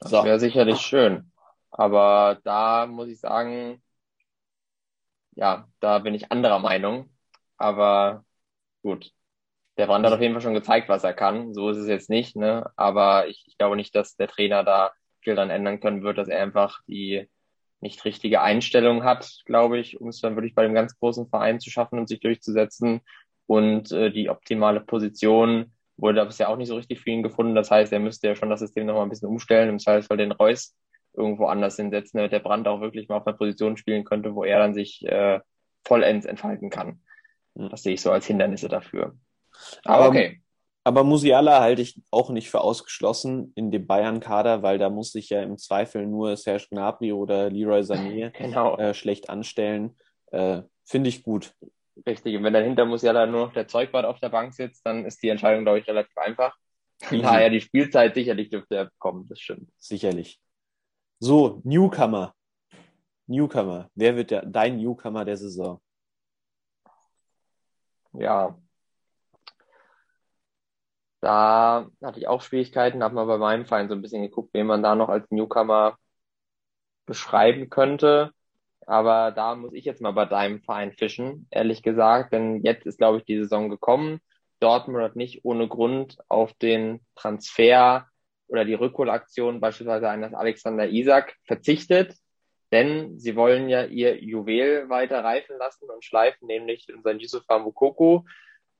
Das 0.00 0.12
so. 0.12 0.24
wäre 0.24 0.40
sicherlich 0.40 0.80
schön. 0.80 1.30
Aber 1.70 2.38
da 2.42 2.86
muss 2.86 3.08
ich 3.08 3.20
sagen, 3.20 3.82
ja, 5.32 5.68
da 5.80 5.98
bin 5.98 6.14
ich 6.14 6.32
anderer 6.32 6.58
Meinung. 6.58 7.10
Aber 7.58 8.24
gut, 8.82 9.12
der 9.80 9.86
Brand 9.86 10.04
hat 10.04 10.12
auf 10.12 10.20
jeden 10.20 10.34
Fall 10.34 10.42
schon 10.42 10.54
gezeigt, 10.54 10.90
was 10.90 11.04
er 11.04 11.14
kann. 11.14 11.54
So 11.54 11.70
ist 11.70 11.78
es 11.78 11.88
jetzt 11.88 12.10
nicht, 12.10 12.36
ne? 12.36 12.70
Aber 12.76 13.28
ich, 13.28 13.44
ich 13.46 13.56
glaube 13.56 13.76
nicht, 13.76 13.94
dass 13.96 14.14
der 14.14 14.28
Trainer 14.28 14.62
da 14.62 14.92
viel 15.20 15.34
dann 15.34 15.48
ändern 15.48 15.80
können 15.80 16.02
wird, 16.02 16.18
dass 16.18 16.28
er 16.28 16.42
einfach 16.42 16.80
die 16.86 17.28
nicht 17.80 18.04
richtige 18.04 18.42
Einstellung 18.42 19.04
hat, 19.04 19.40
glaube 19.46 19.78
ich, 19.78 19.98
um 19.98 20.08
es 20.08 20.20
dann 20.20 20.36
wirklich 20.36 20.54
bei 20.54 20.64
dem 20.64 20.74
ganz 20.74 20.98
großen 20.98 21.28
Verein 21.28 21.60
zu 21.60 21.70
schaffen 21.70 21.98
und 21.98 22.08
sich 22.08 22.20
durchzusetzen. 22.20 23.00
Und 23.46 23.90
äh, 23.90 24.10
die 24.10 24.28
optimale 24.28 24.80
Position 24.80 25.72
wurde 25.96 26.16
da 26.16 26.24
bisher 26.26 26.50
auch 26.50 26.58
nicht 26.58 26.68
so 26.68 26.76
richtig 26.76 27.00
für 27.00 27.10
ihn 27.10 27.22
gefunden. 27.22 27.54
Das 27.54 27.70
heißt, 27.70 27.90
er 27.90 28.00
müsste 28.00 28.28
ja 28.28 28.36
schon 28.36 28.50
das 28.50 28.60
System 28.60 28.84
nochmal 28.84 29.04
ein 29.04 29.08
bisschen 29.08 29.30
umstellen. 29.30 29.70
Im 29.70 29.78
Zweifelsfall 29.78 30.18
den 30.18 30.32
Reus 30.32 30.76
irgendwo 31.14 31.46
anders 31.46 31.76
hinsetzen, 31.76 32.18
damit 32.18 32.32
der 32.32 32.40
Brand 32.40 32.68
auch 32.68 32.82
wirklich 32.82 33.08
mal 33.08 33.16
auf 33.16 33.26
einer 33.26 33.36
Position 33.36 33.78
spielen 33.78 34.04
könnte, 34.04 34.34
wo 34.34 34.44
er 34.44 34.58
dann 34.58 34.74
sich 34.74 35.02
äh, 35.06 35.40
vollends 35.86 36.26
entfalten 36.26 36.68
kann. 36.68 37.00
Das 37.54 37.82
sehe 37.82 37.94
ich 37.94 38.02
so 38.02 38.12
als 38.12 38.26
Hindernisse 38.26 38.68
dafür. 38.68 39.16
Aber 39.84 40.08
okay. 40.08 40.40
Aber 40.82 41.04
Musiala 41.04 41.60
halte 41.60 41.82
ich 41.82 42.00
auch 42.10 42.30
nicht 42.30 42.50
für 42.50 42.62
ausgeschlossen 42.62 43.52
in 43.54 43.70
dem 43.70 43.86
Bayern-Kader, 43.86 44.62
weil 44.62 44.78
da 44.78 44.88
muss 44.88 45.12
sich 45.12 45.28
ja 45.28 45.42
im 45.42 45.58
Zweifel 45.58 46.06
nur 46.06 46.36
Serge 46.36 46.68
Gnabry 46.70 47.12
oder 47.12 47.50
Leroy 47.50 47.80
Sané 47.80 48.30
genau. 48.38 48.76
äh, 48.78 48.94
schlecht 48.94 49.28
anstellen. 49.28 49.96
Äh, 50.32 50.62
Finde 50.84 51.10
ich 51.10 51.22
gut. 51.22 51.54
Richtig, 52.06 52.36
und 52.36 52.44
wenn 52.44 52.54
dahinter 52.54 52.86
Musiala 52.86 53.26
nur 53.26 53.46
noch 53.46 53.52
der 53.52 53.68
Zeugwart 53.68 54.06
auf 54.06 54.20
der 54.20 54.30
Bank 54.30 54.54
sitzt, 54.54 54.84
dann 54.86 55.04
ist 55.04 55.22
die 55.22 55.28
Entscheidung, 55.28 55.64
glaube 55.64 55.80
ich, 55.80 55.86
relativ 55.86 56.16
einfach. 56.16 56.56
Von 57.02 57.20
daher 57.20 57.50
die 57.50 57.60
Spielzeit 57.60 58.14
sicherlich 58.14 58.48
dürfte 58.48 58.76
er 58.76 58.84
bekommen, 58.86 59.26
das 59.28 59.38
stimmt. 59.38 59.70
Sicherlich. 59.76 60.40
So, 61.18 61.60
Newcomer. 61.64 62.34
Newcomer. 63.26 63.90
Wer 63.94 64.16
wird 64.16 64.30
der, 64.30 64.46
dein 64.46 64.78
Newcomer 64.78 65.26
der 65.26 65.36
Saison? 65.36 65.80
Ja, 68.14 68.58
da 71.20 71.88
hatte 72.02 72.18
ich 72.18 72.28
auch 72.28 72.42
Schwierigkeiten, 72.42 73.02
habe 73.02 73.14
mal 73.14 73.26
bei 73.26 73.38
meinem 73.38 73.66
Verein 73.66 73.88
so 73.88 73.94
ein 73.94 74.02
bisschen 74.02 74.22
geguckt, 74.22 74.50
wen 74.52 74.66
man 74.66 74.82
da 74.82 74.94
noch 74.94 75.08
als 75.08 75.30
Newcomer 75.30 75.98
beschreiben 77.06 77.68
könnte. 77.70 78.32
Aber 78.86 79.30
da 79.32 79.54
muss 79.54 79.72
ich 79.74 79.84
jetzt 79.84 80.00
mal 80.00 80.12
bei 80.12 80.24
deinem 80.24 80.62
Verein 80.62 80.92
fischen, 80.92 81.46
ehrlich 81.50 81.82
gesagt, 81.82 82.32
denn 82.32 82.62
jetzt 82.64 82.86
ist, 82.86 82.98
glaube 82.98 83.18
ich, 83.18 83.24
die 83.24 83.38
Saison 83.38 83.68
gekommen. 83.68 84.20
Dortmund 84.60 85.02
hat 85.04 85.16
nicht 85.16 85.44
ohne 85.44 85.68
Grund 85.68 86.18
auf 86.28 86.52
den 86.54 87.00
Transfer 87.14 88.06
oder 88.48 88.64
die 88.64 88.74
Rückholaktion 88.74 89.60
beispielsweise 89.60 90.08
eines 90.08 90.34
Alexander 90.34 90.88
Isak 90.88 91.36
verzichtet, 91.44 92.16
denn 92.72 93.18
sie 93.18 93.36
wollen 93.36 93.68
ja 93.68 93.84
ihr 93.84 94.22
Juwel 94.22 94.88
weiter 94.88 95.24
reifen 95.24 95.56
lassen 95.58 95.88
und 95.88 96.04
schleifen, 96.04 96.46
nämlich 96.46 96.92
unseren 96.92 97.18
Yusufa 97.20 97.58
Mukoko, 97.58 98.24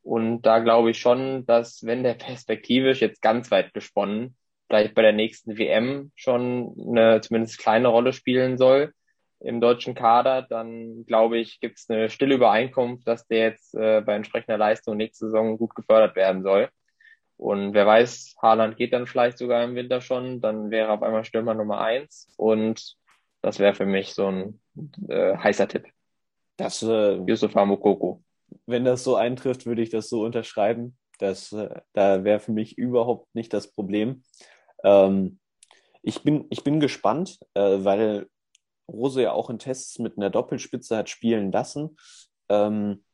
und 0.02 0.42
da 0.42 0.58
glaube 0.60 0.90
ich 0.90 0.98
schon, 0.98 1.46
dass 1.46 1.84
wenn 1.84 2.02
der 2.02 2.14
perspektivisch 2.14 3.00
jetzt 3.00 3.22
ganz 3.22 3.50
weit 3.50 3.74
gesponnen, 3.74 4.36
vielleicht 4.66 4.94
bei 4.94 5.02
der 5.02 5.12
nächsten 5.12 5.58
WM 5.58 6.12
schon 6.14 6.74
eine 6.88 7.20
zumindest 7.20 7.58
kleine 7.58 7.88
Rolle 7.88 8.12
spielen 8.12 8.56
soll 8.56 8.92
im 9.40 9.60
deutschen 9.60 9.94
Kader, 9.94 10.42
dann 10.42 11.04
glaube 11.06 11.38
ich, 11.38 11.60
gibt 11.60 11.78
es 11.78 11.88
eine 11.90 12.08
stille 12.10 12.34
Übereinkunft, 12.36 13.06
dass 13.08 13.26
der 13.26 13.38
jetzt 13.38 13.74
äh, 13.74 14.00
bei 14.02 14.14
entsprechender 14.14 14.58
Leistung 14.58 14.96
nächste 14.96 15.26
Saison 15.26 15.58
gut 15.58 15.74
gefördert 15.74 16.14
werden 16.14 16.42
soll. 16.42 16.68
Und 17.36 17.72
wer 17.72 17.86
weiß, 17.86 18.36
Haaland 18.42 18.76
geht 18.76 18.92
dann 18.92 19.06
vielleicht 19.06 19.38
sogar 19.38 19.64
im 19.64 19.74
Winter 19.74 20.02
schon, 20.02 20.42
dann 20.42 20.70
wäre 20.70 20.90
auf 20.92 21.02
einmal 21.02 21.24
Stürmer 21.24 21.54
Nummer 21.54 21.80
eins. 21.80 22.32
Und 22.36 22.96
das 23.40 23.58
wäre 23.58 23.74
für 23.74 23.86
mich 23.86 24.12
so 24.12 24.26
ein 24.28 24.60
äh, 25.08 25.36
heißer 25.36 25.66
Tipp. 25.66 25.86
Das 26.58 26.82
äh, 26.82 27.14
Yusuf 27.26 27.54
Mokoko 27.54 28.22
wenn 28.66 28.84
das 28.84 29.04
so 29.04 29.16
eintrifft, 29.16 29.66
würde 29.66 29.82
ich 29.82 29.90
das 29.90 30.08
so 30.08 30.22
unterschreiben. 30.22 30.96
Das, 31.18 31.52
äh, 31.52 31.80
da 31.92 32.24
wäre 32.24 32.40
für 32.40 32.52
mich 32.52 32.78
überhaupt 32.78 33.34
nicht 33.34 33.52
das 33.52 33.72
Problem. 33.72 34.22
Ähm, 34.84 35.38
ich, 36.02 36.22
bin, 36.22 36.46
ich 36.50 36.64
bin 36.64 36.80
gespannt, 36.80 37.38
äh, 37.54 37.78
weil 37.84 38.28
Rose 38.88 39.22
ja 39.22 39.32
auch 39.32 39.50
in 39.50 39.58
Tests 39.58 39.98
mit 39.98 40.16
einer 40.16 40.30
Doppelspitze 40.30 40.96
hat 40.96 41.08
spielen 41.08 41.52
lassen, 41.52 41.96
ähm, 42.48 43.04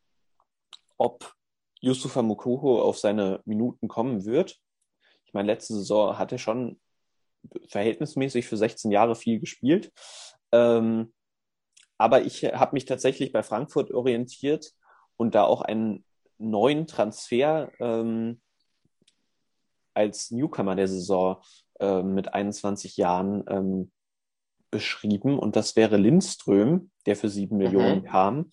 ob 0.97 1.35
Yusufa 1.81 2.23
Mukoko 2.23 2.81
auf 2.81 2.99
seine 2.99 3.41
Minuten 3.45 3.89
kommen 3.89 4.25
wird. 4.25 4.57
Ich 5.25 5.35
meine, 5.35 5.53
letzte 5.53 5.75
Saison 5.75 6.19
hat 6.19 6.33
er 6.33 6.39
schon 6.39 6.81
verhältnismäßig 7.69 8.47
für 8.47 8.57
16 8.57 8.91
Jahre 8.91 9.15
viel 9.15 9.39
gespielt. 9.39 9.93
Ähm, 10.53 11.13
aber 11.99 12.23
ich 12.23 12.45
habe 12.45 12.75
mich 12.75 12.85
tatsächlich 12.85 13.33
bei 13.33 13.43
Frankfurt 13.43 13.91
orientiert 13.91 14.73
und 15.17 15.35
da 15.35 15.45
auch 15.45 15.63
einen 15.63 16.05
neuen 16.39 16.87
Transfer 16.87 17.71
ähm, 17.81 18.41
als 19.95 20.31
Newcomer 20.31 20.77
der 20.77 20.89
Saison 20.89 21.43
äh, 21.81 22.03
mit 22.03 22.35
21 22.35 22.97
Jahren 22.97 23.45
ähm, 23.49 23.91
beschrieben. 24.71 25.39
Und 25.39 25.57
das 25.57 25.77
wäre 25.77 25.97
Lindström, 25.97 26.91
der 27.07 27.17
für 27.17 27.29
sieben 27.29 27.57
mhm. 27.57 27.63
Millionen 27.63 28.05
kam. 28.05 28.51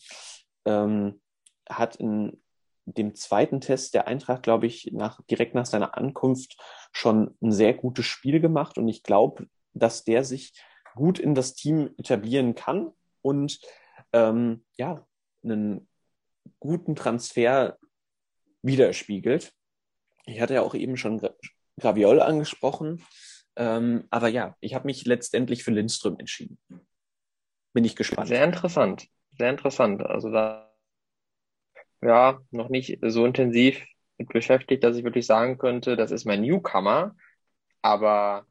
Ähm, 0.66 1.22
hat 1.70 1.98
in 1.98 2.42
dem 2.86 3.16
zweiten 3.16 3.62
Test 3.62 3.94
der 3.94 4.08
Eintracht, 4.08 4.44
glaube 4.44 4.66
ich, 4.66 4.92
nach, 4.94 5.22
direkt 5.30 5.56
nach 5.56 5.66
seiner 5.66 5.98
Ankunft 5.98 6.58
schon 6.92 7.36
ein 7.42 7.52
sehr 7.52 7.74
gutes 7.74 8.06
Spiel 8.06 8.40
gemacht. 8.40 8.78
Und 8.78 8.88
ich 8.88 9.04
glaube, 9.04 9.48
dass 9.74 10.04
der 10.04 10.24
sich 10.24 10.54
gut 10.96 11.20
in 11.20 11.36
das 11.36 11.56
Team 11.56 11.90
etablieren 11.98 12.56
kann 12.56 12.92
und 13.22 13.60
ähm, 14.12 14.64
ja, 14.78 15.06
einen 15.44 15.88
guten 16.60 16.96
Transfer 16.96 17.78
widerspiegelt. 18.62 19.54
Ich 20.26 20.42
hatte 20.42 20.56
ja 20.56 20.62
auch 20.62 20.76
eben 20.76 20.98
schon 20.98 21.22
Graviol 21.80 22.22
angesprochen. 22.22 23.04
Ähm, 23.56 24.06
aber 24.10 24.30
ja, 24.30 24.56
ich 24.62 24.74
habe 24.74 24.88
mich 24.88 25.06
letztendlich 25.06 25.64
für 25.64 25.72
Lindström 25.72 26.18
entschieden. 26.18 26.58
Bin 27.74 27.86
ich 27.86 27.96
gespannt. 27.96 28.30
Sehr 28.30 28.44
interessant. 28.44 29.08
Sehr 29.38 29.50
interessant. 29.50 30.02
Also 30.04 30.32
da 30.32 30.74
ja 32.02 32.40
noch 32.52 32.70
nicht 32.70 33.00
so 33.02 33.26
intensiv 33.26 33.84
mit 34.18 34.30
beschäftigt, 34.30 34.84
dass 34.84 34.98
ich 34.98 35.04
wirklich 35.04 35.26
sagen 35.26 35.58
könnte, 35.58 35.96
das 35.96 36.12
ist 36.12 36.26
mein 36.26 36.42
Newcomer. 36.42 37.16
Aber 37.82 38.46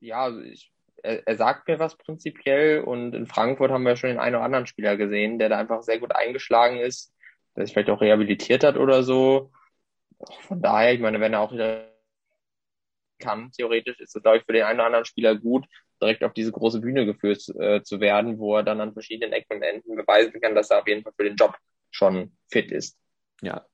ja, 0.00 0.30
ich 0.40 0.72
er, 1.02 1.26
er 1.26 1.36
sagt 1.36 1.68
mir 1.68 1.78
was 1.78 1.96
prinzipiell 1.96 2.82
und 2.82 3.14
in 3.14 3.26
Frankfurt 3.26 3.70
haben 3.70 3.84
wir 3.84 3.96
schon 3.96 4.10
den 4.10 4.18
einen 4.18 4.36
oder 4.36 4.44
anderen 4.44 4.66
Spieler 4.66 4.96
gesehen, 4.96 5.38
der 5.38 5.48
da 5.48 5.58
einfach 5.58 5.82
sehr 5.82 5.98
gut 5.98 6.14
eingeschlagen 6.14 6.78
ist, 6.78 7.12
der 7.56 7.66
sich 7.66 7.72
vielleicht 7.72 7.90
auch 7.90 8.00
rehabilitiert 8.00 8.64
hat 8.64 8.76
oder 8.76 9.02
so. 9.02 9.50
Von 10.42 10.60
daher, 10.60 10.92
ich 10.92 11.00
meine, 11.00 11.20
wenn 11.20 11.32
er 11.32 11.40
auch 11.40 11.52
wieder 11.52 11.88
kann, 13.18 13.50
theoretisch 13.52 14.00
ist 14.00 14.16
es, 14.16 14.22
glaube 14.22 14.38
ich, 14.38 14.44
für 14.44 14.52
den 14.52 14.64
einen 14.64 14.78
oder 14.80 14.86
anderen 14.86 15.04
Spieler 15.04 15.36
gut, 15.36 15.66
direkt 16.00 16.24
auf 16.24 16.32
diese 16.32 16.52
große 16.52 16.80
Bühne 16.80 17.06
geführt 17.06 17.46
äh, 17.58 17.82
zu 17.82 18.00
werden, 18.00 18.38
wo 18.38 18.56
er 18.56 18.62
dann 18.62 18.80
an 18.80 18.92
verschiedenen 18.92 19.32
Ecken 19.32 19.56
und 19.56 19.62
Enden 19.62 19.96
beweisen 19.96 20.40
kann, 20.40 20.54
dass 20.54 20.70
er 20.70 20.80
auf 20.80 20.88
jeden 20.88 21.02
Fall 21.02 21.12
für 21.16 21.24
den 21.24 21.36
Job 21.36 21.56
schon 21.90 22.32
fit 22.50 22.72
ist. 22.72 22.96
Ja. 23.42 23.66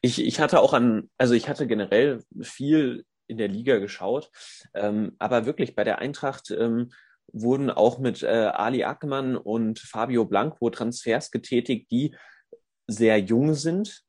Ich, 0.00 0.24
ich 0.24 0.38
hatte 0.40 0.60
auch 0.60 0.74
an, 0.74 1.10
also 1.18 1.34
ich 1.34 1.48
hatte 1.48 1.66
generell 1.66 2.22
viel 2.40 3.04
in 3.32 3.38
der 3.38 3.48
Liga 3.48 3.78
geschaut. 3.78 4.30
Ähm, 4.74 5.16
aber 5.18 5.46
wirklich 5.46 5.74
bei 5.74 5.84
der 5.84 5.98
Eintracht 5.98 6.50
ähm, 6.50 6.92
wurden 7.32 7.70
auch 7.70 7.98
mit 7.98 8.22
äh, 8.22 8.26
Ali 8.26 8.84
Ackmann 8.84 9.36
und 9.36 9.78
Fabio 9.78 10.24
Blanco 10.24 10.70
Transfers 10.70 11.30
getätigt, 11.30 11.90
die 11.90 12.14
sehr 12.86 13.18
jung 13.18 13.54
sind 13.54 14.02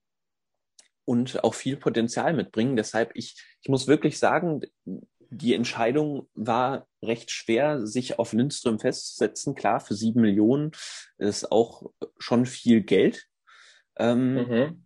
und 1.05 1.43
auch 1.43 1.53
viel 1.53 1.77
Potenzial 1.77 2.33
mitbringen. 2.33 2.75
Deshalb, 2.75 3.11
ich, 3.15 3.41
ich 3.61 3.69
muss 3.69 3.87
wirklich 3.87 4.19
sagen, 4.19 4.61
die 5.29 5.53
Entscheidung 5.53 6.29
war 6.33 6.87
recht 7.01 7.31
schwer, 7.31 7.85
sich 7.87 8.19
auf 8.19 8.33
Lindström 8.33 8.79
festzusetzen. 8.79 9.55
Klar, 9.55 9.79
für 9.79 9.95
sieben 9.95 10.21
Millionen 10.21 10.71
ist 11.17 11.51
auch 11.51 11.91
schon 12.19 12.45
viel 12.45 12.81
Geld. 12.81 13.25
Ähm, 13.97 14.35
mhm. 14.35 14.85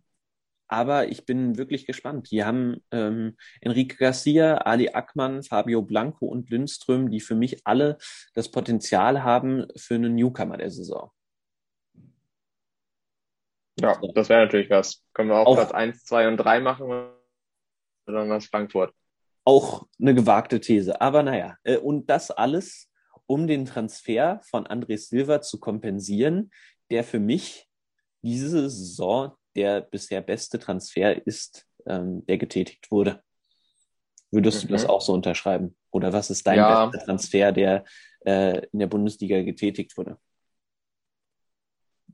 Aber 0.68 1.08
ich 1.08 1.24
bin 1.24 1.56
wirklich 1.56 1.86
gespannt. 1.86 2.30
Die 2.30 2.44
haben 2.44 2.84
ähm, 2.90 3.36
Enrique 3.60 3.96
Garcia, 3.96 4.58
Ali 4.58 4.90
Ackmann, 4.90 5.42
Fabio 5.42 5.82
Blanco 5.82 6.26
und 6.26 6.50
Lindström, 6.50 7.10
die 7.10 7.20
für 7.20 7.34
mich 7.34 7.66
alle 7.66 7.96
das 8.34 8.50
Potenzial 8.50 9.24
haben 9.24 9.66
für 9.76 9.94
einen 9.94 10.14
Newcomer 10.14 10.58
der 10.58 10.70
Saison. 10.70 11.10
Ja, 13.80 13.98
das 14.14 14.28
wäre 14.28 14.44
natürlich 14.44 14.70
was. 14.70 15.04
Können 15.14 15.30
wir 15.30 15.36
auch, 15.36 15.46
auch 15.46 15.54
Platz 15.54 15.72
1, 15.72 16.04
2 16.04 16.28
und 16.28 16.36
3 16.36 16.60
machen 16.60 16.86
oder 16.86 17.14
dann 18.06 18.28
was 18.28 18.46
Frankfurt. 18.46 18.92
Auch 19.44 19.86
eine 20.00 20.14
gewagte 20.14 20.60
These. 20.60 21.00
Aber 21.00 21.22
naja, 21.22 21.56
äh, 21.62 21.76
und 21.78 22.10
das 22.10 22.30
alles, 22.30 22.90
um 23.26 23.46
den 23.46 23.64
Transfer 23.64 24.40
von 24.42 24.66
André 24.66 24.98
Silva 24.98 25.40
zu 25.40 25.60
kompensieren, 25.60 26.50
der 26.90 27.04
für 27.04 27.20
mich 27.20 27.68
diese 28.22 28.68
Saison 28.68 29.32
der 29.58 29.80
bisher 29.80 30.20
beste 30.20 30.58
Transfer 30.58 31.26
ist, 31.26 31.66
ähm, 31.86 32.24
der 32.26 32.38
getätigt 32.38 32.90
wurde. 32.90 33.22
Würdest 34.30 34.62
mhm. 34.62 34.68
du 34.68 34.72
das 34.74 34.84
mhm. 34.84 34.90
auch 34.90 35.00
so 35.00 35.12
unterschreiben? 35.12 35.76
Oder 35.90 36.12
was 36.12 36.30
ist 36.30 36.46
dein 36.46 36.58
ja. 36.58 36.86
bester 36.86 37.04
Transfer, 37.04 37.52
der 37.52 37.84
äh, 38.24 38.66
in 38.72 38.78
der 38.78 38.86
Bundesliga 38.86 39.42
getätigt 39.42 39.96
wurde? 39.96 40.18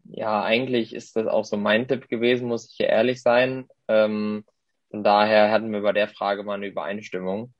Ja, 0.04 0.42
eigentlich 0.42 0.94
ist 0.94 1.16
das 1.16 1.26
auch 1.26 1.44
so 1.44 1.56
mein 1.56 1.86
Tipp 1.86 2.08
gewesen, 2.08 2.48
muss 2.48 2.70
ich 2.70 2.76
hier 2.76 2.88
ehrlich 2.88 3.20
sein. 3.20 3.66
Ähm, 3.88 4.44
von 4.90 5.04
daher 5.04 5.50
hatten 5.50 5.72
wir 5.72 5.82
bei 5.82 5.92
der 5.92 6.08
Frage 6.08 6.44
mal 6.44 6.54
eine 6.54 6.66
Übereinstimmung. 6.66 7.52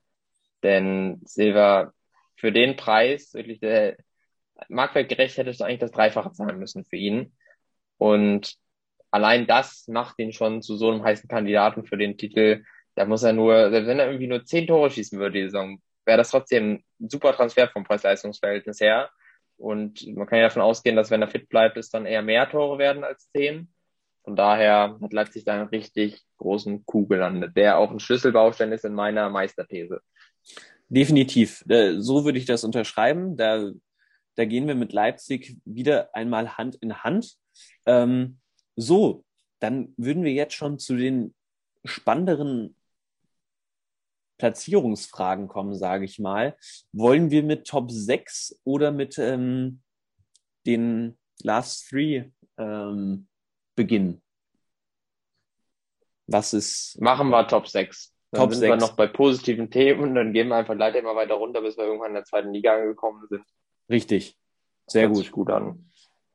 Denn 0.62 1.20
Silva 1.24 1.92
für 2.36 2.52
den 2.52 2.76
Preis, 2.76 3.34
wirklich 3.34 3.60
der 3.60 3.96
marktwertgerecht 4.68 5.36
hättest 5.36 5.60
du 5.60 5.64
eigentlich 5.64 5.80
das 5.80 5.90
Dreifache 5.90 6.32
zahlen 6.32 6.58
müssen 6.58 6.84
für 6.84 6.96
ihn. 6.96 7.36
Und 7.98 8.56
allein 9.14 9.46
das 9.46 9.86
macht 9.86 10.18
ihn 10.18 10.32
schon 10.32 10.60
zu 10.60 10.74
so 10.74 10.90
einem 10.90 11.04
heißen 11.04 11.28
Kandidaten 11.28 11.84
für 11.84 11.96
den 11.96 12.18
Titel. 12.18 12.64
Da 12.96 13.04
muss 13.04 13.22
er 13.22 13.32
nur, 13.32 13.70
selbst 13.70 13.86
wenn 13.86 14.00
er 14.00 14.06
irgendwie 14.06 14.26
nur 14.26 14.44
zehn 14.44 14.66
Tore 14.66 14.90
schießen 14.90 15.20
würde 15.20 15.38
die 15.38 15.44
Saison, 15.44 15.80
wäre 16.04 16.18
das 16.18 16.30
trotzdem 16.30 16.82
ein 17.00 17.08
super 17.08 17.32
Transfer 17.32 17.68
vom 17.68 17.84
Preis-Leistungs-Verhältnis 17.84 18.80
her. 18.80 19.10
Und 19.56 20.04
man 20.16 20.26
kann 20.26 20.40
ja 20.40 20.46
davon 20.46 20.62
ausgehen, 20.62 20.96
dass 20.96 21.12
wenn 21.12 21.22
er 21.22 21.28
fit 21.28 21.48
bleibt, 21.48 21.76
es 21.76 21.90
dann 21.90 22.06
eher 22.06 22.22
mehr 22.22 22.50
Tore 22.50 22.78
werden 22.78 23.04
als 23.04 23.30
zehn. 23.30 23.68
Von 24.24 24.34
daher 24.34 24.98
hat 25.00 25.12
Leipzig 25.12 25.44
da 25.44 25.54
einen 25.54 25.68
richtig 25.68 26.20
großen 26.38 26.84
Coup 26.84 27.08
gelandet, 27.08 27.56
der 27.56 27.78
auch 27.78 27.92
ein 27.92 28.00
Schlüsselbaustein 28.00 28.72
ist 28.72 28.84
in 28.84 28.94
meiner 28.94 29.30
Meisterthese. 29.30 30.00
Definitiv. 30.88 31.64
Äh, 31.68 32.00
so 32.00 32.24
würde 32.24 32.38
ich 32.38 32.46
das 32.46 32.64
unterschreiben. 32.64 33.36
Da, 33.36 33.70
da 34.34 34.44
gehen 34.44 34.66
wir 34.66 34.74
mit 34.74 34.92
Leipzig 34.92 35.56
wieder 35.64 36.08
einmal 36.14 36.56
Hand 36.58 36.74
in 36.80 37.04
Hand. 37.04 37.36
Ähm, 37.86 38.40
so, 38.76 39.24
dann 39.60 39.94
würden 39.96 40.24
wir 40.24 40.32
jetzt 40.32 40.54
schon 40.54 40.78
zu 40.78 40.96
den 40.96 41.34
spannenderen 41.84 42.76
Platzierungsfragen 44.38 45.48
kommen, 45.48 45.74
sage 45.76 46.04
ich 46.04 46.18
mal. 46.18 46.56
Wollen 46.92 47.30
wir 47.30 47.42
mit 47.42 47.66
Top 47.66 47.90
6 47.90 48.60
oder 48.64 48.90
mit 48.90 49.18
ähm, 49.18 49.80
den 50.66 51.16
Last 51.42 51.88
Three 51.88 52.24
ähm, 52.58 53.28
beginnen? 53.76 54.22
Was 56.26 56.52
ist. 56.52 57.00
Machen 57.00 57.28
wir 57.30 57.46
Top 57.46 57.68
6. 57.68 58.12
Dann 58.30 58.40
Top 58.40 58.50
sind 58.50 58.60
6. 58.60 58.70
wir 58.70 58.76
noch 58.76 58.96
bei 58.96 59.06
positiven 59.06 59.70
Themen 59.70 60.14
dann 60.14 60.32
gehen 60.32 60.48
wir 60.48 60.56
einfach 60.56 60.74
leider 60.74 60.98
immer 60.98 61.14
weiter 61.14 61.34
runter, 61.34 61.60
bis 61.60 61.76
wir 61.76 61.84
irgendwann 61.84 62.10
in 62.10 62.14
der 62.14 62.24
zweiten 62.24 62.52
Liga 62.52 62.74
angekommen 62.74 63.26
sind. 63.28 63.44
Richtig. 63.88 64.36
Sehr 64.86 65.08
gut. 65.08 65.30
gut 65.30 65.50
an. 65.50 65.90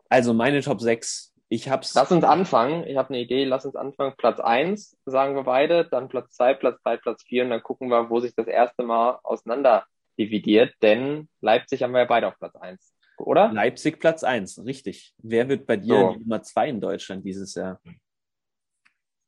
Also 0.08 0.34
meine 0.34 0.62
Top 0.62 0.82
6 0.82 1.29
ich 1.50 1.68
hab's. 1.68 1.96
Lass 1.96 2.12
uns 2.12 2.24
anfangen. 2.24 2.86
Ich 2.86 2.96
habe 2.96 3.10
eine 3.10 3.20
Idee. 3.20 3.44
Lass 3.44 3.66
uns 3.66 3.76
anfangen. 3.76 4.14
Platz 4.18 4.40
eins 4.40 4.96
sagen 5.06 5.36
wir 5.36 5.44
beide, 5.44 5.84
dann 5.86 6.08
Platz 6.08 6.36
zwei, 6.36 6.54
Platz 6.54 6.80
drei, 6.84 6.98
Platz 6.98 7.24
vier 7.24 7.44
und 7.44 7.50
dann 7.50 7.64
gucken 7.64 7.90
wir, 7.90 8.10
wo 8.12 8.20
sich 8.20 8.36
das 8.36 8.48
erste 8.48 8.84
Mal 8.84 9.20
auseinander 9.24 9.86
dividiert. 10.20 10.76
Denn 10.84 11.28
Leipzig 11.42 11.82
haben 11.82 11.92
wir 11.92 12.02
ja 12.02 12.06
beide 12.06 12.28
auf 12.28 12.38
Platz 12.38 12.56
eins, 12.56 12.94
oder? 13.18 13.52
Leipzig 13.52 14.00
Platz 14.00 14.24
eins, 14.24 14.64
richtig. 14.64 15.16
Wer 15.18 15.50
wird 15.50 15.66
bei 15.66 15.78
dir 15.78 15.96
so. 15.96 16.14
die 16.14 16.20
Nummer 16.20 16.44
zwei 16.44 16.70
in 16.70 16.80
Deutschland 16.80 17.26
dieses 17.26 17.56
Jahr? 17.56 17.80
Ich 17.84 17.98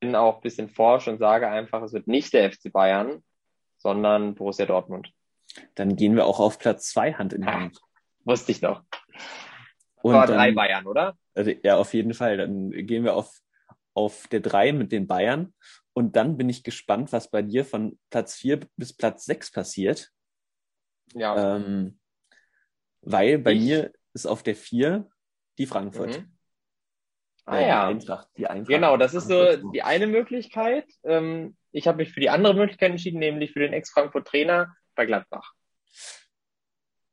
bin 0.01 0.15
auch 0.15 0.36
ein 0.36 0.41
bisschen 0.41 0.69
forsch 0.69 1.07
und 1.07 1.17
sage 1.17 1.47
einfach, 1.47 1.82
es 1.82 1.93
wird 1.93 2.07
nicht 2.07 2.34
der 2.34 2.51
FC 2.51 2.72
Bayern, 2.72 3.24
sondern 3.78 4.36
Borussia 4.36 4.67
Dortmund. 4.67 5.11
Dann 5.74 5.95
gehen 5.95 6.15
wir 6.15 6.26
auch 6.26 6.39
auf 6.39 6.59
Platz 6.59 6.89
zwei 6.89 7.13
Hand 7.13 7.34
in 7.34 7.45
Hand. 7.47 7.80
Wusste 8.26 8.51
ich 8.51 8.61
doch. 8.61 8.84
Und 10.04 10.14
War 10.14 10.28
drei 10.28 10.52
Bayern, 10.52 10.88
oder? 10.88 11.18
Also, 11.34 11.52
ja, 11.64 11.78
auf 11.78 11.93
jeden 11.93 12.14
Fall. 12.14 12.38
Dann 12.38 12.72
gehen 12.72 13.04
wir 13.04 13.16
auf, 13.16 13.39
auf 13.93 14.28
der 14.28 14.39
drei 14.39 14.72
mit 14.72 14.91
den 14.91 15.08
Bayern. 15.08 15.54
Und 15.93 16.16
dann 16.16 16.38
bin 16.38 16.49
ich 16.49 16.64
gespannt, 16.64 17.12
was 17.12 17.30
bei 17.30 17.41
dir 17.41 17.66
von 17.66 17.99
Platz 18.10 18.36
vier 18.36 18.62
bis 18.78 18.93
Platz 18.93 19.26
sechs 19.26 19.52
passiert. 19.52 20.10
Ja. 21.14 21.58
Ähm, 21.58 21.99
weil 23.02 23.38
bei 23.39 23.52
ich. 23.52 23.62
mir 23.62 23.91
ist 24.14 24.26
auf 24.26 24.43
der 24.43 24.56
vier 24.56 25.10
die 25.58 25.66
Frankfurt. 25.66 26.20
Mhm. 26.20 26.38
Ah 27.45 27.60
ja. 27.60 27.88
Die 27.88 27.95
Eintracht, 27.95 28.30
die 28.38 28.47
Eintracht. 28.47 28.70
Genau, 28.70 28.97
das 28.97 29.14
ist 29.14 29.28
so 29.28 29.72
die 29.72 29.82
eine 29.82 30.08
Möglichkeit. 30.08 30.86
Ähm, 31.04 31.58
ich 31.72 31.88
habe 31.88 31.97
mich 31.97 32.14
für 32.14 32.20
die 32.20 32.30
andere 32.30 32.54
Möglichkeit 32.54 32.91
entschieden, 32.91 33.20
nämlich 33.20 33.52
für 33.52 33.60
den 33.60 33.74
Ex-Frankfurt-Trainer 33.74 34.74
bei 34.95 35.06
Gladbach 35.06 35.54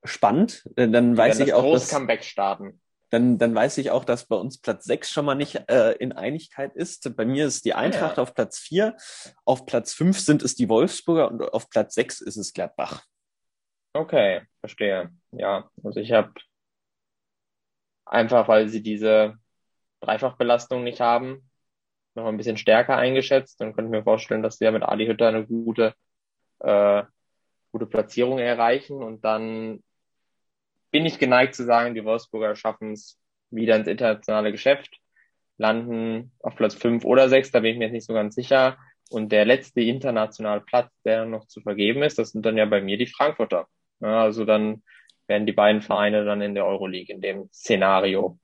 spannend. 0.04 0.68
Dann 0.76 1.16
weiß 1.16 1.40
ich 1.40 1.54
auch, 1.54 1.72
dass 1.72 1.90
Comeback 1.90 2.24
starten. 2.24 2.80
Dann, 3.10 3.38
dann 3.38 3.54
weiß 3.54 3.78
ich 3.78 3.90
auch, 3.90 4.04
dass 4.04 4.26
bei 4.26 4.36
uns 4.36 4.58
Platz 4.58 4.84
6 4.84 5.10
schon 5.10 5.24
mal 5.24 5.34
nicht 5.34 5.70
äh, 5.70 5.92
in 5.92 6.12
Einigkeit 6.12 6.74
ist. 6.74 7.16
Bei 7.16 7.24
mir 7.24 7.46
ist 7.46 7.64
die 7.64 7.72
Eintracht 7.72 8.18
ja. 8.18 8.22
auf 8.22 8.34
Platz 8.34 8.58
4, 8.58 8.96
auf 9.46 9.64
Platz 9.64 9.94
5 9.94 10.18
sind 10.20 10.42
es 10.42 10.56
die 10.56 10.68
Wolfsburger 10.68 11.30
und 11.30 11.42
auf 11.42 11.70
Platz 11.70 11.94
6 11.94 12.20
ist 12.20 12.36
es 12.36 12.52
Gladbach. 12.52 13.04
Okay, 13.94 14.42
verstehe. 14.60 15.10
Ja, 15.32 15.70
also 15.82 16.00
ich 16.00 16.12
habe 16.12 16.32
einfach, 18.04 18.46
weil 18.46 18.68
sie 18.68 18.82
diese 18.82 19.38
Dreifachbelastung 20.00 20.84
nicht 20.84 21.00
haben, 21.00 21.50
noch 22.14 22.26
ein 22.26 22.36
bisschen 22.36 22.58
stärker 22.58 22.96
eingeschätzt 22.96 23.60
und 23.62 23.74
könnte 23.74 23.90
mir 23.90 24.02
vorstellen, 24.02 24.42
dass 24.42 24.58
ja 24.60 24.70
mit 24.70 24.82
Adi 24.82 25.06
Hütter 25.06 25.28
eine 25.28 25.46
gute, 25.46 25.94
äh, 26.60 27.04
gute 27.72 27.86
Platzierung 27.86 28.38
erreichen 28.38 29.02
und 29.02 29.24
dann 29.24 29.82
bin 30.90 31.06
ich 31.06 31.18
geneigt 31.18 31.54
zu 31.54 31.64
sagen, 31.64 31.94
die 31.94 32.04
Wolfsburger 32.04 32.56
schaffen 32.56 32.92
es 32.92 33.18
wieder 33.50 33.76
ins 33.76 33.88
internationale 33.88 34.52
Geschäft, 34.52 34.98
landen 35.56 36.32
auf 36.40 36.56
Platz 36.56 36.74
fünf 36.74 37.04
oder 37.04 37.28
sechs, 37.28 37.50
da 37.50 37.60
bin 37.60 37.72
ich 37.72 37.78
mir 37.78 37.84
jetzt 37.86 37.92
nicht 37.92 38.06
so 38.06 38.14
ganz 38.14 38.34
sicher. 38.34 38.78
Und 39.10 39.32
der 39.32 39.46
letzte 39.46 39.80
internationale 39.80 40.60
Platz, 40.60 40.92
der 41.04 41.24
noch 41.24 41.46
zu 41.46 41.60
vergeben 41.62 42.02
ist, 42.02 42.18
das 42.18 42.30
sind 42.30 42.44
dann 42.44 42.58
ja 42.58 42.66
bei 42.66 42.82
mir 42.82 42.98
die 42.98 43.06
Frankfurter. 43.06 43.66
Ja, 44.00 44.22
also 44.22 44.44
dann 44.44 44.82
werden 45.26 45.46
die 45.46 45.52
beiden 45.52 45.82
Vereine 45.82 46.24
dann 46.24 46.42
in 46.42 46.54
der 46.54 46.66
Euroleague 46.66 47.14
in 47.14 47.20
dem 47.20 47.48
Szenario. 47.52 48.38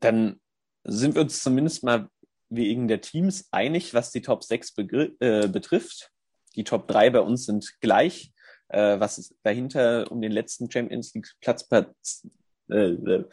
Dann 0.00 0.40
sind 0.84 1.14
wir 1.14 1.22
uns 1.22 1.42
zumindest 1.42 1.84
mal 1.84 2.08
wegen 2.48 2.88
der 2.88 3.00
Teams 3.00 3.48
einig, 3.50 3.94
was 3.94 4.10
die 4.10 4.20
Top 4.20 4.44
6 4.44 4.74
äh, 4.78 5.48
betrifft. 5.48 6.10
Die 6.54 6.64
Top 6.64 6.86
3 6.88 7.10
bei 7.10 7.20
uns 7.20 7.46
sind 7.46 7.80
gleich 7.80 8.31
äh, 8.72 8.98
was 8.98 9.34
dahinter 9.42 10.10
um 10.10 10.20
den 10.20 10.32
letzten 10.32 10.70
Champions 10.70 11.14
League 11.14 11.30
Platz 11.40 12.26
äh, 12.70 12.74
äh, 12.74 13.24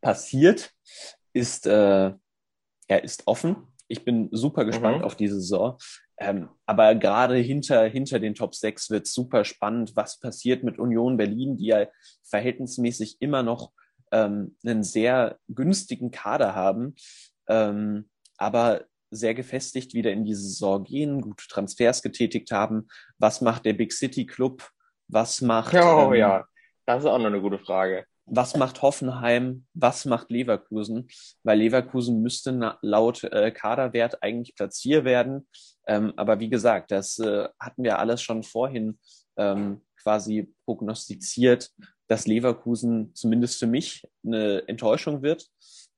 passiert, 0.00 0.72
ist, 1.32 1.66
äh, 1.66 2.12
er 2.88 3.04
ist 3.04 3.26
offen. 3.26 3.56
Ich 3.88 4.04
bin 4.04 4.28
super 4.32 4.64
gespannt 4.64 4.98
mhm. 4.98 5.04
auf 5.04 5.16
diese 5.16 5.40
Saison. 5.40 5.78
Ähm, 6.18 6.48
aber 6.64 6.94
gerade 6.94 7.36
hinter, 7.36 7.84
hinter 7.84 8.18
den 8.18 8.34
Top 8.34 8.54
6 8.54 8.90
wird 8.90 9.06
super 9.06 9.44
spannend, 9.44 9.94
was 9.96 10.18
passiert 10.18 10.64
mit 10.64 10.78
Union 10.78 11.16
Berlin, 11.16 11.56
die 11.56 11.66
ja 11.66 11.86
verhältnismäßig 12.22 13.18
immer 13.20 13.42
noch 13.42 13.72
ähm, 14.12 14.56
einen 14.64 14.82
sehr 14.82 15.38
günstigen 15.48 16.10
Kader 16.10 16.54
haben, 16.54 16.94
ähm, 17.48 18.08
aber 18.38 18.86
sehr 19.10 19.34
gefestigt 19.34 19.94
wieder 19.94 20.12
in 20.12 20.24
die 20.24 20.34
Saison 20.34 20.84
gehen, 20.84 21.20
gute 21.20 21.46
Transfers 21.48 22.02
getätigt 22.02 22.50
haben. 22.50 22.88
Was 23.18 23.40
macht 23.40 23.64
der 23.64 23.72
Big 23.72 23.92
City 23.92 24.26
Club? 24.26 24.68
Was 25.08 25.40
macht. 25.40 25.74
Oh 25.74 26.12
ähm, 26.12 26.14
ja, 26.14 26.44
das 26.84 27.04
ist 27.04 27.06
auch 27.06 27.18
noch 27.18 27.26
eine 27.26 27.40
gute 27.40 27.58
Frage. 27.58 28.06
Was 28.28 28.56
macht 28.56 28.82
Hoffenheim? 28.82 29.66
Was 29.72 30.04
macht 30.04 30.30
Leverkusen? 30.30 31.08
Weil 31.44 31.58
Leverkusen 31.58 32.22
müsste 32.22 32.76
laut 32.82 33.22
äh, 33.22 33.52
Kaderwert 33.52 34.22
eigentlich 34.22 34.56
Platz 34.56 34.80
4 34.80 35.04
werden. 35.04 35.46
Ähm, 35.86 36.12
aber 36.16 36.40
wie 36.40 36.48
gesagt, 36.48 36.90
das 36.90 37.20
äh, 37.20 37.48
hatten 37.60 37.84
wir 37.84 38.00
alles 38.00 38.20
schon 38.20 38.42
vorhin 38.42 38.98
ähm, 39.36 39.82
quasi 40.02 40.52
prognostiziert, 40.64 41.70
dass 42.08 42.26
Leverkusen 42.26 43.14
zumindest 43.14 43.60
für 43.60 43.68
mich 43.68 44.04
eine 44.24 44.66
Enttäuschung 44.66 45.22
wird, 45.22 45.46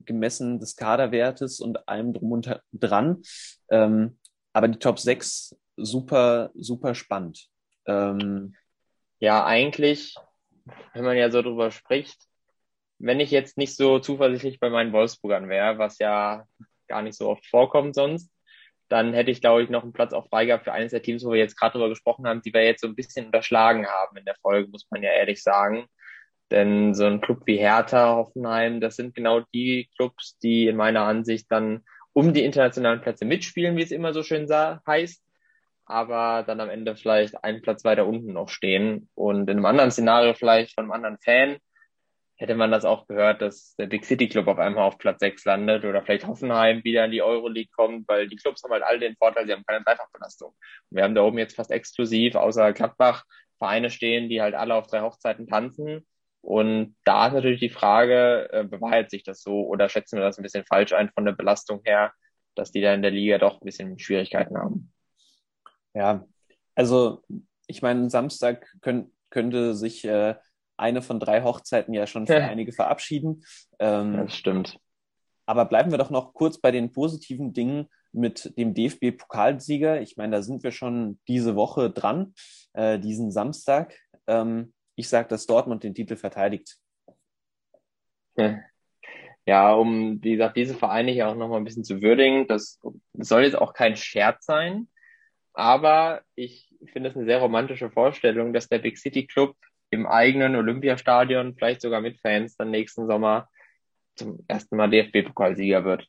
gemessen 0.05 0.61
des 0.61 0.77
Kaderwertes 0.77 1.61
und 1.61 1.89
allem 1.89 2.13
drum 2.13 2.33
und 2.33 2.61
dran. 2.73 3.23
Ähm, 3.71 4.19
aber 4.53 4.69
die 4.69 4.79
Top 4.79 4.99
6 4.99 5.57
super, 5.77 6.51
super 6.55 6.95
spannend. 6.95 7.49
Ähm, 7.87 8.55
Ja, 9.21 9.45
eigentlich, 9.45 10.15
wenn 10.95 11.05
man 11.05 11.17
ja 11.17 11.31
so 11.31 11.43
drüber 11.43 11.71
spricht, 11.71 12.17
wenn 12.99 13.21
ich 13.21 13.31
jetzt 13.31 13.57
nicht 13.57 13.77
so 13.77 13.99
zuversichtlich 13.99 14.59
bei 14.59 14.71
meinen 14.71 14.93
Wolfsburgern 14.93 15.49
wäre, 15.49 15.79
was 15.79 15.99
ja 15.99 16.45
gar 16.89 17.03
nicht 17.03 17.17
so 17.17 17.29
oft 17.29 17.47
vorkommt 17.47 17.95
sonst, 17.95 18.31
dann 18.89 19.13
hätte 19.13 19.31
ich, 19.31 19.41
glaube 19.41 19.63
ich, 19.63 19.69
noch 19.69 19.83
einen 19.83 19.93
Platz 19.93 20.13
auch 20.13 20.29
frei 20.29 20.47
gehabt 20.47 20.65
für 20.65 20.73
eines 20.73 20.93
der 20.93 21.03
Teams, 21.03 21.25
wo 21.25 21.33
wir 21.33 21.39
jetzt 21.39 21.57
gerade 21.57 21.73
drüber 21.73 21.91
gesprochen 21.91 22.27
haben, 22.27 22.43
die 22.43 22.53
wir 22.53 22.65
jetzt 22.65 22.81
so 22.81 22.89
ein 22.89 22.97
bisschen 22.97 23.27
unterschlagen 23.27 23.87
haben 23.87 24.17
in 24.17 24.25
der 24.25 24.37
Folge, 24.37 24.71
muss 24.71 24.87
man 24.91 25.03
ja 25.03 25.11
ehrlich 25.11 25.43
sagen. 25.43 25.87
Denn 26.51 26.95
so 26.95 27.05
ein 27.05 27.21
Club 27.21 27.43
wie 27.45 27.59
Hertha, 27.59 28.17
Hoffenheim, 28.17 28.81
das 28.81 28.97
sind 28.97 29.15
genau 29.15 29.41
die 29.53 29.89
Clubs, 29.97 30.39
die 30.39 30.69
in 30.69 30.77
meiner 30.77 31.03
Ansicht 31.03 31.47
dann 31.51 31.85
um 32.13 32.33
die 32.33 32.45
internationalen 32.45 33.01
Plätze 33.01 33.25
mitspielen, 33.25 33.77
wie 33.77 33.83
es 33.83 33.91
immer 33.91 34.13
so 34.13 34.23
schön 34.23 34.49
heißt, 34.49 35.23
aber 35.85 36.43
dann 36.47 36.61
am 36.61 36.71
Ende 36.71 36.97
vielleicht 36.97 37.45
einen 37.45 37.63
Platz 37.63 37.85
weiter 37.85 38.07
unten 38.07 38.33
noch 38.33 38.49
stehen 38.49 39.09
und 39.15 39.49
in 39.49 39.59
einem 39.59 39.67
anderen 39.67 39.91
Szenario 39.91 40.35
vielleicht 40.35 40.75
von 40.75 40.85
einem 40.85 40.93
anderen 40.93 41.19
Fan 41.19 41.59
hätte 42.39 42.55
man 42.55 42.71
das 42.71 42.85
auch 42.85 43.07
gehört, 43.09 43.43
dass 43.43 43.75
der 43.77 43.87
Big 43.87 44.05
City 44.05 44.29
Club 44.29 44.47
auf 44.47 44.59
einmal 44.59 44.85
auf 44.85 44.99
Platz 44.99 45.21
6 45.21 45.45
landet 45.45 45.85
oder 45.85 46.03
vielleicht 46.03 46.27
Hoffenheim 46.27 46.85
wieder 46.85 47.05
in 47.05 47.11
die 47.11 47.23
Euroleague 47.23 47.71
kommt, 47.75 48.07
weil 48.09 48.29
die 48.29 48.37
Clubs 48.37 48.63
haben 48.63 48.73
halt 48.73 48.85
alle 48.85 49.01
den 49.01 49.17
Vorteil, 49.17 49.47
sie 49.47 49.53
haben 49.53 49.65
keine 49.67 49.85
Dreifachbelastung. 49.85 50.55
wir 50.91 51.03
haben 51.03 51.17
da 51.17 51.23
oben 51.23 51.39
jetzt 51.39 51.57
fast 51.57 51.71
exklusiv 51.71 52.37
außer 52.37 52.73
Gladbach 52.73 53.25
Vereine 53.59 53.91
stehen, 53.91 54.29
die 54.29 54.41
halt 54.41 54.55
alle 54.55 54.75
auf 54.75 54.87
drei 54.87 55.01
Hochzeiten 55.01 55.49
tanzen. 55.49 56.07
Und 56.41 56.97
da 57.05 57.27
ist 57.27 57.35
natürlich 57.35 57.61
die 57.61 57.71
Frage, 57.71 58.49
äh, 58.53 58.65
bewahrheit 58.65 59.11
sich 59.11 59.23
das 59.23 59.43
so 59.43 59.67
oder 59.67 59.89
schätzen 59.89 60.17
wir 60.17 60.25
das 60.25 60.39
ein 60.39 60.43
bisschen 60.43 60.65
falsch 60.65 60.93
ein 60.93 61.11
von 61.11 61.25
der 61.25 61.33
Belastung 61.33 61.81
her, 61.85 62.13
dass 62.55 62.73
die 62.73 62.81
da 62.81 62.95
in 62.95 63.03
der 63.03 63.11
Liga 63.11 63.39
doch 63.39 63.61
ein 63.61 63.65
bisschen 63.65 63.99
Schwierigkeiten 63.99 64.57
haben? 64.57 64.93
Ja, 65.95 66.25
also 66.75 67.23
ich 67.67 67.83
meine, 67.83 68.09
Samstag 68.09 68.67
könnt, 68.81 69.11
könnte 69.31 69.75
sich 69.75 70.05
äh, 70.05 70.37
eine 70.77 71.03
von 71.03 71.21
drei 71.21 71.43
Hochzeiten 71.43 71.93
ja 71.93 72.07
schon 72.07 72.27
für 72.27 72.37
einige 72.43 72.73
verabschieden. 72.73 73.45
Ähm, 73.79 74.17
das 74.17 74.37
stimmt. 74.37 74.79
Aber 75.45 75.65
bleiben 75.65 75.91
wir 75.91 75.99
doch 75.99 76.11
noch 76.11 76.35
kurz 76.35 76.59
bei 76.59 76.71
den 76.71 76.93
positiven 76.93 77.53
Dingen 77.53 77.89
mit 78.13 78.57
dem 78.57 78.75
DFB-Pokalsieger. 78.75 80.01
Ich 80.01 80.17
meine, 80.17 80.37
da 80.37 80.43
sind 80.43 80.63
wir 80.63 80.73
schon 80.73 81.19
diese 81.27 81.57
Woche 81.57 81.91
dran, 81.91 82.35
äh, 82.75 82.99
diesen 82.99 83.31
Samstag. 83.31 83.95
Ähm, 84.27 84.73
ich 84.99 85.09
sage, 85.09 85.29
dass 85.29 85.47
Dortmund 85.47 85.85
den 85.85 85.95
Titel 85.95 86.17
verteidigt. 86.17 86.77
Ja. 88.37 89.73
um, 89.73 90.23
wie 90.23 90.33
gesagt, 90.33 90.57
diese 90.57 90.75
Vereine 90.75 91.13
hier 91.13 91.29
auch 91.29 91.37
nochmal 91.37 91.59
ein 91.59 91.65
bisschen 91.65 91.85
zu 91.85 92.03
würdigen, 92.03 92.49
das 92.49 92.81
soll 93.15 93.45
jetzt 93.45 93.57
auch 93.57 93.73
kein 93.75 93.95
Scherz 93.95 94.45
sein, 94.45 94.89
aber 95.53 96.23
ich 96.35 96.75
finde 96.93 97.11
es 97.11 97.17
eine 97.17 97.25
sehr 97.27 97.39
romantische 97.39 97.91
Vorstellung, 97.91 98.53
dass 98.53 98.69
der 98.69 98.81
Big 98.81 98.99
City 98.99 99.27
Club 99.27 99.57
im 99.91 100.07
eigenen 100.07 100.57
Olympiastadion, 100.57 101.55
vielleicht 101.55 101.81
sogar 101.81 102.01
mit 102.01 102.21
Fans, 102.21 102.57
dann 102.57 102.71
nächsten 102.71 103.07
Sommer 103.07 103.49
zum 104.17 104.45
ersten 104.49 104.77
Mal 104.77 104.91
DFB-Pokalsieger 104.91 105.85
wird. 105.85 106.09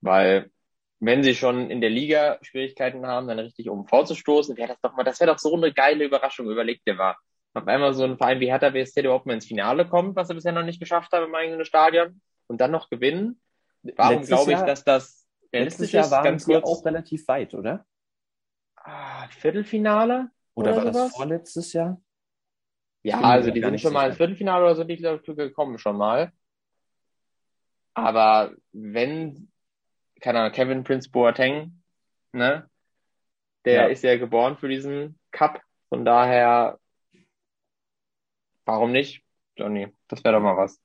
Weil 0.00 0.50
wenn 0.98 1.22
sie 1.22 1.34
schon 1.34 1.70
in 1.70 1.80
der 1.80 1.90
Liga 1.90 2.38
Schwierigkeiten 2.42 3.06
haben, 3.06 3.28
dann 3.28 3.38
richtig 3.38 3.68
um 3.68 3.86
vorzustoßen, 3.86 4.56
wäre 4.56 4.68
das 4.68 4.80
doch 4.80 4.94
mal, 4.94 5.04
das 5.04 5.20
wäre 5.20 5.30
doch 5.30 5.38
so 5.38 5.54
eine 5.54 5.72
geile 5.72 6.04
Überraschung, 6.04 6.50
überlegt 6.50 6.86
dir 6.86 6.94
mal. 6.94 7.14
Auf 7.54 7.66
einmal 7.66 7.92
so 7.92 8.04
ein 8.04 8.16
Verein 8.16 8.40
wie 8.40 8.50
Hertha 8.50 8.70
BSC, 8.70 9.00
überhaupt 9.00 9.26
mal 9.26 9.34
ins 9.34 9.46
Finale 9.46 9.86
kommt, 9.86 10.16
was 10.16 10.28
er 10.28 10.34
bisher 10.34 10.52
noch 10.52 10.64
nicht 10.64 10.80
geschafft 10.80 11.12
hat 11.12 11.22
im 11.22 11.34
eigenen 11.34 11.64
Stadion, 11.64 12.20
und 12.46 12.60
dann 12.60 12.70
noch 12.70 12.88
gewinnen. 12.88 13.40
Warum 13.96 14.22
glaube 14.22 14.52
ich, 14.52 14.60
dass 14.60 14.84
das 14.84 15.26
letztes 15.52 15.92
Jahr 15.92 16.10
waren 16.10 16.24
ganz 16.24 16.44
kurz, 16.44 16.64
auch 16.64 16.84
relativ 16.84 17.26
weit, 17.28 17.54
oder? 17.54 17.84
Ah, 18.76 19.28
Viertelfinale? 19.28 20.30
Oder, 20.54 20.72
oder 20.72 20.76
war 20.76 20.92
sowas? 20.92 21.08
das 21.08 21.16
vorletztes 21.16 21.72
Jahr? 21.72 22.00
Ja, 23.02 23.20
also 23.20 23.50
die 23.50 23.60
sind 23.60 23.80
schon 23.80 23.92
mal 23.92 24.08
ins 24.08 24.16
Viertelfinale 24.16 24.64
oder 24.64 24.76
so 24.76 24.84
die 24.84 24.96
gekommen 24.96 25.78
schon 25.78 25.96
mal. 25.96 26.32
Aber 27.94 28.54
wenn, 28.72 29.50
keine 30.20 30.40
Ahnung, 30.40 30.52
Kevin 30.52 30.84
Prince 30.84 31.10
Boateng, 31.10 31.82
ne, 32.32 32.68
der 33.64 33.74
ja. 33.74 33.86
ist 33.86 34.02
ja 34.02 34.16
geboren 34.16 34.56
für 34.56 34.68
diesen 34.68 35.18
Cup. 35.30 35.60
Von 35.88 36.04
daher, 36.04 36.78
warum 38.64 38.92
nicht? 38.92 39.22
Johnny, 39.56 39.88
das 40.08 40.24
wäre 40.24 40.34
doch 40.34 40.42
mal 40.42 40.56
was. 40.56 40.80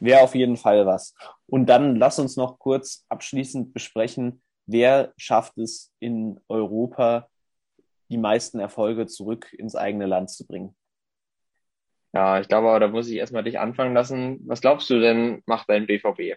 Wäre 0.00 0.22
auf 0.22 0.34
jeden 0.34 0.56
Fall 0.56 0.86
was. 0.86 1.14
Und 1.46 1.66
dann 1.66 1.96
lass 1.96 2.18
uns 2.18 2.36
noch 2.36 2.58
kurz 2.58 3.04
abschließend 3.08 3.72
besprechen, 3.72 4.42
wer 4.66 5.12
schafft 5.16 5.58
es 5.58 5.92
in 5.98 6.40
Europa, 6.48 7.28
die 8.10 8.18
meisten 8.18 8.58
Erfolge 8.58 9.06
zurück 9.06 9.52
ins 9.54 9.74
eigene 9.74 10.06
Land 10.06 10.30
zu 10.30 10.46
bringen? 10.46 10.76
Ja, 12.12 12.40
ich 12.40 12.48
glaube, 12.48 12.78
da 12.78 12.88
muss 12.88 13.08
ich 13.08 13.16
erstmal 13.16 13.44
dich 13.44 13.58
anfangen 13.58 13.94
lassen. 13.94 14.40
Was 14.46 14.60
glaubst 14.60 14.90
du 14.90 15.00
denn, 15.00 15.42
macht 15.46 15.70
dein 15.70 15.86
BVB? 15.86 16.36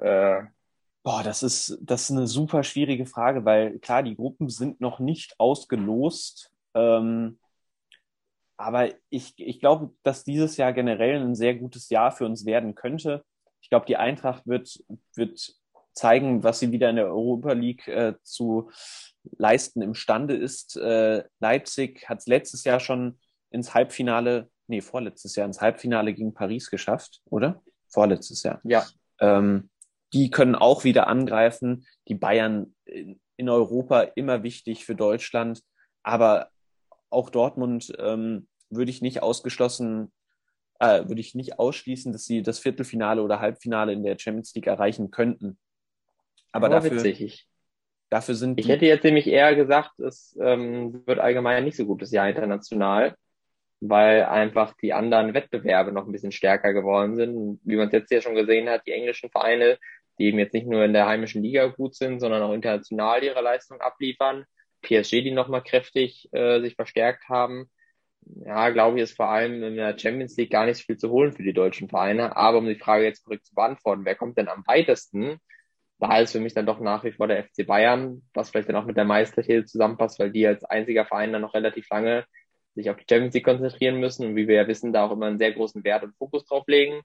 Äh, 0.00 0.42
Boah, 1.02 1.22
das 1.22 1.44
ist, 1.44 1.78
das 1.80 2.02
ist 2.02 2.10
eine 2.10 2.26
super 2.26 2.64
schwierige 2.64 3.06
Frage, 3.06 3.44
weil 3.44 3.78
klar, 3.78 4.02
die 4.02 4.16
Gruppen 4.16 4.48
sind 4.48 4.80
noch 4.80 4.98
nicht 4.98 5.38
ausgelost. 5.38 6.52
Ähm, 6.74 7.38
aber 8.56 8.90
ich, 9.10 9.34
ich 9.36 9.60
glaube, 9.60 9.90
dass 10.02 10.24
dieses 10.24 10.56
Jahr 10.56 10.72
generell 10.72 11.20
ein 11.20 11.34
sehr 11.34 11.54
gutes 11.54 11.88
Jahr 11.90 12.12
für 12.12 12.24
uns 12.24 12.46
werden 12.46 12.74
könnte. 12.74 13.24
Ich 13.60 13.68
glaube, 13.68 13.86
die 13.86 13.96
Eintracht 13.96 14.46
wird, 14.46 14.82
wird 15.14 15.54
zeigen, 15.92 16.42
was 16.42 16.60
sie 16.60 16.72
wieder 16.72 16.90
in 16.90 16.96
der 16.96 17.06
Europa 17.06 17.52
League 17.52 17.88
äh, 17.88 18.14
zu 18.22 18.70
leisten 19.38 19.82
imstande 19.82 20.36
ist. 20.36 20.76
Äh, 20.76 21.24
Leipzig 21.40 22.08
hat 22.08 22.18
es 22.20 22.26
letztes 22.26 22.64
Jahr 22.64 22.80
schon 22.80 23.18
ins 23.50 23.74
Halbfinale, 23.74 24.50
nee, 24.68 24.80
vorletztes 24.80 25.36
Jahr 25.36 25.46
ins 25.46 25.60
Halbfinale 25.60 26.14
gegen 26.14 26.34
Paris 26.34 26.70
geschafft, 26.70 27.22
oder? 27.26 27.62
Vorletztes 27.88 28.42
Jahr. 28.42 28.60
Ja. 28.64 28.86
Ähm, 29.20 29.70
die 30.12 30.30
können 30.30 30.54
auch 30.54 30.84
wieder 30.84 31.08
angreifen. 31.08 31.86
Die 32.08 32.14
Bayern 32.14 32.74
in 32.84 33.48
Europa 33.48 34.02
immer 34.02 34.42
wichtig 34.42 34.84
für 34.84 34.94
Deutschland, 34.94 35.62
aber 36.02 36.50
auch 37.16 37.30
Dortmund 37.30 37.92
ähm, 37.98 38.46
würde 38.70 38.90
ich 38.90 39.02
nicht 39.02 39.22
ausgeschlossen, 39.22 40.12
äh, 40.78 41.08
würde 41.08 41.20
ich 41.20 41.34
nicht 41.34 41.58
ausschließen, 41.58 42.12
dass 42.12 42.24
sie 42.24 42.42
das 42.42 42.58
Viertelfinale 42.58 43.22
oder 43.22 43.40
Halbfinale 43.40 43.92
in 43.92 44.04
der 44.04 44.18
Champions 44.18 44.54
League 44.54 44.66
erreichen 44.66 45.10
könnten. 45.10 45.58
Aber, 46.52 46.66
aber 46.66 46.76
dafür, 46.76 47.04
witzig. 47.04 47.48
dafür 48.10 48.34
sind 48.34 48.60
ich 48.60 48.68
hätte 48.68 48.86
jetzt 48.86 49.04
nämlich 49.04 49.26
eher 49.26 49.54
gesagt, 49.54 49.98
es 49.98 50.36
ähm, 50.40 51.02
wird 51.06 51.18
allgemein 51.18 51.64
nicht 51.64 51.76
so 51.76 51.86
gutes 51.86 52.10
Jahr 52.12 52.28
international 52.28 53.16
weil 53.80 54.24
einfach 54.24 54.74
die 54.80 54.92
anderen 54.92 55.34
Wettbewerbe 55.34 55.92
noch 55.92 56.06
ein 56.06 56.12
bisschen 56.12 56.32
stärker 56.32 56.72
geworden 56.72 57.16
sind. 57.16 57.60
Wie 57.64 57.76
man 57.76 57.88
es 57.88 57.92
jetzt 57.92 58.10
ja 58.10 58.20
schon 58.20 58.34
gesehen 58.34 58.68
hat, 58.68 58.86
die 58.86 58.92
englischen 58.92 59.30
Vereine, 59.30 59.78
die 60.18 60.26
eben 60.26 60.38
jetzt 60.38 60.54
nicht 60.54 60.66
nur 60.66 60.84
in 60.84 60.92
der 60.92 61.06
heimischen 61.06 61.42
Liga 61.42 61.66
gut 61.66 61.94
sind, 61.94 62.20
sondern 62.20 62.42
auch 62.42 62.52
international 62.52 63.22
ihre 63.22 63.42
Leistung 63.42 63.80
abliefern. 63.80 64.44
PSG, 64.86 65.22
die 65.22 65.32
nochmal 65.32 65.62
kräftig 65.62 66.28
äh, 66.32 66.60
sich 66.60 66.74
verstärkt 66.74 67.28
haben. 67.28 67.70
Ja, 68.44 68.70
glaube 68.70 68.96
ich, 68.96 69.04
ist 69.04 69.16
vor 69.16 69.28
allem 69.28 69.62
in 69.62 69.76
der 69.76 69.98
Champions 69.98 70.36
League 70.36 70.50
gar 70.50 70.66
nicht 70.66 70.78
so 70.78 70.84
viel 70.84 70.96
zu 70.96 71.10
holen 71.10 71.32
für 71.32 71.42
die 71.44 71.52
deutschen 71.52 71.88
Vereine. 71.88 72.36
Aber 72.36 72.58
um 72.58 72.66
die 72.66 72.74
Frage 72.74 73.04
jetzt 73.04 73.24
zurück 73.24 73.44
zu 73.44 73.54
beantworten, 73.54 74.04
wer 74.04 74.16
kommt 74.16 74.36
denn 74.38 74.48
am 74.48 74.64
weitesten? 74.66 75.38
Da 75.98 76.18
ist 76.18 76.32
für 76.32 76.40
mich 76.40 76.54
dann 76.54 76.66
doch 76.66 76.80
nach 76.80 77.04
wie 77.04 77.12
vor 77.12 77.28
der 77.28 77.44
FC 77.44 77.66
Bayern, 77.66 78.22
was 78.34 78.50
vielleicht 78.50 78.68
dann 78.68 78.76
auch 78.76 78.84
mit 78.84 78.96
der 78.96 79.04
Meistertitel 79.04 79.64
zusammenpasst, 79.64 80.18
weil 80.18 80.30
die 80.30 80.46
als 80.46 80.64
einziger 80.64 81.06
Verein 81.06 81.32
dann 81.32 81.42
noch 81.42 81.54
relativ 81.54 81.88
lange 81.90 82.26
sich 82.74 82.90
auf 82.90 82.96
die 82.96 83.06
Champions 83.08 83.34
League 83.34 83.44
konzentrieren 83.44 83.98
müssen 83.98 84.26
und 84.26 84.36
wie 84.36 84.48
wir 84.48 84.56
ja 84.56 84.68
wissen, 84.68 84.92
da 84.92 85.06
auch 85.06 85.12
immer 85.12 85.26
einen 85.26 85.38
sehr 85.38 85.52
großen 85.52 85.82
Wert 85.84 86.04
und 86.04 86.16
Fokus 86.16 86.44
drauf 86.44 86.64
legen, 86.66 87.00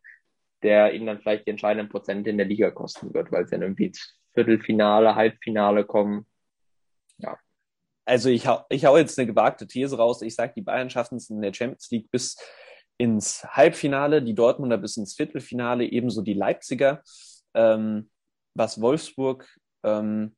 der 0.64 0.94
ihnen 0.94 1.08
dann 1.08 1.20
vielleicht 1.20 1.48
die 1.48 1.52
entscheidenden 1.52 1.90
Prozente 1.90 2.30
in 2.30 2.38
der 2.38 2.46
Liga 2.46 2.72
kosten 2.72 3.14
wird, 3.14 3.32
weil 3.32 3.44
es 3.46 3.50
dann 3.50 3.62
irgendwie 3.62 3.94
Viertelfinale, 4.34 5.16
Halbfinale 5.16 5.86
kommen. 5.86 6.26
Also 8.06 8.30
ich 8.30 8.48
hau, 8.48 8.64
ich 8.70 8.86
hau 8.86 8.98
jetzt 8.98 9.18
eine 9.18 9.28
gewagte 9.28 9.68
These 9.68 9.98
raus. 9.98 10.22
Ich 10.22 10.36
sage, 10.36 10.54
die 10.56 10.62
Bayern 10.62 10.90
schaffen 10.90 11.18
es 11.18 11.30
in 11.30 11.42
der 11.42 11.54
Champions 11.54 11.90
League 11.92 12.10
bis 12.12 12.38
ins 12.98 13.44
Halbfinale, 13.44 14.22
die 14.22 14.36
Dortmunder 14.36 14.78
bis 14.78 14.98
ins 14.98 15.16
Viertelfinale, 15.16 15.86
ebenso 15.86 16.22
die 16.22 16.34
Leipziger. 16.34 17.02
Ähm, 17.54 18.10
was 18.54 18.82
Wolfsburg 18.82 19.48
ähm, 19.84 20.36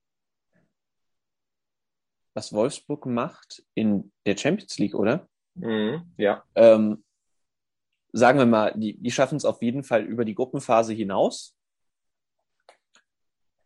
was 2.33 2.53
Wolfsburg 2.53 3.05
macht 3.05 3.63
in 3.75 4.11
der 4.25 4.37
Champions 4.37 4.77
League, 4.79 4.95
oder? 4.95 5.27
Mhm, 5.55 6.11
ja. 6.17 6.43
Ähm, 6.55 7.03
sagen 8.11 8.39
wir 8.39 8.45
mal, 8.45 8.73
die, 8.75 8.97
die 8.97 9.11
schaffen 9.11 9.35
es 9.35 9.45
auf 9.45 9.61
jeden 9.61 9.83
Fall 9.83 10.03
über 10.03 10.25
die 10.25 10.35
Gruppenphase 10.35 10.93
hinaus. 10.93 11.55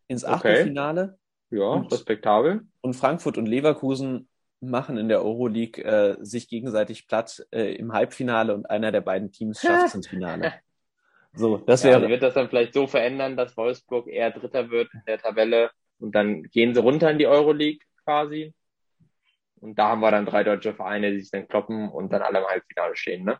Ins 0.06 0.24
Achtelfinale. 0.24 1.02
Okay. 1.02 1.18
Ja, 1.50 1.68
und, 1.68 1.92
respektabel. 1.92 2.66
Und 2.80 2.94
Frankfurt 2.94 3.38
und 3.38 3.46
Leverkusen 3.46 4.28
machen 4.60 4.96
in 4.96 5.08
der 5.08 5.24
Euroleague 5.24 5.82
äh, 5.84 6.16
sich 6.20 6.48
gegenseitig 6.48 7.06
platt 7.06 7.46
äh, 7.52 7.74
im 7.74 7.92
Halbfinale 7.92 8.54
und 8.54 8.68
einer 8.68 8.92
der 8.92 9.00
beiden 9.00 9.30
Teams 9.30 9.60
schafft 9.60 9.86
es 9.88 9.94
ins 9.94 10.08
Finale. 10.08 10.52
So, 11.34 11.58
das 11.58 11.84
wäre. 11.84 12.02
Ja, 12.02 12.08
wird 12.08 12.22
das 12.22 12.34
dann 12.34 12.48
vielleicht 12.48 12.72
so 12.72 12.86
verändern, 12.86 13.36
dass 13.36 13.56
Wolfsburg 13.56 14.08
eher 14.08 14.30
Dritter 14.30 14.70
wird 14.70 14.92
in 14.94 15.02
der 15.06 15.18
Tabelle 15.18 15.70
und 16.00 16.14
dann 16.14 16.44
gehen 16.44 16.74
sie 16.74 16.80
runter 16.80 17.10
in 17.10 17.18
die 17.18 17.26
Euroleague 17.26 17.80
quasi? 18.02 18.54
Und 19.60 19.78
da 19.78 19.88
haben 19.88 20.00
wir 20.00 20.10
dann 20.10 20.26
drei 20.26 20.42
deutsche 20.42 20.74
Vereine, 20.74 21.12
die 21.12 21.20
sich 21.20 21.30
dann 21.30 21.46
kloppen 21.46 21.90
und 21.90 22.12
dann 22.12 22.22
alle 22.22 22.38
im 22.40 22.46
Halbfinale 22.46 22.96
stehen, 22.96 23.24
ne? 23.24 23.38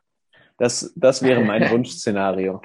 Das, 0.59 0.93
das 0.97 1.23
wäre 1.23 1.41
mein 1.41 1.63
Wunschszenario. 1.71 2.61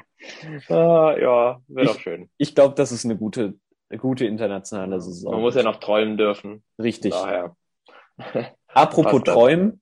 Ah, 0.67 1.15
ja, 1.19 1.61
wäre 1.67 1.87
doch 1.87 1.99
schön. 1.99 2.29
Ich 2.37 2.55
glaube, 2.55 2.75
das 2.75 2.91
ist 2.91 3.05
eine 3.05 3.15
gute, 3.15 3.53
eine 3.93 3.99
gute 3.99 4.25
internationale 4.25 4.99
Saison. 4.99 5.33
Man 5.33 5.41
muss 5.41 5.55
ja 5.55 5.61
noch 5.61 5.79
träumen 5.79 6.17
dürfen. 6.17 6.63
Richtig. 6.79 7.11
Daher. 7.11 7.55
Apropos. 8.67 9.23
Träumen. 9.23 9.81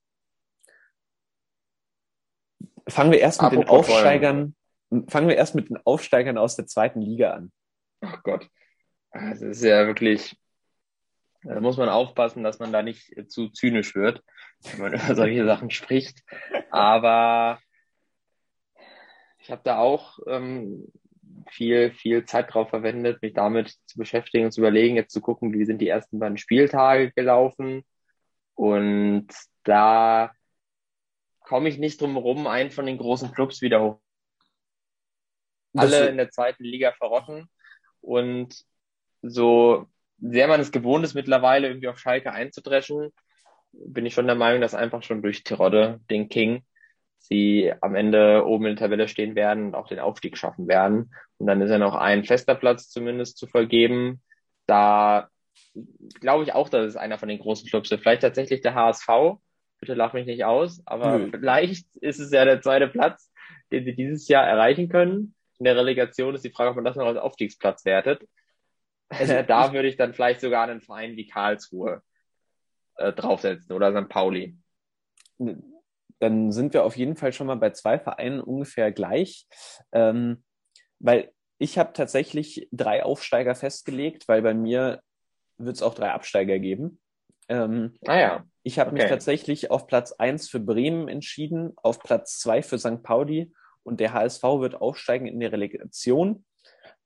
Fangen 2.89 3.11
wir 3.11 3.19
erst 3.19 3.41
mit 3.41 3.53
den 3.53 3.61
Apropos 3.61 3.89
Aufsteigern, 3.89 4.55
fangen 5.07 5.29
wir 5.29 5.37
erst 5.37 5.55
mit 5.55 5.69
den 5.69 5.77
Aufsteigern 5.85 6.37
aus 6.37 6.57
der 6.57 6.65
zweiten 6.65 6.99
Liga 6.99 7.31
an. 7.31 7.51
Ach 8.01 8.21
Gott. 8.23 8.49
Das 9.13 9.41
ist 9.41 9.63
ja 9.63 9.87
wirklich, 9.87 10.35
da 11.43 11.61
muss 11.61 11.77
man 11.77 11.87
aufpassen, 11.87 12.43
dass 12.43 12.59
man 12.59 12.73
da 12.73 12.81
nicht 12.81 13.31
zu 13.31 13.49
zynisch 13.49 13.95
wird, 13.95 14.21
wenn 14.63 14.81
man 14.81 14.93
über 14.93 15.15
solche 15.15 15.45
Sachen 15.45 15.69
spricht. 15.69 16.21
Aber 16.69 17.59
ich 19.37 19.51
habe 19.51 19.61
da 19.63 19.77
auch 19.77 20.19
ähm, 20.27 20.91
viel, 21.49 21.91
viel 21.91 22.25
Zeit 22.25 22.53
drauf 22.53 22.69
verwendet, 22.69 23.21
mich 23.21 23.33
damit 23.33 23.75
zu 23.85 23.97
beschäftigen 23.97 24.45
und 24.45 24.51
zu 24.51 24.61
überlegen, 24.61 24.95
jetzt 24.95 25.13
zu 25.13 25.21
gucken, 25.21 25.53
wie 25.53 25.65
sind 25.65 25.79
die 25.79 25.87
ersten 25.87 26.19
beiden 26.19 26.37
Spieltage 26.37 27.11
gelaufen. 27.11 27.83
Und 28.55 29.27
da 29.63 30.31
komme 31.39 31.69
ich 31.69 31.77
nicht 31.77 32.01
drum 32.01 32.13
herum, 32.13 32.47
einen 32.47 32.71
von 32.71 32.85
den 32.85 32.97
großen 32.97 33.31
Clubs 33.31 33.61
wieder 33.61 33.81
hoch. 33.81 33.99
Alle 35.75 36.09
in 36.09 36.17
der 36.17 36.29
zweiten 36.29 36.63
Liga 36.63 36.91
verrotten. 36.91 37.49
Und 38.01 38.63
so 39.21 39.87
sehr 40.19 40.47
man 40.47 40.59
es 40.59 40.71
gewohnt 40.71 41.03
ist, 41.05 41.13
mittlerweile 41.13 41.67
irgendwie 41.67 41.87
auf 41.87 41.99
Schalke 41.99 42.31
einzudreschen, 42.31 43.11
bin 43.71 44.05
ich 44.05 44.13
schon 44.13 44.27
der 44.27 44.35
Meinung, 44.35 44.61
dass 44.61 44.75
einfach 44.75 45.03
schon 45.03 45.21
durch 45.21 45.43
Terodde, 45.43 46.01
den 46.09 46.29
King, 46.29 46.63
sie 47.21 47.71
am 47.81 47.95
Ende 47.95 48.45
oben 48.45 48.65
in 48.65 48.75
der 48.75 48.85
Tabelle 48.85 49.07
stehen 49.07 49.35
werden 49.35 49.67
und 49.67 49.75
auch 49.75 49.87
den 49.87 49.99
Aufstieg 49.99 50.37
schaffen 50.37 50.67
werden. 50.67 51.13
Und 51.37 51.47
dann 51.47 51.61
ist 51.61 51.69
ja 51.69 51.77
noch 51.77 51.95
ein 51.95 52.23
fester 52.23 52.55
Platz 52.55 52.89
zumindest 52.89 53.37
zu 53.37 53.47
vergeben. 53.47 54.21
Da 54.65 55.29
glaube 56.19 56.43
ich 56.43 56.53
auch, 56.53 56.69
dass 56.69 56.85
es 56.85 56.95
einer 56.95 57.17
von 57.17 57.29
den 57.29 57.39
großen 57.39 57.69
Clubs 57.69 57.91
ist. 57.91 58.01
Vielleicht 58.01 58.21
tatsächlich 58.21 58.61
der 58.61 58.75
HSV. 58.75 59.07
Bitte 59.79 59.93
lach 59.93 60.13
mich 60.13 60.25
nicht 60.25 60.45
aus, 60.45 60.81
aber 60.85 61.17
Nö. 61.17 61.29
vielleicht 61.31 61.95
ist 61.97 62.19
es 62.19 62.31
ja 62.31 62.45
der 62.45 62.61
zweite 62.61 62.87
Platz, 62.87 63.31
den 63.71 63.83
sie 63.85 63.95
dieses 63.95 64.27
Jahr 64.27 64.45
erreichen 64.45 64.89
können. 64.89 65.33
In 65.57 65.65
der 65.65 65.75
Relegation 65.75 66.35
ist 66.35 66.45
die 66.45 66.51
Frage, 66.51 66.71
ob 66.71 66.75
man 66.75 66.85
das 66.85 66.95
noch 66.95 67.07
als 67.07 67.17
Aufstiegsplatz 67.17 67.85
wertet. 67.85 68.27
Also 69.09 69.41
da 69.47 69.73
würde 69.73 69.87
ich 69.87 69.95
dann 69.95 70.13
vielleicht 70.13 70.41
sogar 70.41 70.67
einen 70.67 70.81
Verein 70.81 71.15
wie 71.15 71.27
Karlsruhe 71.27 72.01
äh, 72.97 73.13
draufsetzen 73.13 73.75
oder 73.75 73.91
St. 73.91 74.09
Pauli. 74.09 74.55
Dann 76.21 76.51
sind 76.51 76.73
wir 76.73 76.85
auf 76.85 76.95
jeden 76.95 77.15
Fall 77.15 77.33
schon 77.33 77.47
mal 77.47 77.55
bei 77.55 77.71
zwei 77.71 77.97
Vereinen 77.97 78.41
ungefähr 78.41 78.91
gleich. 78.91 79.47
Ähm, 79.91 80.43
weil 80.99 81.31
ich 81.57 81.79
habe 81.79 81.93
tatsächlich 81.93 82.67
drei 82.71 83.03
Aufsteiger 83.03 83.55
festgelegt, 83.55 84.27
weil 84.27 84.43
bei 84.43 84.53
mir 84.53 85.01
wird 85.57 85.75
es 85.75 85.81
auch 85.81 85.95
drei 85.95 86.11
Absteiger 86.11 86.59
geben. 86.59 86.99
Ähm, 87.49 87.97
Naja, 88.01 88.45
Ich 88.63 88.77
habe 88.77 88.91
mich 88.91 89.01
Okay. 89.01 89.09
tatsächlich 89.09 89.71
auf 89.71 89.87
Platz 89.87 90.11
1 90.11 90.47
für 90.47 90.59
Bremen 90.59 91.07
entschieden, 91.07 91.73
auf 91.77 91.99
Platz 91.99 92.37
2 92.39 92.61
für 92.61 92.77
St. 92.77 93.01
Pauli 93.01 93.51
und 93.83 93.99
der 93.99 94.13
HSV 94.13 94.43
wird 94.59 94.75
aufsteigen 94.75 95.25
in 95.25 95.39
der 95.39 95.51
Relegation. 95.51 96.45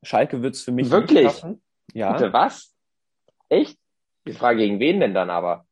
Schalke 0.03 0.41
wird 0.41 0.55
es 0.55 0.63
für 0.63 0.73
mich 0.73 0.91
Wirklich? 0.91 1.23
nicht 1.23 1.31
schaffen. 1.31 1.63
Ja, 1.93 2.11
Bitte, 2.11 2.33
was? 2.33 2.75
Echt? 3.47 3.79
Die 4.27 4.33
Frage, 4.33 4.59
gegen 4.59 4.79
wen 4.79 4.99
denn 4.99 5.13
dann 5.13 5.29
aber? 5.29 5.65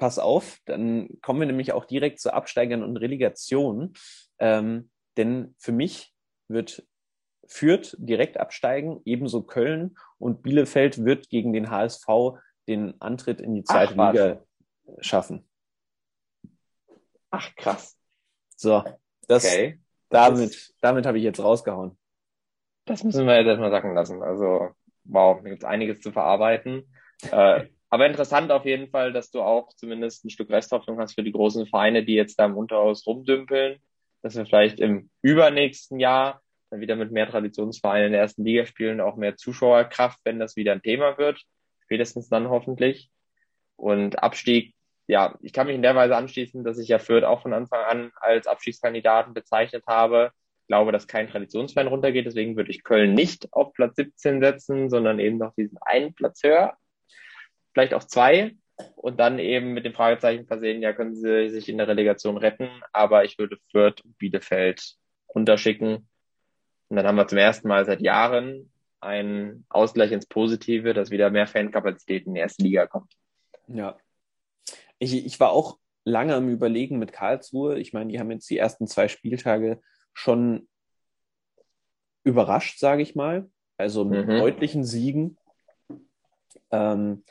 Pass 0.00 0.18
auf, 0.18 0.58
dann 0.64 1.08
kommen 1.22 1.38
wir 1.38 1.46
nämlich 1.46 1.72
auch 1.72 1.84
direkt 1.84 2.18
zu 2.18 2.32
Absteigern 2.32 2.82
und 2.82 2.96
Relegation. 2.96 3.92
Ähm, 4.40 4.90
denn 5.16 5.54
für 5.58 5.70
mich 5.70 6.12
wird 6.48 6.84
Fürth 7.46 7.96
direkt 7.98 8.38
absteigen, 8.38 9.00
ebenso 9.04 9.42
Köln 9.42 9.96
und 10.18 10.42
Bielefeld 10.42 11.04
wird 11.04 11.28
gegen 11.28 11.52
den 11.52 11.70
HSV 11.70 12.06
den 12.66 13.00
Antritt 13.00 13.40
in 13.40 13.54
die 13.54 13.64
zweite 13.64 13.94
Ach. 13.96 14.12
Liga 14.12 14.42
schaffen. 15.00 15.48
Ach, 17.30 17.54
krass. 17.54 17.96
So, 18.56 18.82
das, 19.28 19.44
Okay. 19.44 19.80
damit, 20.08 20.74
damit 20.80 21.06
habe 21.06 21.18
ich 21.18 21.24
jetzt 21.24 21.40
rausgehauen. 21.40 21.96
Das 22.86 23.04
müssen 23.04 23.26
wir 23.26 23.36
jetzt 23.36 23.46
erstmal 23.46 23.70
sacken 23.70 23.94
lassen. 23.94 24.22
Also, 24.22 24.70
wow, 25.04 25.40
da 25.42 25.48
gibt 25.48 25.62
es 25.62 25.68
einiges 25.68 26.00
zu 26.00 26.10
verarbeiten. 26.10 26.92
Äh, 27.30 27.68
aber 27.90 28.06
interessant 28.06 28.52
auf 28.52 28.64
jeden 28.64 28.88
Fall, 28.88 29.12
dass 29.12 29.30
du 29.30 29.42
auch 29.42 29.72
zumindest 29.74 30.24
ein 30.24 30.30
Stück 30.30 30.50
Resthoffnung 30.50 30.98
hast 30.98 31.14
für 31.14 31.24
die 31.24 31.32
großen 31.32 31.66
Vereine, 31.66 32.04
die 32.04 32.14
jetzt 32.14 32.38
da 32.38 32.46
im 32.46 32.56
Unterhaus 32.56 33.06
rumdümpeln, 33.06 33.80
dass 34.22 34.36
wir 34.36 34.46
vielleicht 34.46 34.80
im 34.80 35.10
übernächsten 35.22 35.98
Jahr 35.98 36.40
dann 36.70 36.80
wieder 36.80 36.94
mit 36.94 37.10
mehr 37.10 37.28
Traditionsvereinen 37.28 38.06
in 38.06 38.12
der 38.12 38.20
ersten 38.20 38.44
Liga 38.44 38.64
spielen, 38.64 39.00
auch 39.00 39.16
mehr 39.16 39.36
Zuschauerkraft, 39.36 40.20
wenn 40.24 40.38
das 40.38 40.56
wieder 40.56 40.72
ein 40.72 40.82
Thema 40.82 41.18
wird. 41.18 41.42
Spätestens 41.84 42.28
dann 42.28 42.48
hoffentlich. 42.48 43.10
Und 43.74 44.22
Abstieg, 44.22 44.74
ja, 45.08 45.36
ich 45.42 45.52
kann 45.52 45.66
mich 45.66 45.74
in 45.74 45.82
der 45.82 45.96
Weise 45.96 46.14
anschließen, 46.14 46.62
dass 46.62 46.78
ich 46.78 46.88
ja 46.88 47.00
Fürth 47.00 47.24
auch 47.24 47.42
von 47.42 47.52
Anfang 47.52 47.80
an 47.80 48.12
als 48.20 48.46
Abstiegskandidaten 48.46 49.34
bezeichnet 49.34 49.84
habe. 49.88 50.30
Ich 50.60 50.66
glaube, 50.68 50.92
dass 50.92 51.08
kein 51.08 51.28
Traditionsverein 51.28 51.88
runtergeht, 51.88 52.26
deswegen 52.26 52.56
würde 52.56 52.70
ich 52.70 52.84
Köln 52.84 53.14
nicht 53.14 53.52
auf 53.52 53.72
Platz 53.72 53.96
17 53.96 54.40
setzen, 54.40 54.88
sondern 54.88 55.18
eben 55.18 55.38
noch 55.38 55.52
diesen 55.56 55.78
einen 55.80 56.14
Platz 56.14 56.44
höher. 56.44 56.76
Vielleicht 57.72 57.94
auch 57.94 58.04
zwei. 58.04 58.56
Und 58.96 59.20
dann 59.20 59.38
eben 59.38 59.72
mit 59.72 59.84
dem 59.84 59.92
Fragezeichen 59.92 60.46
versehen, 60.46 60.80
ja, 60.80 60.94
können 60.94 61.14
sie 61.14 61.50
sich 61.50 61.68
in 61.68 61.76
der 61.76 61.88
Relegation 61.88 62.38
retten, 62.38 62.70
aber 62.92 63.24
ich 63.24 63.38
würde 63.38 63.58
Fürth 63.70 64.02
und 64.02 64.16
Bielefeld 64.16 64.94
runterschicken. 65.34 66.08
Und 66.88 66.96
dann 66.96 67.06
haben 67.06 67.16
wir 67.16 67.28
zum 67.28 67.38
ersten 67.38 67.68
Mal 67.68 67.84
seit 67.84 68.00
Jahren 68.00 68.72
einen 69.00 69.66
Ausgleich 69.68 70.12
ins 70.12 70.26
Positive, 70.26 70.94
dass 70.94 71.10
wieder 71.10 71.30
mehr 71.30 71.46
Fankapazität 71.46 72.26
in 72.26 72.34
die 72.34 72.40
erste 72.40 72.62
Liga 72.62 72.86
kommt. 72.86 73.12
Ja. 73.68 73.98
Ich, 74.98 75.26
ich 75.26 75.38
war 75.40 75.50
auch 75.50 75.78
lange 76.04 76.34
am 76.34 76.48
Überlegen 76.48 76.98
mit 76.98 77.12
Karlsruhe. 77.12 77.78
Ich 77.78 77.92
meine, 77.92 78.10
die 78.10 78.18
haben 78.18 78.30
jetzt 78.30 78.48
die 78.50 78.58
ersten 78.58 78.86
zwei 78.86 79.08
Spieltage 79.08 79.80
schon 80.14 80.68
überrascht, 82.24 82.78
sage 82.78 83.02
ich 83.02 83.14
mal. 83.14 83.50
Also 83.76 84.04
mit 84.04 84.26
Mhm. 84.26 84.38
deutlichen 84.38 84.84
Siegen. 84.84 85.38
Ähm, 86.70 87.24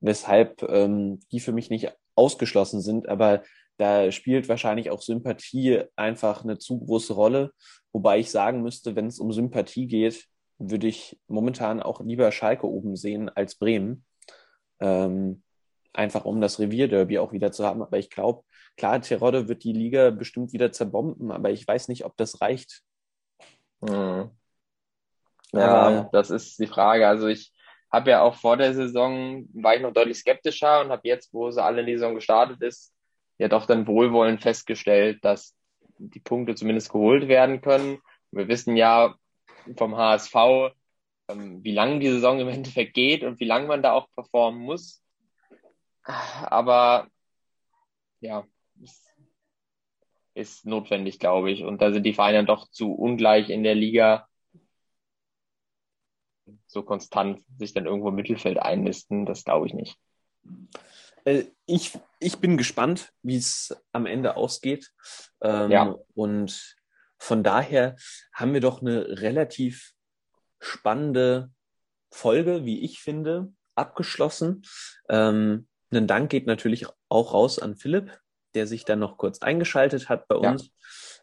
weshalb 0.00 0.62
ähm, 0.62 1.20
die 1.32 1.40
für 1.40 1.52
mich 1.52 1.70
nicht 1.70 1.92
ausgeschlossen 2.14 2.80
sind. 2.80 3.08
Aber 3.08 3.42
da 3.78 4.10
spielt 4.10 4.48
wahrscheinlich 4.48 4.90
auch 4.90 5.02
Sympathie 5.02 5.82
einfach 5.96 6.44
eine 6.44 6.58
zu 6.58 6.78
große 6.78 7.12
Rolle. 7.12 7.52
Wobei 7.92 8.18
ich 8.18 8.30
sagen 8.30 8.62
müsste, 8.62 8.96
wenn 8.96 9.06
es 9.06 9.18
um 9.18 9.32
Sympathie 9.32 9.86
geht, 9.86 10.26
würde 10.58 10.86
ich 10.86 11.18
momentan 11.28 11.82
auch 11.82 12.00
lieber 12.00 12.32
Schalke 12.32 12.66
oben 12.66 12.96
sehen 12.96 13.28
als 13.28 13.56
Bremen. 13.56 14.04
Ähm, 14.80 15.42
einfach 15.92 16.24
um 16.24 16.40
das 16.40 16.58
Revierderby 16.58 17.18
auch 17.18 17.32
wieder 17.32 17.52
zu 17.52 17.64
haben. 17.66 17.82
Aber 17.82 17.98
ich 17.98 18.10
glaube, 18.10 18.44
klar, 18.76 19.00
Terodde 19.00 19.48
wird 19.48 19.64
die 19.64 19.72
Liga 19.72 20.10
bestimmt 20.10 20.52
wieder 20.52 20.72
zerbomben, 20.72 21.30
aber 21.30 21.50
ich 21.50 21.66
weiß 21.66 21.88
nicht, 21.88 22.04
ob 22.04 22.16
das 22.16 22.40
reicht. 22.40 22.82
Mhm. 23.80 24.30
Aber- 25.52 25.90
Ja, 25.92 26.08
das 26.12 26.30
ist 26.30 26.58
die 26.58 26.66
Frage. 26.66 27.06
Also 27.08 27.28
ich 27.28 27.52
habe 27.90 28.10
ja 28.10 28.22
auch 28.22 28.34
vor 28.34 28.56
der 28.56 28.74
Saison, 28.74 29.48
war 29.54 29.74
ich 29.74 29.82
noch 29.82 29.92
deutlich 29.92 30.18
skeptischer 30.18 30.80
und 30.80 30.90
habe 30.90 31.02
jetzt, 31.04 31.32
wo 31.32 31.50
sie 31.50 31.62
alle 31.62 31.80
in 31.80 31.86
die 31.86 31.94
Saison 31.94 32.14
gestartet 32.14 32.60
ist, 32.62 32.92
ja 33.38 33.48
doch 33.48 33.66
dann 33.66 33.86
wohlwollend 33.86 34.42
festgestellt, 34.42 35.24
dass 35.24 35.54
die 35.98 36.20
Punkte 36.20 36.54
zumindest 36.54 36.90
geholt 36.90 37.28
werden 37.28 37.60
können. 37.60 37.98
Wir 38.30 38.48
wissen 38.48 38.76
ja 38.76 39.14
vom 39.76 39.96
HSV, 39.96 40.34
ähm, 41.28 41.62
wie 41.64 41.72
lang 41.72 42.00
die 42.00 42.10
Saison 42.10 42.40
im 42.40 42.48
Endeffekt 42.48 42.94
geht 42.94 43.24
und 43.24 43.40
wie 43.40 43.46
lange 43.46 43.66
man 43.66 43.82
da 43.82 43.92
auch 43.92 44.08
performen 44.14 44.60
muss. 44.60 45.02
Aber 46.04 47.08
ja, 48.20 48.46
ist, 50.34 50.66
notwendig, 50.66 51.18
glaube 51.18 51.50
ich. 51.50 51.64
Und 51.64 51.80
da 51.80 51.92
sind 51.92 52.04
die 52.04 52.12
Vereine 52.12 52.44
doch 52.44 52.68
zu 52.70 52.92
ungleich 52.92 53.48
in 53.50 53.62
der 53.64 53.74
Liga, 53.74 54.28
so 56.76 56.82
konstant 56.82 57.40
sich 57.58 57.72
dann 57.72 57.86
irgendwo 57.86 58.10
im 58.10 58.14
Mittelfeld 58.14 58.58
einnisten. 58.58 59.24
Das 59.24 59.44
glaube 59.44 59.66
ich 59.66 59.72
nicht. 59.72 59.96
Äh, 61.24 61.44
ich, 61.64 61.98
ich 62.20 62.36
bin 62.38 62.58
gespannt, 62.58 63.12
wie 63.22 63.36
es 63.36 63.74
am 63.92 64.04
Ende 64.04 64.36
ausgeht. 64.36 64.92
Ähm, 65.40 65.70
Ja. 65.70 65.96
Und 66.14 66.76
von 67.18 67.42
daher 67.42 67.96
haben 68.34 68.52
wir 68.52 68.60
doch 68.60 68.82
eine 68.82 69.20
relativ 69.22 69.92
spannende 70.60 71.50
Folge, 72.10 72.66
wie 72.66 72.84
ich 72.84 73.00
finde, 73.00 73.52
abgeschlossen. 73.74 74.62
Ähm, 75.08 75.66
ein 75.90 76.06
Dank 76.06 76.30
geht 76.30 76.46
natürlich 76.46 76.86
auch 77.08 77.32
raus 77.32 77.58
an 77.58 77.76
Philipp, 77.76 78.20
der 78.54 78.66
sich 78.66 78.84
dann 78.84 78.98
noch 78.98 79.16
kurz 79.16 79.40
eingeschaltet 79.40 80.10
hat 80.10 80.28
bei 80.28 80.36
Ja. 80.36 80.50
uns. 80.50 80.70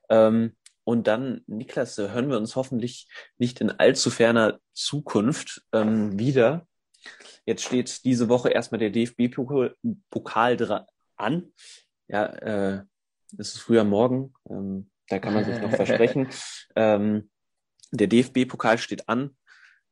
Ähm, 0.10 0.56
und 0.84 1.08
dann, 1.08 1.42
Niklas, 1.48 1.98
hören 1.98 2.30
wir 2.30 2.38
uns 2.38 2.56
hoffentlich 2.56 3.08
nicht 3.38 3.62
in 3.62 3.72
allzu 3.72 4.10
ferner 4.10 4.60
Zukunft 4.74 5.64
ähm, 5.72 6.18
wieder. 6.20 6.68
Jetzt 7.46 7.64
steht 7.64 8.04
diese 8.06 8.30
Woche 8.30 8.50
erstmal 8.50 8.80
der 8.80 8.90
DFB-Pokal 8.90 10.58
dran 10.58 10.86
an. 11.16 11.54
Ja, 12.08 12.26
äh, 12.26 12.84
es 13.38 13.56
ist 13.56 13.60
früher 13.60 13.84
Morgen, 13.84 14.34
ähm, 14.50 14.90
da 15.08 15.20
kann 15.20 15.34
man 15.34 15.46
sich 15.46 15.60
noch 15.60 15.72
versprechen. 15.76 16.28
Ähm, 16.76 17.30
der 17.92 18.08
DFB-Pokal 18.08 18.78
steht 18.78 19.08
an. 19.08 19.36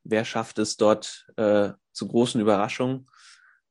Wer 0.04 0.26
schafft 0.26 0.58
es 0.60 0.78
dort 0.78 1.28
äh, 1.38 1.72
zu 1.92 2.08
großen 2.08 2.42
Überraschungen? 2.42 3.08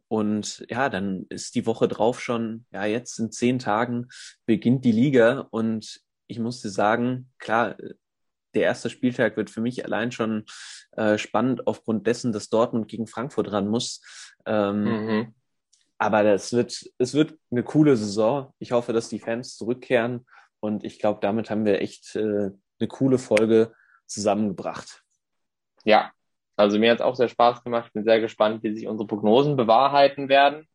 Und 0.09 0.65
ja, 0.69 0.89
dann 0.89 1.27
ist 1.29 1.55
die 1.55 1.67
Woche 1.67 1.87
drauf 1.87 2.21
schon, 2.21 2.67
ja, 2.73 2.85
jetzt 2.85 3.19
in 3.19 3.31
zehn 3.31 3.59
Tagen 3.59 4.09
beginnt 4.45 4.85
die 4.85 4.93
Liga 4.93 5.47
und 5.51 6.01
ich 6.31 6.39
musste 6.39 6.69
sagen, 6.69 7.31
klar, 7.39 7.77
der 8.55 8.63
erste 8.63 8.91
Spieltag 8.91 9.37
wird 9.37 9.51
für 9.51 9.61
mich 9.61 9.85
allein 9.85 10.13
schon 10.13 10.45
äh, 10.93 11.19
spannend 11.19 11.67
aufgrund 11.67 12.07
dessen, 12.07 12.33
dass 12.33 12.49
Dortmund 12.49 12.89
gegen 12.89 13.07
Frankfurt 13.07 13.53
ran 13.53 13.69
muss. 13.69 14.01
Ähm, 14.47 14.85
mhm. 14.85 15.35
Aber 15.99 16.23
das 16.23 16.53
wird, 16.53 16.91
es 16.99 17.15
wird 17.15 17.35
eine 17.51 17.63
coole 17.63 17.97
Saison. 17.97 18.53
Ich 18.59 18.73
hoffe, 18.73 18.93
dass 18.93 19.09
die 19.09 19.19
Fans 19.19 19.57
zurückkehren 19.57 20.27
und 20.61 20.85
ich 20.85 20.99
glaube, 20.99 21.21
damit 21.21 21.51
haben 21.51 21.65
wir 21.65 21.81
echt 21.81 22.17
äh, 22.17 22.51
eine 22.79 22.89
coole 22.89 23.19
Folge 23.19 23.73
zusammengebracht. 24.07 25.03
Ja, 25.85 26.11
also 26.57 26.79
mir 26.79 26.91
hat 26.91 26.99
es 26.99 27.05
auch 27.05 27.17
sehr 27.17 27.29
Spaß 27.29 27.63
gemacht. 27.65 27.87
Ich 27.89 27.93
bin 27.93 28.05
sehr 28.05 28.21
gespannt, 28.21 28.63
wie 28.63 28.75
sich 28.75 28.87
unsere 28.87 29.07
Prognosen 29.07 29.57
bewahrheiten 29.57 30.29
werden. 30.29 30.67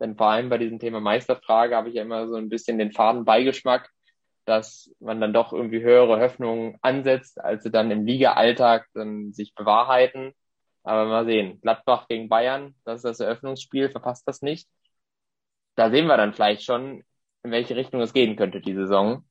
Denn 0.00 0.16
vor 0.16 0.28
allem 0.28 0.48
bei 0.48 0.58
diesem 0.58 0.78
Thema 0.78 1.00
Meisterfrage 1.00 1.76
habe 1.76 1.90
ich 1.90 1.94
ja 1.94 2.02
immer 2.02 2.26
so 2.26 2.36
ein 2.36 2.48
bisschen 2.48 2.78
den 2.78 2.92
faden 2.92 3.24
Beigeschmack, 3.24 3.90
dass 4.44 4.90
man 5.00 5.20
dann 5.20 5.32
doch 5.32 5.52
irgendwie 5.52 5.82
höhere 5.82 6.20
Hoffnungen 6.20 6.76
ansetzt, 6.82 7.40
als 7.40 7.62
sie 7.62 7.70
dann 7.70 7.90
im 7.90 8.06
Liga-Alltag 8.06 8.86
dann 8.94 9.32
sich 9.32 9.54
bewahrheiten. 9.54 10.32
Aber 10.82 11.06
mal 11.06 11.26
sehen. 11.26 11.60
Gladbach 11.60 12.08
gegen 12.08 12.28
Bayern, 12.28 12.74
das 12.84 12.98
ist 12.98 13.04
das 13.04 13.20
Eröffnungsspiel, 13.20 13.90
verpasst 13.90 14.26
das 14.26 14.42
nicht. 14.42 14.68
Da 15.74 15.90
sehen 15.90 16.06
wir 16.06 16.16
dann 16.16 16.32
vielleicht 16.32 16.62
schon, 16.64 17.02
in 17.42 17.50
welche 17.50 17.76
Richtung 17.76 18.00
es 18.00 18.12
gehen 18.12 18.36
könnte 18.36 18.60
die 18.60 18.74
Saison. 18.74 19.24